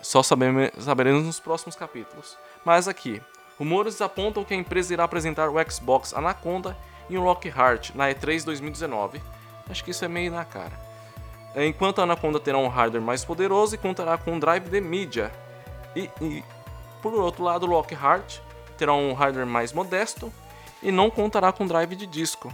Só 0.01 0.23
sabeme- 0.23 0.71
saberemos 0.79 1.23
nos 1.25 1.39
próximos 1.39 1.75
capítulos. 1.75 2.37
Mas 2.63 2.87
aqui, 2.87 3.19
rumores 3.57 3.99
apontam 4.01 4.43
que 4.43 4.53
a 4.53 4.57
empresa 4.57 4.93
irá 4.93 5.03
apresentar 5.03 5.49
o 5.49 5.71
Xbox 5.71 6.13
Anaconda 6.13 6.77
em 7.09 7.17
Lockhart 7.17 7.91
na 7.95 8.09
E3 8.09 8.43
2019. 8.43 9.21
Acho 9.69 9.83
que 9.83 9.91
isso 9.91 10.03
é 10.03 10.07
meio 10.07 10.31
na 10.31 10.43
cara. 10.45 10.79
Enquanto 11.55 11.99
a 11.99 12.03
Anaconda 12.03 12.39
terá 12.39 12.57
um 12.57 12.67
hardware 12.67 13.03
mais 13.03 13.25
poderoso 13.25 13.75
e 13.75 13.77
contará 13.77 14.17
com 14.17 14.33
um 14.33 14.39
drive 14.39 14.69
de 14.69 14.79
mídia. 14.79 15.31
E, 15.95 16.09
e, 16.21 16.43
por 17.01 17.13
outro 17.13 17.43
lado, 17.43 17.65
o 17.65 17.69
Lockhart 17.69 18.39
terá 18.77 18.93
um 18.93 19.13
hardware 19.13 19.45
mais 19.45 19.73
modesto 19.73 20.31
e 20.81 20.91
não 20.91 21.09
contará 21.09 21.51
com 21.51 21.67
drive 21.67 21.95
de 21.95 22.05
disco. 22.07 22.53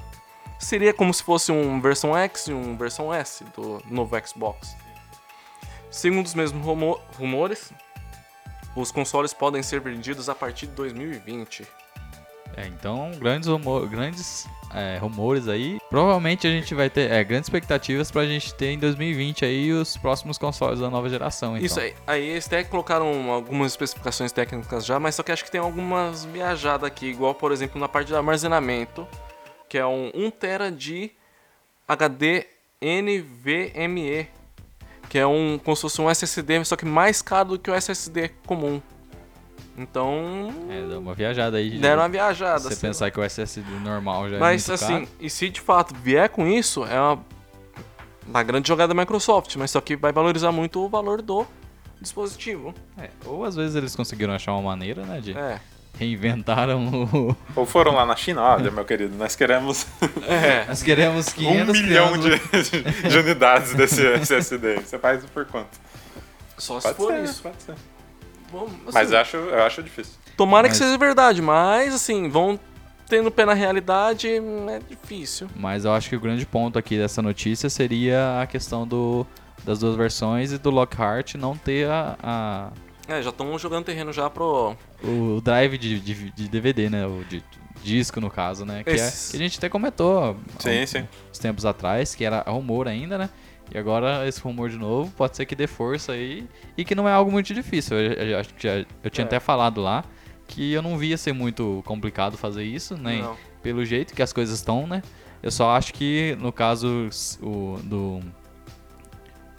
Seria 0.59 0.93
como 0.93 1.13
se 1.13 1.21
fosse 1.23 1.51
um 1.51 1.79
versão 1.79 2.17
X 2.17 2.47
e 2.47 2.53
um 2.53 2.75
versão 2.75 3.13
S 3.13 3.43
do 3.55 3.79
novo 3.85 4.15
Xbox. 4.27 4.75
Segundo 5.91 6.25
os 6.25 6.33
mesmos 6.33 6.65
rumo- 6.65 6.99
rumores, 7.17 7.71
os 8.75 8.91
consoles 8.91 9.33
podem 9.33 9.61
ser 9.61 9.79
vendidos 9.79 10.27
a 10.29 10.35
partir 10.35 10.65
de 10.67 10.73
2020. 10.73 11.65
É, 12.57 12.65
então, 12.67 13.11
grandes, 13.19 13.47
rumo- 13.47 13.85
grandes 13.87 14.47
é, 14.73 14.97
rumores 14.97 15.47
aí. 15.47 15.77
Provavelmente 15.91 16.47
a 16.47 16.49
gente 16.49 16.73
vai 16.73 16.89
ter 16.89 17.11
é, 17.11 17.23
grandes 17.23 17.47
expectativas 17.47 18.09
pra 18.09 18.25
gente 18.25 18.51
ter 18.55 18.71
em 18.71 18.79
2020 18.79 19.45
aí 19.45 19.71
os 19.71 19.95
próximos 19.95 20.39
consoles 20.39 20.79
da 20.79 20.89
nova 20.89 21.07
geração. 21.07 21.55
Então. 21.55 21.65
Isso 21.65 21.79
aí, 21.79 21.93
aí 22.07 22.25
eles 22.25 22.47
até 22.47 22.63
colocaram 22.63 23.29
algumas 23.31 23.71
especificações 23.73 24.31
técnicas 24.31 24.83
já, 24.85 24.99
mas 24.99 25.13
só 25.13 25.21
que 25.21 25.31
acho 25.31 25.45
que 25.45 25.51
tem 25.51 25.61
algumas 25.61 26.25
viajadas 26.25 26.87
aqui, 26.87 27.05
igual 27.05 27.35
por 27.35 27.51
exemplo 27.51 27.79
na 27.79 27.87
parte 27.87 28.07
de 28.07 28.15
armazenamento, 28.15 29.07
que 29.69 29.77
é 29.77 29.85
um 29.85 30.11
1TB 30.11 30.71
de 30.75 31.11
HD 31.87 32.47
NVMe, 32.81 34.27
que 35.09 35.19
é 35.19 35.27
um 35.27 35.59
como 35.63 35.75
se 35.75 35.83
fosse 35.83 36.01
um 36.01 36.09
SSD, 36.09 36.65
só 36.65 36.75
que 36.75 36.85
mais 36.85 37.21
caro 37.21 37.49
do 37.49 37.59
que 37.59 37.69
o 37.69 37.75
SSD 37.75 38.29
comum. 38.47 38.81
Então, 39.77 40.51
É, 40.69 40.87
dá 40.89 40.97
uma 40.99 41.13
viajada 41.13 41.57
aí. 41.57 41.69
de- 41.69 41.77
deram 41.79 42.01
uma 42.01 42.09
viajada. 42.09 42.59
Você 42.61 42.69
assim. 42.69 42.81
pensar 42.87 43.11
que 43.11 43.19
o 43.19 43.23
SSD 43.23 43.69
normal 43.83 44.27
já 44.29 44.39
Mas 44.39 44.67
é 44.67 44.71
muito 44.71 44.83
assim, 44.83 44.93
caro. 45.05 45.07
e 45.19 45.29
se 45.29 45.49
de 45.49 45.61
fato 45.61 45.93
vier 45.95 46.29
com 46.29 46.47
isso, 46.47 46.83
é 46.85 46.99
uma, 46.99 47.19
uma 48.27 48.43
grande 48.43 48.67
jogada 48.67 48.93
da 48.93 48.99
Microsoft, 48.99 49.55
mas 49.55 49.69
só 49.71 49.79
que 49.79 49.95
vai 49.95 50.11
valorizar 50.11 50.51
muito 50.51 50.83
o 50.83 50.89
valor 50.89 51.21
do 51.21 51.45
dispositivo. 52.01 52.73
É, 52.97 53.09
ou 53.25 53.45
às 53.45 53.55
vezes 53.55 53.75
eles 53.75 53.95
conseguiram 53.95 54.33
achar 54.33 54.53
uma 54.53 54.61
maneira, 54.63 55.03
né, 55.03 55.19
de 55.21 55.37
É. 55.37 55.59
reinventaram 55.97 56.87
o... 57.11 57.35
Ou 57.55 57.65
foram 57.65 57.93
lá 57.93 58.05
na 58.05 58.15
China, 58.15 58.41
olha, 58.41 58.71
meu 58.71 58.83
querido, 58.85 59.15
nós 59.15 59.35
queremos 59.35 59.85
É. 60.27 60.65
Nós 60.69 60.81
queremos 60.81 61.29
500 61.33 61.69
um 61.79 61.83
milhão 61.83 62.17
de, 62.17 62.29
de 63.09 63.17
unidades 63.17 63.73
desse 63.75 64.03
SSD. 64.05 64.75
Você 64.81 64.97
faz 64.99 65.23
por 65.25 65.45
quanto? 65.45 65.69
Só 66.57 66.79
se 66.79 66.87
Pode 66.87 66.97
for 66.97 67.11
ser, 67.13 67.23
isso. 67.23 67.41
pode 67.43 67.61
ser. 67.63 67.75
Assim, 68.53 68.91
Mas 68.93 69.11
eu 69.11 69.17
acho, 69.19 69.37
eu 69.37 69.63
acho 69.63 69.83
difícil. 69.83 70.13
Tomara 70.35 70.67
Mas- 70.67 70.77
que 70.77 70.83
seja 70.85 70.97
verdade, 70.97 71.41
mas 71.41 71.93
assim, 71.93 72.29
vão 72.29 72.59
tendo 73.09 73.31
pé 73.31 73.45
na 73.45 73.53
realidade, 73.53 74.27
é 74.29 74.79
difícil. 74.89 75.47
Mas 75.55 75.85
eu 75.85 75.93
acho 75.93 76.09
que 76.09 76.15
o 76.15 76.19
grande 76.19 76.45
ponto 76.45 76.77
aqui 76.77 76.97
dessa 76.97 77.21
notícia 77.21 77.69
seria 77.69 78.41
a 78.41 78.45
questão 78.47 78.85
do, 78.87 79.25
das 79.63 79.79
duas 79.79 79.95
versões 79.95 80.51
e 80.51 80.57
do 80.57 80.69
Lockhart 80.69 81.35
não 81.35 81.55
ter 81.57 81.89
a, 81.89 82.17
a- 82.21 82.69
É, 83.07 83.21
já 83.21 83.29
estão 83.29 83.57
jogando 83.57 83.85
terreno 83.85 84.11
já 84.13 84.29
pro. 84.29 84.75
o 85.03 85.41
drive 85.41 85.77
de, 85.77 85.99
de, 85.99 86.31
de 86.31 86.47
DVD, 86.49 86.89
né? 86.89 87.05
O 87.07 87.23
de, 87.23 87.41
disco, 87.83 88.19
no 88.19 88.29
caso, 88.29 88.65
né? 88.65 88.83
Que, 88.83 88.89
é, 88.89 88.95
que 88.95 89.35
a 89.35 89.39
gente 89.39 89.57
até 89.59 89.69
comentou 89.69 90.35
Sim, 90.59 90.81
há 90.81 90.87
sim. 90.87 91.07
uns 91.31 91.37
tempos 91.39 91.63
atrás, 91.65 92.13
que 92.15 92.25
era 92.25 92.41
rumor 92.41 92.87
ainda, 92.87 93.17
né? 93.17 93.29
E 93.73 93.77
agora 93.77 94.27
esse 94.27 94.39
rumor 94.41 94.69
de 94.69 94.77
novo 94.77 95.11
pode 95.11 95.35
ser 95.35 95.45
que 95.45 95.55
dê 95.55 95.67
força 95.67 96.13
aí 96.13 96.47
e 96.77 96.85
que 96.85 96.95
não 96.95 97.07
é 97.07 97.11
algo 97.11 97.31
muito 97.31 97.53
difícil. 97.53 97.97
Eu, 97.97 98.13
eu 98.13 98.39
acho 98.39 98.53
que 98.53 98.63
já, 98.67 98.85
eu 99.03 99.09
tinha 99.09 99.23
É. 99.23 99.27
até 99.27 99.39
falado 99.39 99.81
lá 99.81 100.03
que 100.47 100.71
eu 100.71 100.81
não 100.81 100.97
via 100.97 101.17
ser 101.17 101.33
muito 101.33 101.83
complicado 101.85 102.37
fazer 102.37 102.63
isso, 102.63 102.95
nem 102.97 103.21
Não. 103.21 103.35
pelo 103.61 103.83
jeito 103.83 104.13
que 104.13 104.21
as 104.21 104.31
coisas 104.31 104.57
estão, 104.59 104.87
né? 104.87 105.01
Eu 105.43 105.51
só 105.51 105.71
acho 105.75 105.93
que 105.93 106.37
no 106.39 106.51
caso 106.53 107.09
o, 107.41 107.77
do 107.83 108.21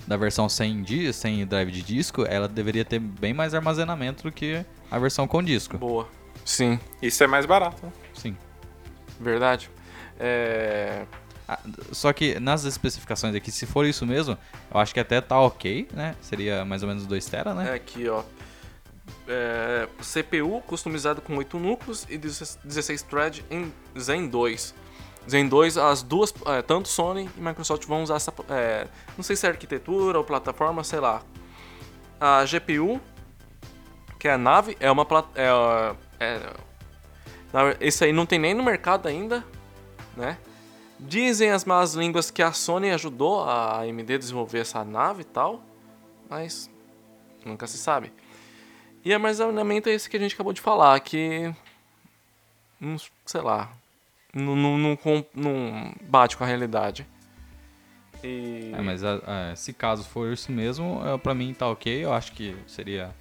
da 0.06 0.16
versão 0.16 0.48
sem, 0.48 0.82
di- 0.82 1.12
sem 1.12 1.46
drive 1.46 1.70
de 1.70 1.82
disco, 1.82 2.24
ela 2.26 2.48
deveria 2.48 2.82
ter 2.84 2.98
bem 2.98 3.34
mais 3.34 3.52
armazenamento 3.54 4.22
do 4.22 4.32
que 4.32 4.64
a 4.90 4.98
versão 4.98 5.28
com 5.28 5.42
disco. 5.42 5.76
Boa. 5.76 6.08
Sim, 6.46 6.80
Isso 7.02 7.22
é 7.22 7.26
mais 7.26 7.44
barato. 7.44 7.84
né? 7.84 7.92
Sim. 8.14 8.34
verdade. 9.20 9.68
É. 10.18 11.04
Ah, 11.48 11.58
Só 11.92 12.12
que 12.12 12.38
nas 12.38 12.64
especificações 12.64 13.34
aqui, 13.34 13.50
se 13.50 13.64
for 13.64 13.86
isso 13.86 14.04
mesmo, 14.06 14.36
eu 14.72 14.78
acho 14.78 14.92
que 14.92 15.00
até 15.00 15.18
tá 15.20 15.40
ok, 15.40 15.88
né? 15.94 16.14
Seria 16.20 16.64
mais 16.64 16.82
ou 16.82 16.88
menos 16.88 17.06
2 17.06 17.24
tera, 17.26 17.54
né? 17.54 17.70
É 17.70 17.74
aqui, 17.74 18.06
ó. 18.08 18.22
É, 19.26 19.88
CPU 20.02 20.60
customizado 20.66 21.22
com 21.22 21.36
8 21.36 21.58
núcleos 21.58 22.06
e 22.10 22.18
16 22.18 23.02
thread 23.02 23.44
em 23.50 23.72
Zen 23.98 24.28
2. 24.28 24.74
Zen 25.30 25.48
2, 25.48 25.76
as 25.78 26.02
duas, 26.02 26.32
é, 26.46 26.62
tanto 26.62 26.88
Sony 26.88 27.28
e 27.36 27.40
Microsoft 27.40 27.84
vão 27.86 28.02
usar 28.02 28.16
essa. 28.16 28.32
é, 28.50 28.86
não 29.16 29.22
sei 29.24 29.36
se 29.36 29.46
é 29.46 29.50
arquitetura 29.50 30.18
ou 30.18 30.24
plataforma, 30.24 30.82
sei 30.84 31.00
lá. 31.00 31.22
A 32.20 32.44
GPU, 32.44 33.00
que 34.18 34.28
é 34.28 34.32
a 34.32 34.38
nave, 34.38 34.76
é 34.80 34.90
uma. 34.90 35.06
É, 35.34 35.94
é, 36.20 36.40
na- 37.52 37.76
esse 37.80 38.04
aí 38.04 38.12
não 38.12 38.26
tem 38.26 38.38
nem 38.38 38.52
no 38.54 38.62
mercado 38.62 39.06
ainda, 39.06 39.44
né? 40.16 40.36
Dizem 40.98 41.50
as 41.50 41.64
más 41.64 41.94
línguas 41.94 42.30
que 42.30 42.42
a 42.42 42.52
Sony 42.52 42.90
ajudou 42.90 43.44
a 43.44 43.82
AMD 43.82 44.14
a 44.14 44.18
desenvolver 44.18 44.58
essa 44.58 44.84
nave 44.84 45.22
e 45.22 45.24
tal, 45.24 45.62
mas 46.28 46.68
nunca 47.44 47.66
se 47.66 47.78
sabe. 47.78 48.12
E 49.04 49.14
armazenamento 49.14 49.88
é 49.88 49.92
esse 49.92 50.10
que 50.10 50.16
a 50.16 50.20
gente 50.20 50.34
acabou 50.34 50.52
de 50.52 50.60
falar, 50.60 50.98
que. 51.00 51.54
Não, 52.80 52.96
sei 53.24 53.40
lá. 53.40 53.72
Não, 54.34 54.56
não, 54.56 54.76
não, 54.76 54.98
não 55.34 55.94
bate 56.02 56.36
com 56.36 56.44
a 56.44 56.46
realidade. 56.46 57.06
E. 58.22 58.72
É, 58.74 58.82
mas 58.82 59.04
ah, 59.04 59.54
se 59.54 59.72
caso 59.72 60.04
for 60.04 60.32
isso 60.32 60.50
mesmo, 60.50 61.00
é, 61.06 61.16
pra 61.16 61.34
mim 61.34 61.54
tá 61.54 61.68
ok. 61.68 62.04
Eu 62.04 62.12
acho 62.12 62.32
que 62.32 62.56
seria 62.66 63.14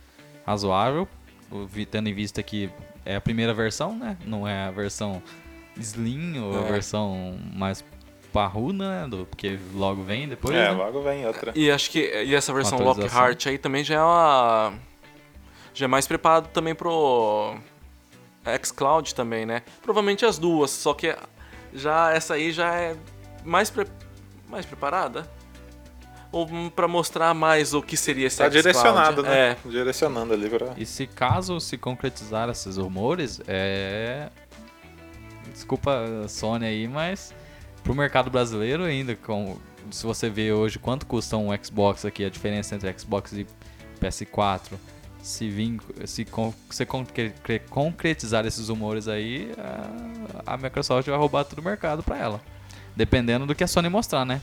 razoável, 0.46 1.08
tendo 1.92 2.10
em 2.10 2.14
vista 2.14 2.42
que 2.42 2.72
é 3.06 3.16
a 3.16 3.22
primeira 3.22 3.54
versão, 3.54 3.96
né? 3.96 4.18
Não 4.26 4.48
é 4.48 4.66
a 4.66 4.72
versão 4.72 5.22
Slim 5.80 6.40
ou 6.40 6.58
a 6.60 6.68
É. 6.68 6.72
versão 6.72 7.38
mais 7.54 7.84
parruda, 8.34 9.02
né? 9.04 9.08
Do, 9.08 9.26
porque 9.26 9.58
logo 9.74 10.04
vem 10.04 10.28
depois. 10.28 10.56
é, 10.56 10.70
né? 10.70 10.72
logo 10.72 11.02
vem 11.02 11.26
outra. 11.26 11.52
E 11.56 11.72
acho 11.72 11.90
que 11.90 12.00
e 12.00 12.34
essa 12.36 12.54
versão. 12.54 12.80
Lockhart 12.80 13.48
aí 13.48 13.58
também 13.58 13.84
já 13.84 13.96
é 13.96 14.02
uma. 14.02 14.74
Já 15.74 15.86
é 15.86 15.88
mais 15.88 16.08
preparado 16.08 16.48
também 16.50 16.74
pro. 16.76 17.56
xCloud 18.64 19.14
também, 19.14 19.46
né? 19.46 19.62
Provavelmente 19.82 20.26
as 20.26 20.38
duas, 20.38 20.72
só 20.72 20.94
que 20.94 21.16
já 21.74 22.12
essa 22.14 22.34
aí 22.36 22.52
já 22.52 22.74
é 22.74 22.96
mais, 23.44 23.70
pre- 23.70 23.88
mais 24.50 24.66
preparada. 24.66 25.30
Ou 26.32 26.48
pra 26.72 26.88
mostrar 26.90 27.34
mais 27.34 27.74
o 27.74 27.82
que 27.82 27.96
seria 27.96 28.28
esse 28.28 28.38
Tá 28.38 28.50
direcionado, 28.50 29.24
né? 29.24 29.52
É, 29.52 29.58
Direcionando 29.66 30.34
ali 30.34 30.50
pra. 30.50 30.74
E 30.78 30.86
se 30.86 31.08
caso 31.08 31.60
se 31.60 31.78
concretizar 31.78 32.50
esses 32.50 32.76
rumores, 32.78 33.40
é. 33.48 34.30
Desculpa 35.58 35.92
a 36.24 36.28
Sony 36.28 36.66
aí, 36.66 36.88
mas 36.88 37.34
pro 37.84 37.94
mercado 37.96 38.30
brasileiro 38.30 38.84
ainda, 38.84 39.16
com, 39.16 39.58
se 39.92 40.06
você 40.06 40.30
vê 40.30 40.52
hoje 40.52 40.78
quanto 40.80 41.06
custa 41.06 41.36
um 41.38 41.48
Xbox 41.64 42.06
aqui, 42.06 42.24
a 42.26 42.30
diferença 42.30 42.76
entre 42.76 42.94
Xbox 42.98 43.34
e 43.34 43.46
PS4, 44.00 44.74
se, 45.22 45.50
vim, 45.50 45.80
se 46.06 46.26
concre- 46.86 47.34
concretizar 47.70 48.46
esses 48.46 48.70
rumores 48.70 49.08
aí, 49.08 49.52
a, 50.46 50.54
a 50.54 50.58
Microsoft 50.58 51.08
vai 51.08 51.18
roubar 51.18 51.44
todo 51.44 51.60
o 51.60 51.64
mercado 51.64 52.02
pra 52.04 52.18
ela. 52.18 52.42
Dependendo 52.96 53.46
do 53.46 53.54
que 53.54 53.64
a 53.64 53.68
Sony 53.68 53.90
mostrar, 53.90 54.26
né? 54.26 54.42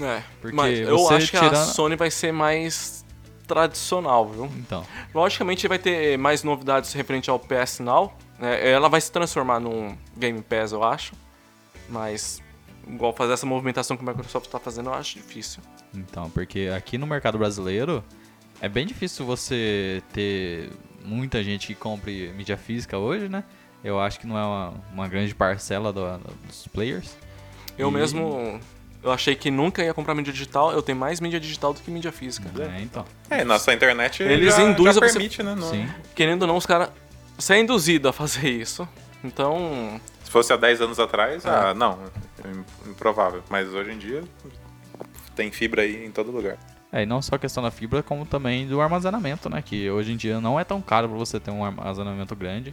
É, 0.00 0.22
Porque 0.40 0.56
mas 0.56 0.78
eu 0.78 0.98
você 0.98 1.14
acho 1.14 1.30
que 1.30 1.36
a 1.36 1.40
tirando- 1.40 1.66
Sony 1.72 1.96
vai 1.96 2.10
ser 2.10 2.32
mais 2.32 3.04
tradicional, 3.46 4.28
viu? 4.28 4.46
Então. 4.56 4.84
Logicamente 5.14 5.68
vai 5.68 5.78
ter 5.78 6.18
mais 6.18 6.42
novidades 6.42 6.92
referente 6.94 7.30
ao 7.30 7.38
PS 7.38 7.78
Now. 7.80 8.12
Né? 8.38 8.70
Ela 8.70 8.88
vai 8.88 9.00
se 9.00 9.10
transformar 9.10 9.60
num 9.60 9.96
Game 10.16 10.40
Pass, 10.42 10.72
eu 10.72 10.82
acho. 10.84 11.12
Mas, 11.88 12.40
igual 12.88 13.12
fazer 13.12 13.32
essa 13.34 13.46
movimentação 13.46 13.96
que 13.96 14.02
a 14.02 14.06
Microsoft 14.06 14.46
está 14.46 14.58
fazendo, 14.58 14.90
eu 14.90 14.94
acho 14.94 15.14
difícil. 15.18 15.62
Então, 15.94 16.30
porque 16.30 16.70
aqui 16.74 16.96
no 16.98 17.06
mercado 17.06 17.38
brasileiro 17.38 18.02
é 18.60 18.68
bem 18.68 18.86
difícil 18.86 19.24
você 19.26 20.02
ter 20.12 20.70
muita 21.04 21.42
gente 21.44 21.66
que 21.66 21.74
compre 21.74 22.32
mídia 22.36 22.56
física 22.56 22.96
hoje, 22.98 23.28
né? 23.28 23.44
Eu 23.82 24.00
acho 24.00 24.18
que 24.18 24.26
não 24.26 24.38
é 24.38 24.42
uma, 24.42 24.74
uma 24.92 25.08
grande 25.08 25.34
parcela 25.34 25.92
do- 25.92 26.18
dos 26.46 26.66
players. 26.68 27.14
Eu 27.76 27.90
E- 27.90 27.92
mesmo, 27.92 28.58
eu 29.02 29.12
achei 29.12 29.34
que 29.34 29.50
nunca 29.50 29.84
ia 29.84 29.92
comprar 29.92 30.14
mídia 30.14 30.32
digital. 30.32 30.72
Eu 30.72 30.80
tenho 30.80 30.96
mais 30.96 31.20
mídia 31.20 31.38
digital 31.38 31.74
do 31.74 31.80
que 31.80 31.90
mídia 31.90 32.10
física. 32.10 32.48
É, 32.62 32.80
então. 32.80 33.04
É, 33.28 33.44
nossa 33.44 33.74
internet 33.74 34.22
Eles 34.22 34.56
já, 34.56 34.62
induzem 34.62 34.92
já 34.94 35.00
você- 35.00 35.12
permite, 35.12 35.42
né? 35.42 35.54
Não- 35.54 35.68
Sim. 35.70 35.86
Querendo 36.14 36.42
ou 36.42 36.48
não, 36.48 36.56
os 36.56 36.64
caras... 36.64 36.88
Você 37.38 37.54
é 37.54 37.60
induzido 37.60 38.08
a 38.08 38.12
fazer 38.12 38.48
isso. 38.48 38.88
Então, 39.22 40.00
Se 40.22 40.30
fosse 40.30 40.52
há 40.52 40.56
10 40.56 40.80
anos 40.80 40.98
atrás, 40.98 41.44
Ah. 41.46 41.70
ah, 41.70 41.74
não, 41.74 41.98
é 42.44 42.88
improvável. 42.90 43.42
Mas 43.48 43.68
hoje 43.72 43.92
em 43.92 43.98
dia 43.98 44.22
tem 45.34 45.50
fibra 45.50 45.82
aí 45.82 46.04
em 46.06 46.10
todo 46.10 46.30
lugar. 46.30 46.56
É, 46.92 47.02
e 47.02 47.06
não 47.06 47.20
só 47.20 47.34
a 47.34 47.38
questão 47.38 47.62
da 47.62 47.70
fibra, 47.72 48.02
como 48.02 48.24
também 48.24 48.68
do 48.68 48.80
armazenamento, 48.80 49.50
né? 49.50 49.60
Que 49.62 49.90
hoje 49.90 50.12
em 50.12 50.16
dia 50.16 50.40
não 50.40 50.58
é 50.60 50.64
tão 50.64 50.80
caro 50.80 51.08
para 51.08 51.18
você 51.18 51.40
ter 51.40 51.50
um 51.50 51.64
armazenamento 51.64 52.36
grande. 52.36 52.72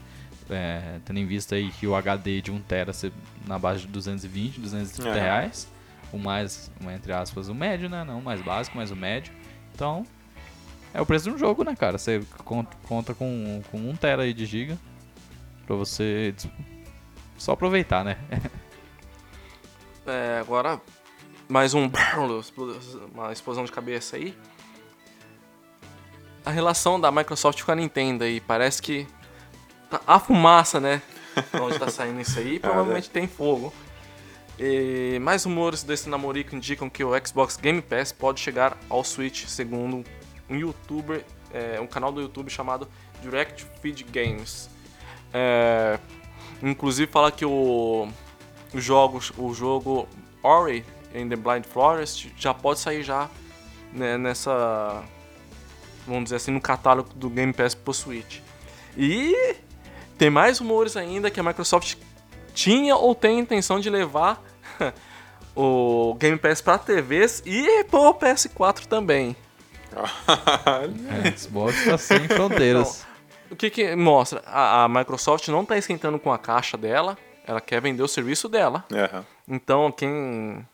É, 0.50 1.00
tendo 1.06 1.18
em 1.20 1.26
vista 1.26 1.56
aí 1.56 1.72
que 1.72 1.88
o 1.88 1.96
HD 1.96 2.42
de 2.42 2.52
1TB 2.52 2.94
ser 2.94 3.12
na 3.48 3.58
base 3.58 3.82
de 3.82 3.88
220, 3.88 4.60
230 4.60 5.18
É. 5.18 5.22
reais. 5.22 5.68
O 6.12 6.18
mais, 6.20 6.70
entre 6.94 7.14
aspas, 7.14 7.48
o 7.48 7.56
médio, 7.56 7.90
né? 7.90 8.04
Não 8.04 8.20
o 8.20 8.22
mais 8.24 8.42
básico, 8.42 8.76
mas 8.78 8.92
o 8.92 8.96
médio. 8.96 9.32
Então, 9.74 10.06
é 10.94 11.02
o 11.02 11.06
preço 11.06 11.30
de 11.30 11.36
um 11.36 11.38
jogo, 11.38 11.64
né, 11.64 11.76
cara? 11.76 11.98
Você 11.98 12.22
con- 12.44 12.66
conta 12.88 13.14
com, 13.14 13.62
com 13.72 13.78
1 13.78 13.96
tera 13.96 14.24
aí 14.24 14.34
de 14.34 14.46
giga 14.46 14.78
pra 15.66 15.76
você 15.76 16.34
só 17.38 17.54
aproveitar, 17.54 18.04
né? 18.04 18.18
é, 20.06 20.40
agora, 20.40 20.82
mais 21.48 21.74
um... 21.74 21.90
Uma 23.14 23.32
explosão 23.32 23.64
de 23.66 23.72
cabeça 23.72 24.16
aí. 24.18 24.36
A 26.46 26.52
relação 26.52 27.00
da 27.00 27.12
Microsoft 27.12 27.62
com 27.64 27.72
a 27.72 27.76
Nintendo 27.76 28.24
aí, 28.24 28.40
parece 28.42 28.82
que... 28.82 29.08
tá- 29.90 30.02
A 30.08 30.20
fumaça, 30.20 30.80
né? 30.80 31.02
Onde 31.62 31.80
tá 31.80 31.88
saindo 31.90 32.20
isso 32.20 32.38
aí, 32.40 32.60
provavelmente 32.60 33.10
tem 33.10 33.28
fogo. 33.28 33.74
E 34.60 35.18
mais 35.22 35.46
rumores 35.46 35.82
desse 35.82 36.10
namorico 36.10 36.56
indicam 36.56 36.90
que 36.90 37.04
o 37.04 37.12
Xbox 37.26 37.56
Game 37.58 37.82
Pass 37.82 38.12
pode 38.12 38.40
chegar 38.40 38.78
ao 38.90 39.04
Switch, 39.04 39.46
segundo 39.48 40.04
um 40.52 40.56
youtuber, 40.56 41.24
é, 41.54 41.80
um 41.80 41.88
canal 41.88 42.12
do 42.12 42.22
YouTube 42.22 42.50
chamado 42.50 42.88
Direct 43.22 43.66
Feed 43.82 44.04
Games. 44.04 44.70
É, 45.34 45.98
inclusive 46.62 47.10
fala 47.10 47.32
que 47.32 47.46
o, 47.46 48.08
o, 48.74 48.80
jogo, 48.80 49.22
o 49.38 49.54
jogo 49.54 50.08
Ori 50.44 50.86
in 51.16 51.30
the 51.30 51.36
Blind 51.36 51.66
Forest 51.66 52.34
já 52.38 52.54
pode 52.54 52.80
sair 52.80 53.02
já 53.02 53.30
né, 53.94 54.18
nessa, 54.18 55.04
vamos 56.06 56.26
dizer 56.26 56.36
assim, 56.36 56.52
no 56.52 56.62
catálogo 56.62 57.10
do 57.16 57.30
Game 57.30 57.54
Pass 57.54 57.74
pro 57.74 57.94
Switch. 57.94 58.40
E 58.98 59.56
tem 60.18 60.30
mais 60.30 60.60
rumores 60.60 60.98
ainda 60.98 61.32
que 61.32 61.40
a 61.40 61.44
Microsoft 61.44 61.96
tinha 62.54 62.96
ou 62.96 63.16
tem 63.16 63.40
intenção 63.40 63.80
de 63.80 63.90
levar 63.90 64.44
o 65.56 66.14
Game 66.20 66.38
Pass 66.38 66.62
para 66.62 66.78
TVs 66.78 67.42
e 67.46 67.84
pro 67.86 68.14
PS4 68.14 68.86
também. 68.86 69.36
A 69.96 71.38
Xbox 71.38 71.86
tá 71.86 71.98
sem 71.98 72.28
fronteiras. 72.28 73.06
O 73.50 73.56
que 73.56 73.70
que 73.70 73.96
mostra? 73.96 74.42
A, 74.46 74.86
a 74.86 74.88
Microsoft 74.90 75.48
não 75.50 75.66
tá 75.66 75.78
esquentando 75.78 76.18
com 76.20 76.32
a 76.32 76.38
caixa 76.38 76.78
dela, 76.78 77.18
ela 77.46 77.60
quer 77.60 77.82
vender 77.82 78.02
o 78.04 78.08
serviço 78.08 78.48
dela. 78.48 78.86
Então, 79.48 79.92
quem 79.92 80.66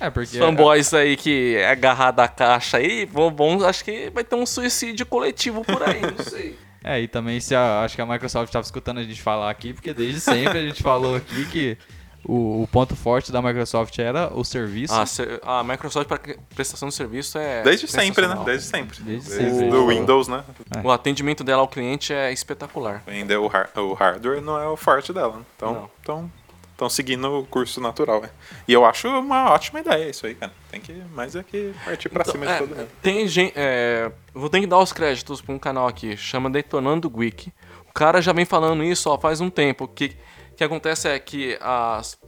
É, 0.00 0.08
porque... 0.10 0.38
fanboys 0.38 0.94
aí 0.94 1.16
que 1.16 1.56
é 1.56 1.70
agarrado 1.70 2.20
à 2.20 2.28
caixa 2.28 2.76
aí, 2.76 3.04
vão, 3.04 3.34
vão- 3.34 3.64
acho 3.66 3.84
que 3.84 4.10
vai 4.10 4.22
ter 4.22 4.36
um 4.36 4.46
suicídio 4.46 5.04
coletivo 5.06 5.64
por 5.64 5.82
aí, 5.82 6.00
não 6.00 6.24
sei. 6.24 6.56
É, 6.84 7.00
e 7.00 7.06
também 7.06 7.38
se 7.38 7.54
a- 7.54 7.82
acho 7.84 7.94
que 7.94 8.02
a 8.02 8.06
Microsoft 8.06 8.48
estava 8.48 8.64
escutando 8.64 8.98
a 8.98 9.04
gente 9.04 9.22
falar 9.22 9.48
aqui, 9.48 9.72
porque 9.72 9.94
desde 9.94 10.18
sempre 10.18 10.58
a 10.58 10.62
gente 10.66 10.82
falou 10.82 11.14
aqui 11.14 11.46
que 11.46 11.78
o, 12.24 12.62
o 12.62 12.68
ponto 12.70 12.94
forte 12.94 13.32
da 13.32 13.42
Microsoft 13.42 13.98
era 13.98 14.32
o 14.32 14.44
serviço. 14.44 14.94
A, 14.94 15.04
ser- 15.06 15.40
a 15.44 15.62
Microsoft 15.64 16.06
para 16.08 16.20
prestação 16.54 16.88
de 16.88 16.94
serviço 16.94 17.36
é 17.38 17.62
Desde 17.62 17.88
sempre, 17.88 18.26
né? 18.26 18.36
Desde 18.44 18.66
sempre. 18.66 19.00
Desde 19.02 19.28
Desde 19.28 19.50
sempre. 19.50 19.70
do 19.70 19.84
O- 19.84 19.88
Windows, 19.88 20.28
né? 20.28 20.44
O 20.84 20.90
atendimento 20.90 21.42
dela 21.42 21.62
ao 21.62 21.68
cliente 21.68 22.12
é 22.12 22.32
espetacular. 22.32 23.02
Ainda 23.06 23.40
o, 23.40 23.46
har- 23.46 23.70
o 23.76 23.92
hardware 23.94 24.40
não 24.40 24.58
é 24.60 24.68
o 24.68 24.76
forte 24.76 25.12
dela. 25.12 25.36
né? 25.38 25.42
Então, 25.56 25.72
Não. 25.74 25.90
então, 26.00 26.32
estão 26.72 26.88
seguindo 26.88 27.40
o 27.40 27.44
curso 27.44 27.80
natural. 27.80 28.20
né? 28.22 28.30
E 28.66 28.72
eu 28.72 28.84
acho 28.84 29.08
uma 29.08 29.50
ótima 29.50 29.80
ideia 29.80 30.08
isso 30.08 30.26
aí, 30.26 30.34
cara. 30.34 30.52
Tem 30.70 30.80
que 30.80 30.92
mais 31.14 31.34
é 31.36 31.42
que 31.42 31.72
partir 31.84 32.08
pra 32.08 32.22
Então, 32.22 32.32
cima 32.32 32.46
de 32.46 32.52
é, 32.52 32.58
todo 32.58 32.68
mundo. 32.76 32.88
Tem 33.02 33.26
gente. 33.28 33.52
É, 33.56 34.10
vou 34.32 34.48
ter 34.48 34.60
que 34.60 34.66
dar 34.66 34.78
os 34.78 34.92
créditos 34.92 35.40
pra 35.40 35.54
um 35.54 35.58
canal 35.58 35.86
aqui, 35.86 36.16
chama 36.16 36.48
Detonando 36.48 37.10
Geek. 37.10 37.52
O 37.88 37.92
cara 37.92 38.22
já 38.22 38.32
vem 38.32 38.44
falando 38.46 38.82
isso 38.82 39.10
ó, 39.10 39.18
faz 39.18 39.40
um 39.40 39.50
tempo. 39.50 39.84
O 39.84 39.88
que, 39.88 40.16
que 40.62 40.66
acontece 40.66 41.08
é 41.08 41.18
que 41.18 41.58
as, 41.60 42.18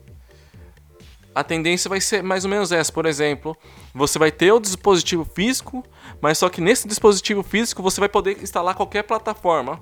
a 1.34 1.42
tendência 1.42 1.88
vai 1.88 2.00
ser 2.00 2.22
mais 2.22 2.44
ou 2.44 2.50
menos 2.50 2.70
essa. 2.72 2.92
Por 2.92 3.06
exemplo, 3.06 3.56
você 3.94 4.18
vai 4.18 4.30
ter 4.30 4.52
o 4.52 4.60
dispositivo 4.60 5.24
físico, 5.24 5.84
mas 6.20 6.38
só 6.38 6.48
que 6.48 6.60
nesse 6.60 6.86
dispositivo 6.86 7.42
físico 7.42 7.82
você 7.82 8.00
vai 8.00 8.08
poder 8.08 8.42
instalar 8.42 8.74
qualquer 8.74 9.02
plataforma. 9.02 9.80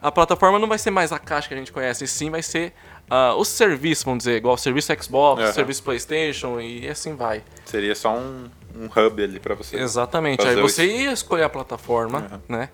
A 0.00 0.12
plataforma 0.12 0.58
não 0.58 0.68
vai 0.68 0.78
ser 0.78 0.90
mais 0.90 1.10
a 1.10 1.18
caixa 1.18 1.48
que 1.48 1.54
a 1.54 1.56
gente 1.56 1.72
conhece, 1.72 2.04
e 2.04 2.06
sim 2.06 2.30
vai 2.30 2.42
ser 2.42 2.74
ah, 3.10 3.34
o 3.34 3.44
serviço, 3.44 4.04
vamos 4.04 4.18
dizer, 4.18 4.36
igual 4.36 4.54
o 4.54 4.58
serviço 4.58 4.92
Xbox, 5.02 5.40
Aham. 5.42 5.50
o 5.50 5.54
serviço 5.54 5.82
PlayStation 5.82 6.60
e 6.60 6.86
assim 6.88 7.16
vai. 7.16 7.42
Seria 7.64 7.94
só 7.94 8.14
um, 8.14 8.48
um 8.76 8.84
hub 8.86 9.22
ali 9.22 9.40
pra 9.40 9.54
você. 9.54 9.76
Exatamente. 9.78 10.46
Aí 10.46 10.54
você 10.60 10.86
ia 10.86 11.12
escolher 11.12 11.44
a 11.44 11.48
plataforma, 11.48 12.28
Uhum. 12.30 12.40
né? 12.56 12.68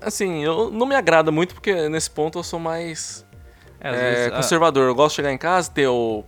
Assim, 0.00 0.44
eu 0.44 0.70
não 0.70 0.86
me 0.86 0.94
agrada 0.94 1.32
muito 1.32 1.54
porque 1.54 1.88
nesse 1.88 2.10
ponto 2.10 2.38
eu 2.38 2.42
sou 2.44 2.60
mais 2.60 3.25
É, 3.86 3.90
às 3.90 3.96
é, 3.96 4.10
vezes, 4.14 4.32
ah, 4.32 4.36
conservador. 4.36 4.88
Eu 4.88 4.94
gosto 4.94 5.10
de 5.12 5.16
chegar 5.16 5.32
em 5.32 5.38
casa, 5.38 5.70
ter 5.70 5.86
o 5.88 6.24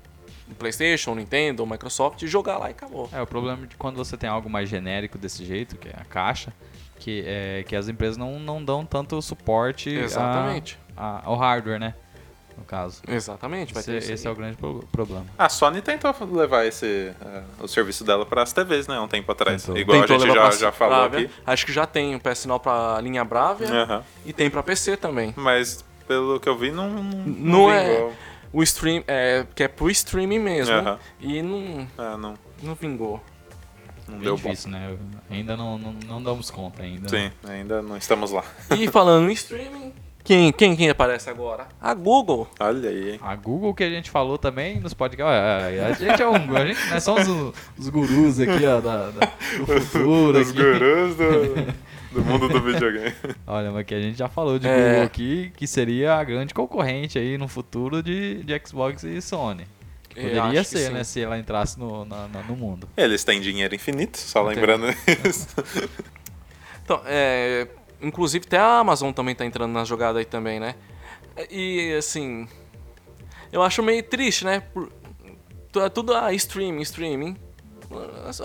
PlayStation, 0.59 1.12
o 1.12 1.14
Nintendo, 1.14 1.62
o 1.62 1.66
Microsoft 1.66 2.22
e 2.22 2.26
jogar 2.26 2.59
lá 2.59 2.68
e 2.68 2.70
acabou. 2.72 3.09
É, 3.12 3.20
o 3.20 3.26
problema 3.26 3.66
de 3.66 3.76
quando 3.76 3.96
você 3.96 4.16
tem 4.16 4.28
algo 4.28 4.48
mais 4.48 4.68
genérico 4.68 5.18
desse 5.18 5.44
jeito, 5.44 5.76
que 5.76 5.88
é 5.88 5.94
a 6.00 6.04
caixa, 6.04 6.52
que, 6.98 7.22
é, 7.26 7.64
que 7.68 7.76
as 7.76 7.88
empresas 7.88 8.16
não, 8.16 8.38
não 8.38 8.64
dão 8.64 8.84
tanto 8.84 9.20
suporte 9.22 9.90
a- 9.90 10.02
Exatamente. 10.02 10.78
a- 10.96 11.22
ao 11.24 11.36
hardware, 11.36 11.78
né? 11.78 11.94
No 12.56 12.64
caso. 12.64 13.00
Exatamente, 13.06 13.72
vai 13.72 13.80
Esse, 13.82 13.92
ter 14.09 14.12
esse 14.14 14.26
é 14.26 14.30
o 14.30 14.34
grande 14.34 14.56
pro- 14.56 14.82
problema. 14.90 15.24
A 15.38 15.48
Sony 15.48 15.80
tentou 15.80 16.12
levar 16.32 16.66
esse, 16.66 17.12
eh, 17.24 17.42
o 17.61 17.68
serviço 17.68 18.02
dela 18.02 18.26
pras 18.26 18.52
TVs, 18.52 18.88
né? 18.88 18.98
Um 18.98 19.06
tempo 19.06 19.30
atrás. 19.30 19.62
Tentou. 19.62 19.78
Igual 19.78 20.00
Tentou 20.00 20.16
a 20.16 20.18
gente 20.18 20.34
já, 20.34 20.40
pra 20.40 20.50
já 20.50 20.72
falou 20.72 21.09
Bravia. 21.09 21.26
aqui. 21.26 21.34
Acho 21.46 21.64
que 21.66 21.72
já 21.72 21.86
tem 21.86 22.16
o 22.16 22.20
PS 22.20 22.46
Now 22.48 22.59
pra 22.59 23.00
linha 23.00 23.24
Bravia 23.24 23.68
Aham. 23.72 24.02
e 24.26 24.32
tem 24.32 24.50
pra 24.50 24.61
PC 24.64 24.96
também. 24.96 25.32
Mas 25.36 25.84
pelo 26.09 26.40
que 26.40 26.48
eu 26.48 26.56
vi, 26.59 26.70
não. 26.72 26.88
Não, 26.90 27.24
Não 27.26 27.70
é- 27.72 27.94
vingou. 27.94 28.12
O 28.50 28.62
stream, 28.62 29.04
é, 29.06 29.44
que 29.54 29.62
é 29.62 29.68
pro 29.68 29.90
streaming 29.90 30.38
mesmo. 30.38 30.74
E 31.20 31.42
não, 31.42 31.86
É, 31.98 32.16
não, 32.16 32.34
não 32.62 32.74
vingou. 32.74 33.22
não 34.09 34.14
Bem 34.14 34.22
deu 34.24 34.36
bom. 34.38 34.42
difícil, 34.50 34.70
né? 34.70 34.96
Ainda 35.30 35.54
não, 35.54 35.76
não, 35.78 35.92
não 36.06 36.22
damos 36.22 36.50
conta 36.50 36.82
ainda. 36.82 37.06
Sim, 37.11 37.30
ainda 37.46 37.82
não 37.82 37.94
estamos 37.98 38.30
lá. 38.32 38.42
E 38.74 38.88
falando 38.88 39.28
em 39.28 39.34
streaming, 39.34 39.92
quem, 40.24 40.50
quem, 40.50 40.74
quem 40.74 40.88
aparece 40.88 41.28
agora? 41.28 41.66
A 41.78 41.92
Google. 41.92 42.48
Olha 42.59 42.88
aí, 42.88 43.12
hein? 43.12 43.20
A 43.22 43.36
Google 43.36 43.74
que 43.74 43.84
a 43.84 43.90
gente 43.90 44.11
falou 44.11 44.38
também 44.38 44.80
nos 44.80 44.94
podcasts. 44.94 45.30
A 45.82 45.92
gente 45.92 46.22
é 46.22 46.26
um. 46.26 46.56
A 46.56 46.64
gente, 46.66 46.80
nós 46.90 47.02
somos 47.02 47.28
o- 47.28 47.52
os 47.78 47.88
gurus 47.90 48.40
aqui, 48.40 48.64
ó, 48.66 48.80
da, 48.80 49.11
da- 49.11 49.26
do 49.59 49.66
futuro. 49.82 50.38
Os 50.38 50.48
aqui. 50.50 50.59
gurus 50.59 51.16
do, 51.16 51.74
do 52.22 52.24
mundo 52.24 52.48
do 52.48 52.60
videogame. 52.60 53.14
Olha, 53.46 53.70
mas 53.70 53.86
que 53.86 53.94
a 53.94 54.00
gente 54.00 54.18
já 54.18 54.28
falou 54.28 54.58
de 54.58 54.66
É. 54.66 54.90
Google 54.90 55.02
aqui, 55.04 55.52
que 55.56 55.66
seria 55.66 56.14
a 56.14 56.24
grande 56.24 56.52
concorrente 56.52 57.18
aí 57.18 57.38
no 57.38 57.46
futuro 57.48 58.02
de, 58.02 58.42
de 58.42 58.60
Xbox 58.66 59.04
e 59.04 59.20
Sony. 59.20 59.66
Poderia 60.14 60.64
ser, 60.64 60.90
né? 60.90 61.04
Se 61.04 61.20
ela 61.20 61.38
entrasse 61.38 61.78
no, 61.78 62.04
na- 62.04 62.26
na- 62.28 62.42
no 62.42 62.56
mundo. 62.56 62.88
Eles 62.96 63.22
têm 63.22 63.40
dinheiro 63.40 63.72
infinito, 63.74 64.18
só 64.18 64.44
Tem. 64.44 64.56
lembrando 64.56 64.86
isso. 65.28 65.46
Então, 66.84 67.00
é, 67.06 67.68
inclusive 68.02 68.44
até 68.46 68.58
a 68.58 68.78
Amazon 68.78 69.12
também 69.12 69.34
tá 69.34 69.44
entrando 69.46 69.72
na 69.72 69.84
jogada 69.84 70.18
aí 70.18 70.24
também, 70.24 70.58
né? 70.58 70.74
E 71.50 71.94
assim, 71.96 72.48
Eu 73.52 73.62
acho 73.62 73.80
meio 73.82 74.02
triste, 74.02 74.44
né? 74.44 74.60
Por, 74.60 74.90
é 75.76 75.88
tudo 75.88 76.12
ah, 76.14 76.32
streaming, 76.32 76.82
streaming. 76.82 77.36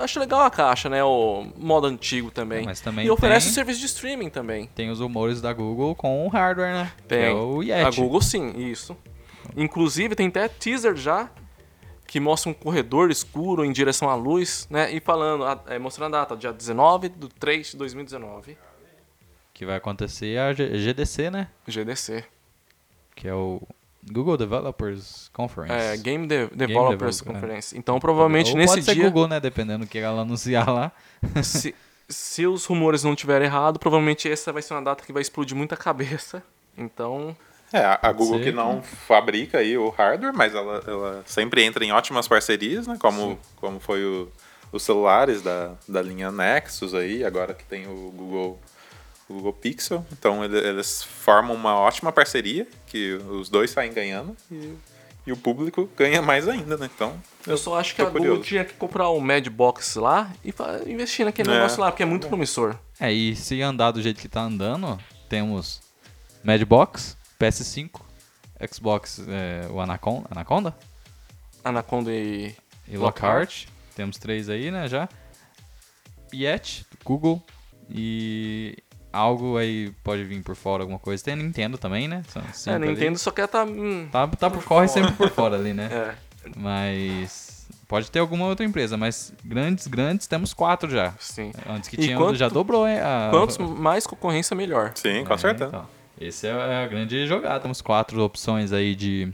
Acho 0.02 0.20
legal 0.20 0.42
a 0.42 0.50
caixa, 0.50 0.90
né? 0.90 1.04
O 1.04 1.46
modo 1.58 1.88
antigo 1.88 2.32
também. 2.32 2.66
Mas 2.66 2.80
também 2.82 3.06
e 3.06 3.12
oferece 3.12 3.48
tem- 3.48 3.52
o 3.52 3.56
serviço 3.56 3.80
de 3.80 3.86
streaming 3.88 4.30
também. 4.30 4.68
Tem 4.76 4.90
os 4.90 5.00
rumores 5.00 5.42
da 5.42 5.52
Google 5.54 5.94
com 5.96 6.26
o 6.26 6.30
hardware, 6.30 6.74
né? 6.74 6.92
Tem. 7.08 7.26
é 7.26 7.32
o 7.32 7.62
Yeti. 7.62 7.82
A 7.86 7.90
Google 8.02 8.22
sim, 8.22 8.52
isso. 8.58 8.96
Inclusive 9.56 10.16
tem 10.16 10.28
até 10.28 10.48
teaser 10.48 10.96
já 10.96 11.30
que 12.08 12.20
mostra 12.20 12.50
um 12.50 12.54
corredor 12.54 13.12
escuro 13.12 13.66
em 13.66 13.72
direção 13.72 14.10
à 14.10 14.16
luz, 14.16 14.68
né? 14.70 14.92
E 14.94 15.00
falando, 15.00 15.44
é, 15.68 15.78
mostrando 15.80 16.16
a 16.16 16.20
data, 16.20 16.36
dia 16.38 16.54
19 16.54 17.10
de 17.10 17.28
3 17.28 17.72
de 17.72 17.78
2019, 17.78 18.58
Que 19.54 19.66
vai 19.66 19.76
acontecer 19.76 20.38
a 20.40 20.54
G- 20.54 20.78
GDC, 20.80 21.30
né? 21.30 21.48
GDC. 21.68 22.24
Que 23.16 23.28
é 23.28 23.34
o 23.34 23.62
Google 24.12 24.38
Developers 24.38 25.30
Conference. 25.34 25.74
É, 25.74 25.98
Game 25.98 26.28
De- 26.28 26.48
Developers 26.48 27.20
Developer, 27.20 27.30
é. 27.30 27.34
Conference. 27.34 27.78
Então 27.78 28.00
provavelmente 28.00 28.52
Ou 28.52 28.58
nesse 28.58 28.74
pode 28.76 28.86
ser 28.86 28.94
dia, 28.96 29.04
Google, 29.06 29.28
né? 29.28 29.40
Dependendo 29.40 29.86
do 29.86 29.90
que 29.90 29.98
ela 30.00 30.22
anunciar 30.22 30.70
lá. 30.70 30.92
se, 31.44 31.74
se 32.10 32.46
os 32.46 32.66
rumores 32.66 33.04
não 33.04 33.16
tiverem 33.16 33.48
errado, 33.48 33.80
provavelmente 33.80 34.30
essa 34.30 34.52
vai 34.52 34.62
ser 34.62 34.74
uma 34.74 34.82
data 34.84 35.04
que 35.06 35.14
vai 35.14 35.22
explodir 35.22 35.56
muita 35.56 35.76
cabeça. 35.78 36.44
Então, 36.78 37.36
É, 37.72 37.80
a, 38.02 38.12
Google 38.12 38.40
ser 38.40 38.44
que 38.46 38.52
não 38.52 38.82
fabrica 38.82 39.60
aí 39.60 39.78
o 39.78 39.90
hardware, 39.90 40.34
mas 40.34 40.54
ela, 40.54 40.84
ela 40.88 41.24
sempre 41.26 41.64
entra 41.64 41.84
em 41.86 41.92
ótimas 41.92 42.28
parcerias, 42.28 42.86
né? 42.88 42.98
Como, 43.00 43.40
como 43.58 43.80
foi 43.80 44.04
o- 44.04 44.28
os 44.72 44.82
celulares 44.84 45.42
da, 45.44 45.74
da 45.88 46.02
linha 46.02 46.32
Nexus 46.32 46.94
aí, 46.96 47.24
agora 47.24 47.54
que 47.54 47.64
tem 47.64 47.86
o 47.88 48.12
Google, 48.16 48.60
Google 49.30 49.54
Pixel. 49.54 50.06
Então 50.12 50.44
ele- 50.44 50.58
eles 50.58 51.04
formam 51.04 51.56
uma 51.56 51.76
ótima 51.76 52.12
parceria, 52.12 52.68
que 52.88 53.14
os 53.14 53.50
dois 53.50 53.72
saem 53.72 53.92
ganhando 53.94 54.36
e, 54.52 54.74
e 55.28 55.32
o 55.32 55.38
público 55.38 55.90
ganha 55.98 56.22
mais 56.22 56.48
ainda, 56.48 56.76
né? 56.78 56.90
Então, 56.94 57.20
eu 57.48 57.58
só 57.58 57.80
acho 57.80 57.96
que 57.96 58.02
a 58.02 58.06
Google 58.06 58.20
curioso. 58.22 58.44
tinha 58.44 58.64
que 58.66 58.74
comprar 58.74 59.10
o 59.10 59.20
Madbox 59.20 59.96
lá 59.96 60.32
e 60.44 60.54
investir 60.92 61.26
naquele 61.26 61.50
É. 61.50 61.54
negócio 61.56 61.80
lá, 61.82 61.92
porque 61.92 62.04
é 62.04 62.06
muito 62.06 62.28
promissor. 62.28 62.76
É, 63.00 63.12
e 63.12 63.36
se 63.36 63.62
andar 63.62 63.92
do 63.92 64.02
jeito 64.02 64.20
que 64.22 64.28
tá 64.30 64.42
andando, 64.42 65.00
temos 65.30 65.82
Madbox, 66.44 67.18
PS5, 67.40 68.02
Xbox, 68.72 69.20
é, 69.28 69.68
o 69.72 69.80
Anaconda, 69.82 70.28
Anaconda 70.32 70.76
Anaconda 71.64 72.12
e 72.12 72.56
e 72.88 72.98
Lockhart. 72.98 73.22
Lockhart. 73.32 73.68
Temos 73.96 74.18
três 74.18 74.50
aí, 74.50 74.70
né, 74.72 74.88
já. 74.90 75.08
Yeti, 76.34 76.86
do 76.92 76.98
Google 77.04 77.42
e 77.90 78.78
algo 79.14 79.56
aí 79.58 79.92
pode 80.04 80.24
vir 80.26 80.42
por 80.44 80.56
fora, 80.56 80.84
alguma 80.84 81.00
coisa. 81.00 81.24
Tem 81.24 81.36
a 81.36 81.38
Nintendo 81.38 81.78
também, 81.78 82.08
né? 82.08 82.24
São 82.54 82.74
É, 82.74 82.76
ali. 82.76 82.88
Nintendo 82.88 83.18
só 83.20 83.32
quer 83.32 83.48
tá. 83.48 83.64
hum, 83.64 84.10
Tá, 84.12 84.28
tá 84.28 84.50
por 84.50 84.64
corre 84.64 84.88
sempre 84.90 85.14
por 85.14 85.30
fora 85.30 85.56
ali, 85.56 85.72
né? 85.74 85.88
é, 86.46 86.50
Mas 86.58 87.68
pode 87.88 88.10
ter 88.10 88.20
alguma 88.20 88.48
outra 88.48 88.66
empresa, 88.66 88.98
mas 88.98 89.32
grandes, 89.46 89.86
grandes, 89.88 90.26
temos 90.28 90.54
quatro 90.54 90.90
já. 90.90 91.14
sim. 91.20 91.52
Antes 91.70 91.88
que 91.90 91.96
E 91.96 92.06
tinha, 92.06 92.18
quanto- 92.18 92.36
já 92.36 92.50
dobrou, 92.50 92.88
hein? 92.88 93.00
A... 93.00 93.28
Quantos 93.30 93.58
mais 93.60 94.08
concorrência, 94.08 94.56
melhor. 94.56 94.92
sim, 94.96 95.24
com 95.24 95.34
É, 95.34 95.38
certeza. 95.38 95.68
então. 95.68 95.88
Esse 96.20 96.48
é 96.48 96.84
a 96.84 96.88
grande 96.88 97.26
jogada. 97.28 97.60
Temos 97.60 97.82
quatro 97.82 98.22
opções 98.24 98.72
aí 98.72 98.96
de, 98.96 99.32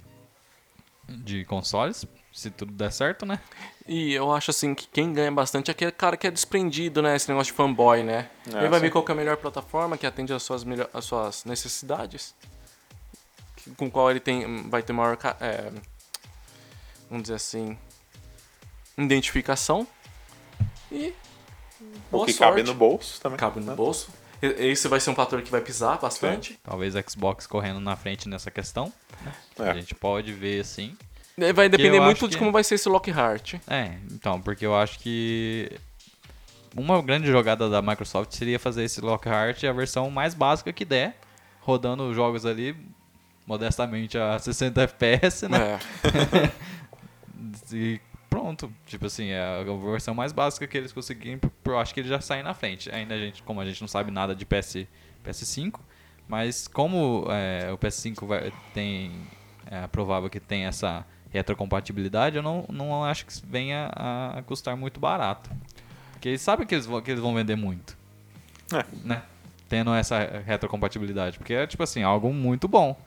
de 1.08 1.44
consoles, 1.46 2.06
se 2.40 2.50
tudo 2.50 2.72
der 2.72 2.92
certo, 2.92 3.26
né? 3.26 3.40
E 3.88 4.14
eu 4.14 4.32
acho 4.34 4.52
assim 4.52 4.74
que 4.74 4.88
quem 4.88 5.12
ganha 5.14 5.32
bastante 5.32 5.70
é 5.70 5.72
aquele 5.72 5.92
cara 5.92 6.16
que 6.16 6.26
é 6.28 6.32
desprendido, 6.32 7.02
né? 7.02 7.16
Esse 7.16 7.28
negócio 7.30 7.52
de 7.52 7.58
fanboy, 7.58 8.04
né? 8.04 8.30
É, 8.54 8.58
Ele 8.60 8.70
vai 8.70 8.80
ver 8.80 8.88
sim. 8.88 8.92
qual 8.94 9.04
que 9.04 9.12
é 9.12 9.14
a 9.14 9.18
melhor 9.18 9.38
plataforma 9.38 9.98
que 9.98 10.06
atende 10.06 10.34
às 10.34 10.44
suas, 10.44 10.64
melhor, 10.64 10.90
às 10.94 11.06
suas 11.06 11.44
necessidades. 11.46 12.34
Com 13.78 13.90
qual 13.92 14.10
ele 14.10 14.20
tem, 14.20 14.68
vai 14.70 14.82
ter 14.82 14.94
maior, 14.94 15.18
é, 15.42 15.72
vamos 17.10 17.24
dizer 17.24 17.36
assim, 17.36 17.78
identificação. 18.98 19.88
E 20.92 21.14
O 21.82 21.86
boa 22.12 22.26
que 22.26 22.34
sorte. 22.34 22.50
cabe 22.56 22.64
no 22.64 22.74
bolso 22.74 23.22
também. 23.22 23.38
Cabe 23.38 23.60
no 23.60 23.66
né? 23.68 23.76
bolso. 23.76 24.10
Esse 24.42 24.88
vai 24.88 25.00
ser 25.02 25.10
um 25.10 25.16
fator 25.16 25.42
que 25.42 25.52
vai 25.52 25.60
pisar 25.60 26.00
bastante. 26.00 26.58
Talvez 26.64 26.94
Xbox 27.10 27.46
correndo 27.46 27.80
na 27.82 27.96
frente 27.98 28.30
nessa 28.30 28.50
questão. 28.50 28.92
É. 29.60 29.70
A 29.70 29.74
gente 29.74 29.94
pode 29.94 30.32
ver 30.32 30.62
assim. 30.62 30.98
E 31.42 31.54
Vai 31.54 31.70
depender 31.70 32.00
muito 32.00 32.28
de 32.28 32.36
que- 32.36 32.40
como 32.40 32.52
vai 32.52 32.64
ser 32.64 32.76
esse 32.76 32.88
Lockhart. 32.90 33.56
É, 33.68 33.94
então, 34.12 34.42
porque 34.42 34.66
eu 34.66 34.76
acho 34.76 35.00
que 35.00 35.72
uma 36.76 37.02
grande 37.02 37.28
jogada 37.28 37.70
da 37.70 37.82
Microsoft 37.82 38.32
seria 38.34 38.60
fazer 38.60 38.84
esse 38.84 39.02
Lockhart 39.02 39.64
a 39.64 39.72
versão 39.72 40.10
mais 40.12 40.34
básica 40.34 40.72
que 40.72 40.86
der, 40.86 41.16
rodando 41.62 42.04
os 42.10 42.16
jogos 42.16 42.46
ali 42.46 42.76
modestamente 43.48 44.18
a 44.18 44.38
60 44.40 44.82
FPS, 44.84 45.48
né? 45.48 45.80
É. 46.04 46.70
E 47.72 48.00
pronto, 48.30 48.72
tipo 48.86 49.06
assim, 49.06 49.28
é 49.30 49.40
a 49.42 49.64
versão 49.92 50.14
mais 50.14 50.32
básica 50.32 50.68
que 50.68 50.78
eles 50.78 50.92
conseguirem, 50.92 51.40
eu 51.66 51.80
acho 51.80 51.94
que 51.94 52.00
eles 52.00 52.10
já 52.10 52.20
saem 52.20 52.44
na 52.44 52.54
frente. 52.54 52.90
Ainda 52.94 53.14
a 53.16 53.18
gente, 53.18 53.44
como 53.44 53.62
a 53.62 53.66
gente 53.66 53.80
não 53.82 53.88
sabe 53.88 54.12
nada 54.12 54.36
de 54.36 54.46
PS, 54.46 54.88
PS5, 55.24 55.80
mas 56.28 56.68
como 56.68 57.26
é, 57.30 57.72
o 57.72 57.78
PS5 57.78 58.26
vai, 58.28 58.52
tem, 58.74 59.12
é 59.68 59.86
provável 59.88 60.30
que 60.30 60.40
tem 60.40 60.66
essa 60.66 61.06
retrocompatibilidade, 61.32 62.38
eu 62.38 62.44
não, 62.44 62.66
não 62.70 63.04
acho 63.04 63.26
que 63.26 63.34
venha 63.46 63.90
a, 63.94 64.42
custar 64.46 64.76
muito 64.76 65.00
barato. 65.00 65.50
Porque 66.14 66.30
eles 66.30 66.42
sabem 66.42 66.66
que 66.68 66.76
eles 66.76 66.86
vão, 66.86 67.02
que 67.02 67.12
eles 67.12 67.22
vão 67.22 67.34
vender 67.34 67.56
muito, 67.56 67.98
É. 68.74 68.84
né? 69.04 69.22
Tendo 69.68 69.94
essa 69.94 70.20
retrocompatibilidade, 70.46 71.38
porque 71.38 71.54
é 71.54 71.68
tipo 71.68 71.84
assim, 71.84 72.02
algo 72.04 72.34
muito 72.34 72.68
bom. 72.68 73.00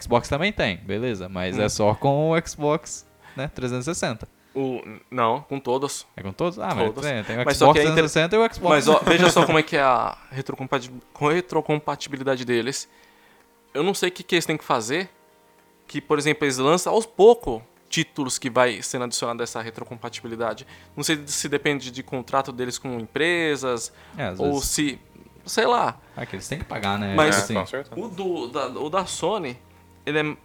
Xbox 0.00 0.28
também 0.28 0.52
tem, 0.52 0.76
beleza, 0.76 1.28
mas 1.28 1.56
Hum. 1.58 1.62
é 1.62 1.68
só 1.68 1.94
com 1.94 2.30
o 2.30 2.46
Xbox 2.46 3.06
né, 3.36 3.48
360. 3.54 4.28
O, 4.54 4.82
não, 5.10 5.40
com 5.42 5.58
todos. 5.60 6.06
É 6.16 6.22
com 6.22 6.32
todos? 6.32 6.58
Ah, 6.58 6.74
mas 6.74 6.92
tem, 6.94 7.24
tem 7.24 7.38
o 7.38 7.44
Mas 7.44 7.56
só 7.56 7.66
Xbox 7.66 7.72
que 7.80 7.86
é 7.86 7.90
inter- 7.90 7.94
360 8.04 8.36
e 8.36 8.38
o 8.38 8.42
Xbox. 8.54 8.68
Mas 8.68 8.88
ó, 8.88 8.98
veja 9.06 9.30
só 9.30 9.46
como 9.46 9.58
é 9.58 9.62
que 9.62 9.76
é 9.76 9.80
a 9.80 10.16
retrocompati- 10.30 10.90
retrocompatibilidade 11.18 12.44
deles. 12.44 12.88
Eu 13.72 13.82
não 13.84 13.94
sei 13.94 14.08
o 14.08 14.12
que, 14.12 14.22
que 14.24 14.34
eles 14.34 14.46
têm 14.46 14.56
que 14.56 14.64
fazer. 14.64 15.08
Que, 15.86 16.00
por 16.00 16.18
exemplo, 16.18 16.44
eles 16.44 16.58
lançam 16.58 16.92
aos 16.92 17.06
poucos 17.06 17.62
títulos 17.90 18.38
que 18.38 18.48
vai 18.48 18.80
sendo 18.80 19.04
adicionado 19.04 19.42
a 19.42 19.44
essa 19.44 19.60
retrocompatibilidade. 19.60 20.66
Não 20.96 21.02
sei 21.04 21.20
se 21.26 21.48
depende 21.48 21.90
de 21.90 22.02
contrato 22.02 22.52
deles 22.52 22.78
com 22.78 22.98
empresas 22.98 23.92
É, 24.16 24.30
ou 24.38 24.54
vezes- 24.54 24.64
se. 24.68 24.98
Sei 25.44 25.66
lá. 25.66 25.98
Ah, 26.16 26.24
que 26.24 26.36
eles 26.36 26.46
têm 26.46 26.58
que 26.60 26.64
pagar, 26.64 26.98
né? 26.98 27.14
Mas- 27.16 27.50
É, 27.50 27.58
assim. 27.60 27.76
O, 27.96 28.08
do, 28.08 28.46
da, 28.46 28.66
o 28.68 28.88
da 28.88 29.04
Sony, 29.04 29.58
ele 30.06 30.18
é. 30.18 30.36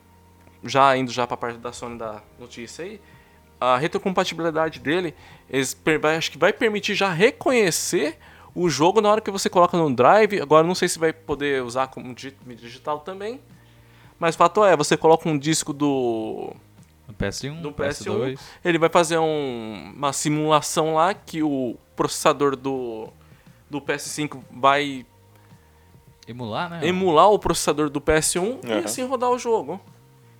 Já 0.63 0.97
indo 0.97 1.11
já 1.11 1.27
pra 1.27 1.37
parte 1.37 1.59
da 1.59 1.71
Sony 1.71 1.95
da 1.99 2.23
notícia 2.39 2.83
aí, 2.83 2.99
a 3.61 3.77
retrocompatibilidade 3.77 4.79
dele, 4.79 5.13
eles 5.47 5.77
acho 6.17 6.31
que 6.31 6.39
vai 6.39 6.51
permitir 6.51 6.95
já 6.95 7.11
reconhecer 7.13 8.17
o 8.55 8.67
jogo 8.67 8.99
na 8.99 9.11
hora 9.11 9.21
que 9.21 9.29
você 9.29 9.47
coloca 9.47 9.77
no 9.77 9.93
drive. 9.93 10.41
Agora 10.41 10.65
não 10.65 10.73
sei 10.73 10.87
se 10.89 10.97
vai 10.97 11.13
poder 11.13 11.61
usar 11.61 11.87
como 11.87 12.15
digital 12.15 13.01
também. 13.01 13.39
Mas 14.17 14.33
o 14.33 14.37
fato 14.39 14.63
é, 14.65 14.75
você 14.75 14.97
coloca 14.97 15.29
um 15.29 15.37
disco 15.37 15.71
do, 15.71 16.55
no 17.07 17.13
PS1, 17.13 17.61
do 17.61 17.71
PS2. 17.71 18.33
PS1, 18.33 18.39
ele 18.63 18.77
vai 18.77 18.89
fazer 18.89 19.17
um- 19.19 19.93
uma 19.95 20.11
simulação 20.13 20.95
lá 20.95 21.13
que 21.13 21.41
o 21.43 21.75
processador 21.95 22.55
do, 22.55 23.07
do 23.69 23.79
PS5 23.81 24.41
vai 24.51 25.05
Emular, 26.27 26.69
né? 26.69 26.87
emular 26.87 27.29
o 27.29 27.37
processador 27.37 27.89
do 27.89 28.01
PS1 28.01 28.59
e 28.63 28.71
Aham. 28.71 28.79
assim 28.83 29.05
rodar 29.05 29.29
o 29.29 29.37
jogo. 29.37 29.79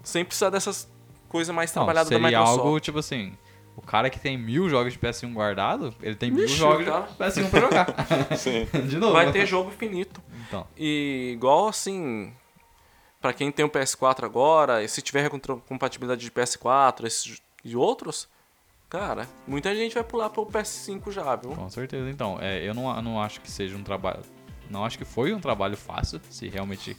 Sem 0.03 0.25
precisar 0.25 0.49
dessas 0.49 0.89
coisas 1.29 1.53
mais 1.53 1.71
trabalhadas 1.71 2.09
da 2.09 2.15
seria 2.15 2.27
Microsoft. 2.39 2.59
algo, 2.65 2.79
tipo 2.79 2.97
assim, 2.99 3.33
o 3.75 3.81
cara 3.81 4.09
que 4.09 4.19
tem 4.19 4.35
mil 4.37 4.67
jogos 4.67 4.93
de 4.93 4.99
PS1 4.99 5.31
guardado, 5.33 5.93
ele 6.01 6.15
tem 6.15 6.31
mil 6.31 6.43
Vixe, 6.47 6.55
jogos 6.57 6.85
cara. 6.85 7.01
de 7.07 7.13
PS1 7.17 7.49
pra 7.51 7.59
jogar. 7.61 7.87
Sim. 8.37 8.65
de 8.87 8.97
novo. 8.97 9.13
Vai 9.13 9.31
ter 9.31 9.45
jogo 9.45 9.69
infinito. 9.69 10.21
Então, 10.47 10.65
E 10.75 11.31
igual 11.33 11.67
assim, 11.67 12.33
pra 13.25 13.33
quem 13.33 13.51
tem 13.51 13.65
um 13.65 13.69
PS4 13.69 14.23
agora, 14.23 14.83
e 14.83 14.87
se 14.87 15.01
tiver 15.01 15.27
compatibilidade 15.67 16.21
de 16.21 16.29
PS4 16.29 17.05
esses, 17.05 17.41
e 17.63 17.75
outros, 17.75 18.27
cara, 18.87 19.27
muita 19.47 19.75
gente 19.75 19.95
vai 19.95 20.03
pular 20.03 20.29
pro 20.29 20.45
PS5 20.45 21.09
já, 21.11 21.35
viu? 21.35 21.49
com 21.51 21.67
certeza. 21.69 22.07
Então, 22.07 22.37
é, 22.39 22.61
eu 22.67 22.75
não, 22.75 23.01
não 23.01 23.19
acho 23.19 23.41
que 23.41 23.49
seja 23.49 23.75
um 23.75 23.81
trabalho... 23.83 24.19
Não 24.69 24.85
acho 24.85 24.97
que 24.99 25.05
foi 25.05 25.33
um 25.33 25.39
trabalho 25.39 25.75
fácil, 25.75 26.21
se 26.29 26.47
realmente 26.47 26.95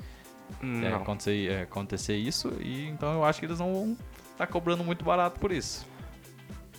é, 0.82 0.88
acontecer, 0.94 1.50
é, 1.50 1.62
acontecer 1.62 2.16
isso. 2.16 2.52
E 2.60 2.88
então 2.88 3.12
eu 3.14 3.24
acho 3.24 3.38
que 3.38 3.46
eles 3.46 3.60
não 3.60 3.72
vão 3.72 3.96
estar 4.32 4.46
cobrando 4.48 4.82
muito 4.82 5.04
barato 5.04 5.38
por 5.38 5.52
isso. 5.52 5.86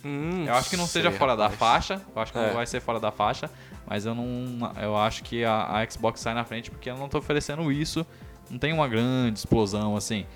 Hum, 0.04 0.44
Eu 0.46 0.54
acho 0.54 0.68
que 0.70 0.76
não 0.76 0.86
seja 0.86 1.10
fora 1.10 1.34
da 1.36 1.44
rapaz. 1.48 1.86
faixa. 1.86 2.02
Eu 2.14 2.22
acho 2.22 2.32
que 2.32 2.38
É. 2.38 2.46
não 2.46 2.54
vai 2.54 2.66
ser 2.66 2.80
fora 2.80 3.00
da 3.00 3.10
faixa. 3.10 3.50
Mas 3.86 4.06
eu 4.06 4.14
não. 4.14 4.70
Eu 4.80 4.96
acho 4.96 5.22
que 5.24 5.44
a, 5.44 5.78
a 5.80 5.90
Xbox 5.90 6.20
sai 6.20 6.34
na 6.34 6.44
frente 6.44 6.70
porque 6.70 6.88
ela 6.88 6.98
não 6.98 7.08
tá 7.08 7.18
oferecendo 7.18 7.70
isso. 7.72 8.06
Não 8.50 8.58
tem 8.58 8.72
uma 8.72 8.88
grande 8.88 9.38
explosão 9.38 9.96
assim. 9.96 10.26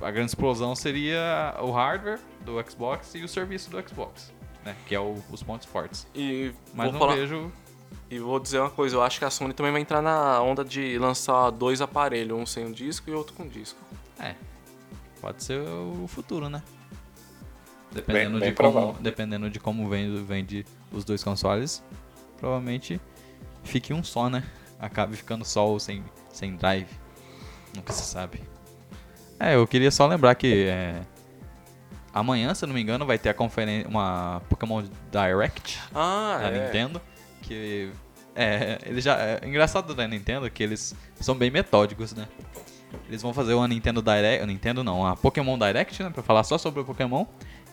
A 0.00 0.10
grande 0.10 0.30
explosão 0.30 0.74
seria 0.76 1.56
o 1.60 1.70
hardware 1.72 2.20
do 2.44 2.54
Xbox 2.70 3.14
e 3.14 3.24
o 3.24 3.28
serviço 3.28 3.68
do 3.70 3.82
Xbox. 3.88 4.32
Né? 4.64 4.76
Que 4.86 4.94
é 4.94 5.00
o- 5.00 5.22
os 5.30 5.42
pontos 5.42 5.66
fortes. 5.66 6.06
E 6.14 6.52
Mas 6.74 6.84
vou 6.84 6.92
não 6.92 7.00
falar, 7.00 7.16
vejo. 7.16 7.50
E 8.10 8.18
vou 8.18 8.38
dizer 8.38 8.60
uma 8.60 8.70
coisa, 8.70 8.96
eu 8.96 9.02
acho 9.02 9.18
que 9.18 9.24
a 9.24 9.30
Sony 9.30 9.52
também 9.52 9.72
vai 9.72 9.80
entrar 9.80 10.00
na 10.02 10.40
onda 10.42 10.64
de 10.64 10.98
lançar 10.98 11.50
dois 11.50 11.80
aparelhos, 11.80 12.38
um 12.38 12.46
sem 12.46 12.64
um 12.66 12.72
disco 12.72 13.08
e 13.10 13.12
outro 13.12 13.34
com 13.34 13.46
disco. 13.48 13.78
É. 14.20 14.34
pode 15.20 15.42
ser 15.42 15.60
o 15.60 16.06
futuro, 16.06 16.48
né? 16.48 16.62
Dependendo, 17.90 18.38
Bem- 18.38 18.40
bem 18.40 18.50
de, 18.50 18.54
como, 18.56 18.92
dependendo 19.00 19.50
de 19.50 19.58
como 19.58 19.88
vende, 19.88 20.22
vende 20.22 20.66
os 20.92 21.04
dois 21.04 21.24
consoles, 21.24 21.82
provavelmente 22.38 23.00
fique 23.64 23.92
um 23.92 24.04
só, 24.04 24.28
né? 24.30 24.44
Acabe 24.78 25.16
ficando 25.16 25.44
só 25.44 25.72
o 25.74 25.80
sem, 25.80 26.04
sem 26.38 26.56
drive. 26.56 26.88
Nunca 27.74 27.92
se 27.92 28.02
sabe. 28.02 28.40
É, 29.38 29.54
eu 29.54 29.66
queria 29.66 29.90
só 29.90 30.06
lembrar 30.06 30.34
que 30.34 30.66
é, 30.68 31.00
amanhã, 32.12 32.54
se 32.54 32.64
não 32.66 32.74
me 32.74 32.80
engano, 32.80 33.04
vai 33.04 33.18
ter 33.18 33.28
a 33.28 33.34
conferência, 33.34 33.88
uma 33.88 34.40
Pokémon 34.48 34.82
Direct 35.10 35.78
Ah, 35.94 36.38
da 36.40 36.48
é. 36.48 36.64
Nintendo, 36.64 37.00
que 37.42 37.90
é, 38.34 38.78
ele 38.86 39.00
já 39.00 39.16
é 39.18 39.40
engraçado 39.44 39.94
da 39.94 40.06
Nintendo 40.06 40.48
que 40.50 40.62
eles 40.62 40.94
são 41.20 41.34
bem 41.34 41.50
metódicos, 41.50 42.14
né? 42.14 42.26
Eles 43.06 43.20
vão 43.20 43.34
fazer 43.34 43.54
uma 43.54 43.68
Nintendo 43.68 44.00
Direct, 44.00 44.46
Nintendo 44.46 44.82
não, 44.82 45.06
a 45.06 45.14
Pokémon 45.16 45.58
Direct, 45.58 46.02
né, 46.02 46.10
para 46.10 46.22
falar 46.22 46.42
só 46.44 46.56
sobre 46.56 46.80
o 46.80 46.84
Pokémon. 46.84 47.26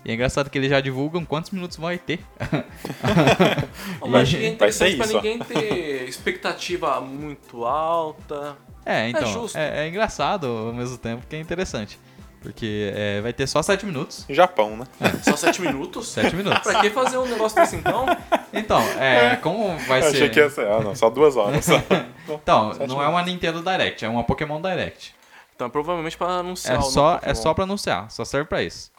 E 0.05 0.11
é 0.11 0.13
engraçado 0.13 0.49
que 0.51 0.57
eles 0.57 0.69
já 0.69 0.79
divulgam 0.79 1.25
quantos 1.25 1.49
minutos 1.49 1.77
vai 1.81 1.97
ter. 1.97 2.19
Que 2.19 4.07
é 4.07 4.09
Vai 4.09 4.25
ser 4.25 4.47
interessante 4.47 4.97
pra 4.97 5.05
isso, 5.05 5.15
ninguém 5.15 5.39
ter 5.39 6.07
expectativa 6.07 7.01
muito 7.01 7.65
alta. 7.65 8.55
É, 8.85 9.09
então, 9.09 9.25
justo. 9.25 9.57
é, 9.57 9.85
é 9.85 9.87
engraçado 9.87 10.45
ao 10.45 10.73
mesmo 10.73 10.97
tempo 10.99 11.25
que 11.27 11.35
é 11.35 11.39
interessante. 11.39 11.99
Porque 12.39 12.93
é, 12.95 13.21
vai 13.21 13.33
ter 13.33 13.47
só 13.47 13.59
7 13.63 13.87
minutos. 13.87 14.23
Japão, 14.29 14.77
né? 14.77 14.85
Só 15.23 15.35
7 15.35 15.63
minutos? 15.63 16.09
7 16.09 16.35
minutos. 16.35 16.61
Pra 16.61 16.79
que 16.79 16.91
fazer 16.91 17.17
um 17.17 17.25
negócio 17.25 17.59
desse 17.59 17.75
então? 17.75 18.05
Então, 18.53 18.79
é, 18.99 19.35
como 19.37 19.75
vai 19.79 20.01
Eu 20.01 20.03
ser... 20.03 20.09
achei 20.09 20.29
que 20.29 20.39
ia 20.39 20.49
ser, 20.51 20.67
ah, 20.67 20.79
não, 20.79 20.93
só 20.95 21.09
duas 21.09 21.35
horas. 21.35 21.65
Só. 21.65 21.81
Então, 22.27 22.73
Sete 22.73 22.87
não 22.87 23.01
é 23.01 23.07
uma 23.07 23.21
Nintendo 23.21 23.61
Direct, 23.61 24.03
é 24.03 24.09
uma 24.09 24.23
Pokémon 24.23 24.59
Direct. 24.59 25.13
Então, 25.55 25.69
provavelmente 25.69 26.17
pra 26.17 26.27
anunciar 26.27 26.75
É 26.75 26.79
o 26.79 26.81
só, 26.81 27.19
é 27.21 27.33
só 27.35 27.53
pra 27.53 27.63
anunciar, 27.63 28.09
só 28.09 28.25
serve 28.25 28.47
pra 28.47 28.63
isso. 28.63 28.91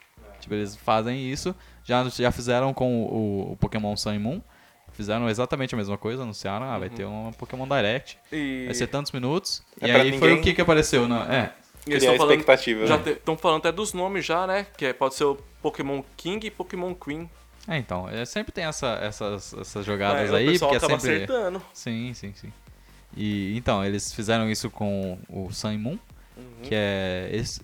Tipo, 0.46 0.54
eles 0.54 0.76
fazem 0.76 1.28
isso, 1.28 1.52
já, 1.82 2.08
já 2.08 2.30
fizeram 2.30 2.72
com 2.72 3.02
o, 3.02 3.52
o 3.52 3.56
Pokémon 3.56 3.96
Sun 3.96 4.14
e 4.14 4.18
Moon, 4.20 4.40
fizeram 4.92 5.28
exatamente 5.28 5.74
a 5.74 5.76
mesma 5.76 5.98
coisa, 5.98 6.22
anunciaram, 6.22 6.66
ah, 6.70 6.78
vai 6.78 6.88
ter 6.88 7.04
uma 7.04 7.32
Pokémon 7.32 7.66
Direct, 7.66 8.16
E 8.32 8.62
vai 8.66 8.74
ser 8.74 8.86
tantos 8.86 9.10
minutos, 9.10 9.60
É 9.80 9.88
e 9.88 9.90
aí 9.90 10.18
foi 10.18 10.28
ninguém- 10.28 10.40
o 10.40 10.42
que 10.44 10.54
que 10.54 10.60
apareceu, 10.60 11.08
na, 11.08 11.24
é, 11.34 11.52
eles 11.84 11.84
Criar 11.84 11.96
estão 11.98 12.16
falando, 12.16 12.30
expectativa, 12.38 12.86
já 12.86 12.96
né? 12.96 13.10
estão 13.10 13.36
falando 13.36 13.58
até 13.58 13.72
dos 13.72 13.92
nomes 13.92 14.24
já, 14.24 14.46
né? 14.46 14.66
Que 14.76 14.86
é, 14.86 14.92
pode 14.92 15.16
ser 15.16 15.24
o 15.24 15.34
Pokémon 15.60 16.00
King 16.16 16.46
e 16.46 16.50
Pokémon 16.50 16.94
Queen. 16.94 17.28
é, 17.66 17.76
então, 17.76 18.08
é, 18.08 18.24
sempre 18.24 18.52
tem 18.52 18.64
essa, 18.64 18.98
essas, 19.02 19.52
essas 19.54 19.84
jogadas 19.84 20.30
É, 20.30 20.36
aí, 20.36 20.58
porque 20.60 20.76
é 20.76 20.78
sempre... 20.80 20.94
acertando. 20.94 21.60
Sim, 21.74 22.14
sim, 22.14 22.32
sim. 22.34 22.52
E 23.16 23.56
então, 23.56 23.84
eles 23.84 24.12
fizeram 24.12 24.48
isso 24.48 24.70
com 24.70 25.18
o 25.28 25.52
Sun 25.52 25.72
e 25.72 25.78
Moon, 25.78 25.98
Uhum. 26.36 26.44
que 26.62 26.74
é. 26.74 27.30
Eles, 27.32 27.60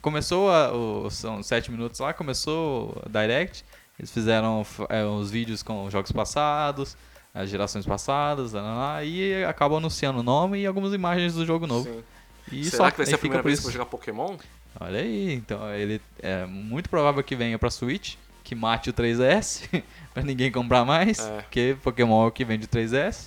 começou 0.00 0.50
a, 0.50 0.72
o, 0.72 1.10
são 1.10 1.42
sete 1.42 1.70
minutos 1.70 2.00
lá, 2.00 2.12
começou 2.12 3.02
a 3.04 3.08
Direct. 3.08 3.64
Eles 3.98 4.10
fizeram 4.10 4.64
é, 4.88 5.04
os 5.04 5.30
vídeos 5.30 5.62
com 5.62 5.84
os 5.84 5.92
jogos 5.92 6.10
passados, 6.10 6.96
as 7.34 7.50
gerações 7.50 7.84
passadas, 7.84 8.52
lá, 8.52 8.62
lá, 8.62 8.74
lá, 8.74 9.04
e 9.04 9.44
acabam 9.44 9.78
anunciando 9.78 10.20
o 10.20 10.22
nome 10.22 10.60
e 10.60 10.66
algumas 10.66 10.92
imagens 10.94 11.34
do 11.34 11.44
jogo 11.44 11.66
novo. 11.66 11.84
Sim. 11.84 12.02
E 12.50 12.64
Será 12.64 12.84
só 12.84 12.90
que 12.90 12.96
vai 12.96 13.06
ser 13.06 13.14
a 13.14 13.18
primeira 13.18 13.42
vez 13.42 13.58
que 13.58 13.66
eu 13.66 13.70
vou 13.70 13.72
jogar 13.72 13.86
Pokémon? 13.86 14.36
Olha 14.80 15.00
aí, 15.00 15.34
então 15.34 15.68
ele 15.74 16.00
é 16.20 16.46
muito 16.46 16.88
provável 16.88 17.22
que 17.22 17.36
venha 17.36 17.58
pra 17.58 17.70
Switch, 17.70 18.14
que 18.42 18.54
mate 18.54 18.88
o 18.90 18.92
3DS, 18.92 19.82
pra 20.14 20.22
ninguém 20.22 20.50
comprar 20.50 20.84
mais, 20.84 21.18
É. 21.20 21.42
porque 21.42 21.76
Pokémon 21.82 22.24
é 22.24 22.28
o 22.28 22.30
que 22.30 22.44
vende 22.44 22.64
o 22.64 22.68
3DS. 22.68 23.26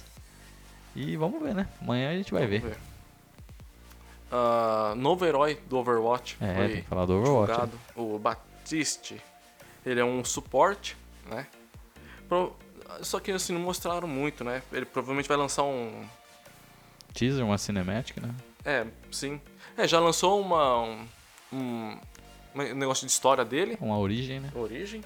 E 0.95 1.15
vamos 1.15 1.41
ver, 1.41 1.53
né? 1.53 1.67
Amanhã 1.81 2.11
a 2.11 2.15
gente 2.15 2.31
vai 2.33 2.45
ver. 2.47 2.61
Vamos 2.61 2.75
ver. 2.75 2.83
Ah, 4.35 4.93
novo 4.97 5.23
herói 5.25 5.59
do 5.67 5.77
Overwatch. 5.77 6.37
É, 6.41 6.55
foi 6.55 6.67
tem 6.69 6.81
que 6.81 6.87
falar 6.89 7.05
do 7.05 7.13
Overwatch. 7.13 7.61
né? 7.61 7.69
o 7.95 8.17
Batiste. 8.17 9.21
Ele 9.85 9.99
é 9.99 10.03
um 10.05 10.25
suporte, 10.25 10.97
né? 11.29 11.45
Pro- 12.27 12.55
Só 13.01 13.19
que 13.19 13.31
assim, 13.31 13.53
não 13.53 13.61
mostraram 13.61 14.07
muito, 14.07 14.43
né? 14.43 14.63
Ele 14.71 14.85
provavelmente 14.85 15.27
vai 15.27 15.37
lançar 15.37 15.61
um. 15.63 16.03
Teaser, 17.13 17.45
uma 17.45 17.57
cinemática, 17.59 18.19
né? 18.21 18.33
É, 18.65 18.87
sim. 19.11 19.39
É, 19.77 19.87
já 19.87 19.99
lançou 19.99 20.41
uma. 20.41 20.79
Um, 20.81 21.05
um, 21.51 21.97
um 22.55 22.73
negócio 22.75 23.05
de 23.05 23.11
história 23.11 23.45
dele, 23.45 23.77
Uma 23.79 23.97
origem, 23.99 24.39
né? 24.39 24.49
origem. 24.55 25.03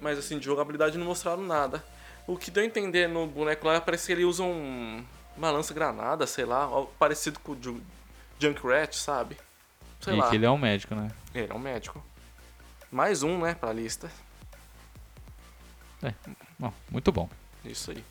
Mas 0.00 0.18
assim, 0.18 0.38
de 0.38 0.46
jogabilidade 0.46 0.96
não 0.96 1.04
mostraram 1.06 1.42
nada. 1.42 1.84
O 2.26 2.38
que 2.38 2.50
deu 2.50 2.62
a 2.62 2.66
entender 2.66 3.06
no 3.06 3.26
boneco 3.26 3.66
lá 3.66 3.80
parece 3.82 4.06
que 4.06 4.12
ele 4.12 4.24
usa 4.24 4.42
um. 4.44 5.04
Uma 5.36 5.50
lança-granada, 5.50 6.26
sei 6.26 6.44
lá, 6.44 6.68
parecido 6.98 7.38
com 7.40 7.52
o 7.52 7.58
Ju- 7.62 7.80
Junkrat, 8.40 8.94
sabe? 8.94 9.36
Sei 10.00 10.14
e 10.14 10.16
lá. 10.16 10.30
que 10.30 10.36
ele 10.36 10.46
é 10.46 10.50
um 10.50 10.58
médico, 10.58 10.94
né? 10.94 11.10
Ele 11.34 11.50
é 11.50 11.54
um 11.54 11.58
médico. 11.58 12.02
Mais 12.90 13.22
um, 13.22 13.38
né, 13.38 13.54
pra 13.54 13.72
lista. 13.72 14.10
Bom, 16.58 16.72
muito 16.90 17.12
bom. 17.12 17.28
Isso 17.64 17.90
aí. 17.90 18.02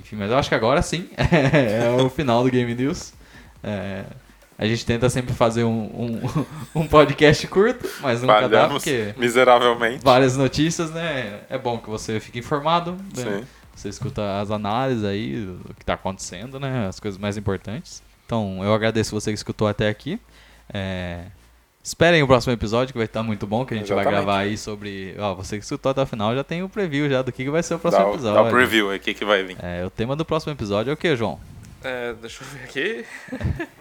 Enfim, 0.00 0.16
mas 0.16 0.30
eu 0.30 0.38
acho 0.38 0.48
que 0.48 0.54
agora 0.54 0.82
sim 0.82 1.10
é 1.16 1.90
o 2.02 2.08
final 2.08 2.44
do 2.44 2.50
Game 2.50 2.74
News. 2.74 3.12
É, 3.62 4.04
a 4.58 4.66
gente 4.66 4.84
tenta 4.84 5.08
sempre 5.10 5.34
fazer 5.34 5.64
um, 5.64 5.84
um, 5.84 6.46
um 6.82 6.86
podcast 6.86 7.46
curto, 7.48 7.88
mas 8.00 8.20
nunca 8.20 8.48
dá, 8.48 8.60
Falhamos 8.60 8.82
porque 8.82 9.14
miseravelmente. 9.16 10.04
várias 10.04 10.36
notícias, 10.36 10.90
né? 10.90 11.40
É 11.48 11.58
bom 11.58 11.78
que 11.78 11.88
você 11.88 12.20
fique 12.20 12.38
informado. 12.38 12.92
né? 12.92 13.40
Sim. 13.40 13.46
Você 13.74 13.88
escuta 13.88 14.40
as 14.40 14.50
análises 14.50 15.04
aí 15.04 15.46
do 15.46 15.74
que 15.74 15.84
tá 15.84 15.94
acontecendo, 15.94 16.60
né? 16.60 16.86
As 16.86 17.00
coisas 17.00 17.18
mais 17.18 17.36
importantes. 17.36 18.02
Então, 18.32 18.64
eu 18.64 18.72
agradeço 18.72 19.10
você 19.14 19.30
que 19.30 19.36
escutou 19.36 19.68
até 19.68 19.90
aqui. 19.90 20.18
É, 20.72 21.26
Esperem 21.84 22.22
o 22.22 22.26
próximo 22.26 22.50
episódio, 22.54 22.90
que 22.92 22.98
vai 22.98 23.04
estar 23.04 23.22
muito 23.22 23.46
bom, 23.46 23.66
que 23.66 23.74
a 23.74 23.76
gente 23.76 23.88
vai 23.92 23.98
Exatamente. 24.04 24.24
gravar 24.24 24.38
aí 24.38 24.56
sobre... 24.56 25.14
Ó, 25.18 25.34
você 25.34 25.58
que 25.58 25.64
escutou 25.64 25.90
até 25.90 26.00
o 26.00 26.06
final 26.06 26.34
já 26.34 26.42
tem 26.42 26.62
o 26.62 26.68
preview 26.68 27.10
já 27.10 27.20
do 27.20 27.30
que 27.30 27.44
que 27.44 27.50
vai 27.50 27.62
ser 27.62 27.74
o 27.74 27.76
Dá, 27.76 27.80
próximo 27.82 28.06
o- 28.06 28.14
episódio. 28.14 28.34
dá 28.42 28.48
o 28.48 28.50
preview 28.50 28.88
aí, 28.90 28.96
o 28.96 29.00
que, 29.00 29.12
que 29.12 29.24
vai 29.24 29.42
vir. 29.42 29.58
É, 29.62 29.84
o 29.84 29.90
tema 29.90 30.16
do 30.16 30.24
próximo 30.24 30.50
episódio 30.52 30.90
é 30.90 30.94
o 30.94 30.96
que, 30.96 31.14
João? 31.14 31.38
É, 31.84 32.14
deixa 32.14 32.42
eu 32.42 32.48
ver 32.48 32.64
aqui. 32.64 33.04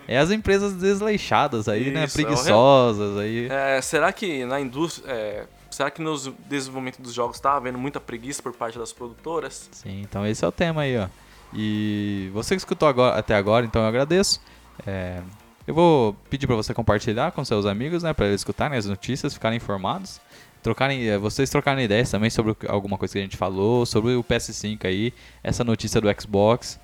É 0.08 0.18
as 0.18 0.32
empresas 0.32 0.74
desleixadas 0.74 1.70
aí, 1.70 1.90
né? 1.92 2.04
Isso, 2.06 2.20
é 2.20 2.24
o 2.24 2.26
Preguiçosas 2.26 3.18
aí. 3.20 3.48
É, 3.50 3.80
será 3.82 4.12
que 4.12 4.44
na 4.44 4.60
indústria. 4.60 5.10
é, 5.10 5.44
será 5.70 5.90
que 5.92 6.02
no 6.02 6.18
desenvolvimento 6.50 7.02
dos 7.02 7.14
jogos 7.14 7.40
tá 7.40 7.54
havendo 7.54 7.78
muita 7.78 8.02
preguiça 8.02 8.42
por 8.44 8.52
parte 8.52 8.78
das 8.78 8.92
produtoras? 8.92 9.70
Sim, 9.72 10.02
então 10.02 10.26
esse 10.28 10.44
é 10.44 10.48
o 10.48 10.52
tema 10.52 10.82
aí, 10.82 10.98
ó. 10.98 11.08
E 11.54 12.30
você 12.34 12.56
que 12.56 12.60
escutou 12.60 12.88
agora, 12.88 13.18
até 13.18 13.36
agora, 13.36 13.66
então 13.66 13.82
eu 13.82 13.88
agradeço. 13.88 14.42
É, 14.86 15.22
eu 15.68 15.74
vou 15.74 16.14
pedir 16.30 16.48
pra 16.48 16.56
você 16.56 16.74
compartilhar 16.74 17.32
com 17.32 17.44
seus 17.46 17.66
amigos, 17.66 18.04
né? 18.04 18.14
Pra 18.14 18.28
eles 18.28 18.42
escutarem 18.42 18.78
as 18.78 18.86
notícias, 18.86 19.34
ficarem 19.34 19.58
informados. 19.58 20.20
Trocarem, 20.64 21.08
é, 21.08 21.18
vocês 21.18 21.50
trocarem 21.50 21.86
ideias 21.86 22.10
também 22.10 22.30
sobre 22.30 22.56
alguma 22.68 22.98
coisa 22.98 23.14
que 23.14 23.20
a 23.20 23.22
gente 23.24 23.38
falou, 23.38 23.86
sobre 23.86 24.14
o 24.14 24.24
PS5 24.24 24.86
aí, 24.86 25.14
essa 25.44 25.64
notícia 25.64 26.00
do 26.00 26.08
Xbox, 26.22 26.80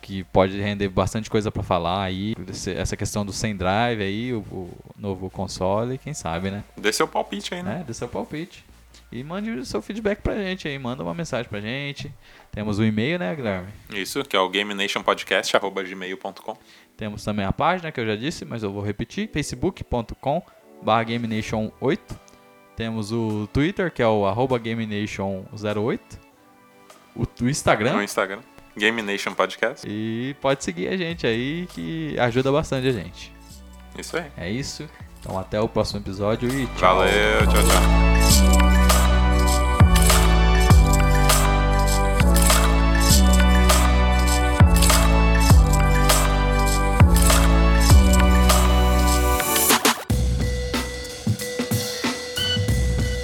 que 0.00 0.24
pode 0.24 0.58
render 0.60 0.88
bastante 0.88 1.28
coisa 1.28 1.50
pra 1.50 1.62
falar 1.62 2.02
aí, 2.02 2.34
essa 2.74 2.96
questão 2.96 3.24
do 3.24 3.32
sem 3.32 3.54
drive 3.54 4.02
aí, 4.02 4.32
o, 4.32 4.38
o 4.50 4.70
novo 4.96 5.28
console, 5.28 5.98
quem 5.98 6.14
sabe, 6.14 6.50
né? 6.50 6.64
Dê 6.76 6.92
seu 6.92 7.06
palpite 7.06 7.54
aí, 7.54 7.62
né? 7.62 7.84
Dê 7.86 7.92
seu 7.92 8.08
palpite. 8.08 8.64
E 9.12 9.22
mande 9.22 9.50
o 9.50 9.64
seu 9.64 9.82
feedback 9.82 10.20
pra 10.20 10.34
gente 10.36 10.66
aí, 10.66 10.78
manda 10.78 11.02
uma 11.02 11.14
mensagem 11.14 11.48
pra 11.48 11.60
gente. 11.60 12.12
Temos 12.50 12.78
o 12.78 12.84
e-mail, 12.84 13.18
né, 13.18 13.34
Guilherme? 13.34 13.68
Isso, 13.90 14.22
que 14.24 14.34
é 14.34 14.40
o 14.40 14.48
GameNationPodcast.gmail.com. 14.48 16.56
Temos 16.96 17.22
também 17.22 17.44
a 17.44 17.52
página 17.52 17.92
que 17.92 18.00
eu 18.00 18.06
já 18.06 18.16
disse, 18.16 18.44
mas 18.44 18.62
eu 18.62 18.72
vou 18.72 18.82
repetir, 18.82 19.28
facebook.com 19.30 20.42
GameNation8. 20.84 21.98
Temos 22.74 23.12
o 23.12 23.46
Twitter, 23.52 23.92
que 23.92 24.02
é 24.02 24.08
o 24.08 24.26
arroba 24.26 24.58
GameNation08. 24.58 26.00
O, 27.14 27.44
o 27.44 27.48
Instagram. 27.48 28.02
Instagram. 28.02 28.40
Game 28.76 29.02
Nation 29.02 29.34
Podcast. 29.34 29.86
E 29.88 30.34
pode 30.40 30.64
seguir 30.64 30.88
a 30.88 30.96
gente 30.96 31.26
aí, 31.26 31.66
que 31.74 32.18
ajuda 32.18 32.50
bastante 32.50 32.88
a 32.88 32.92
gente. 32.92 33.32
Isso 33.98 34.16
aí. 34.16 34.24
É 34.36 34.50
isso. 34.50 34.88
Então 35.20 35.38
até 35.38 35.60
o 35.60 35.68
próximo 35.68 36.00
episódio 36.00 36.48
e 36.48 36.66
tchau. 36.78 36.96
Valeu, 36.96 37.46
tchau, 37.46 37.62
tchau. 37.62 38.71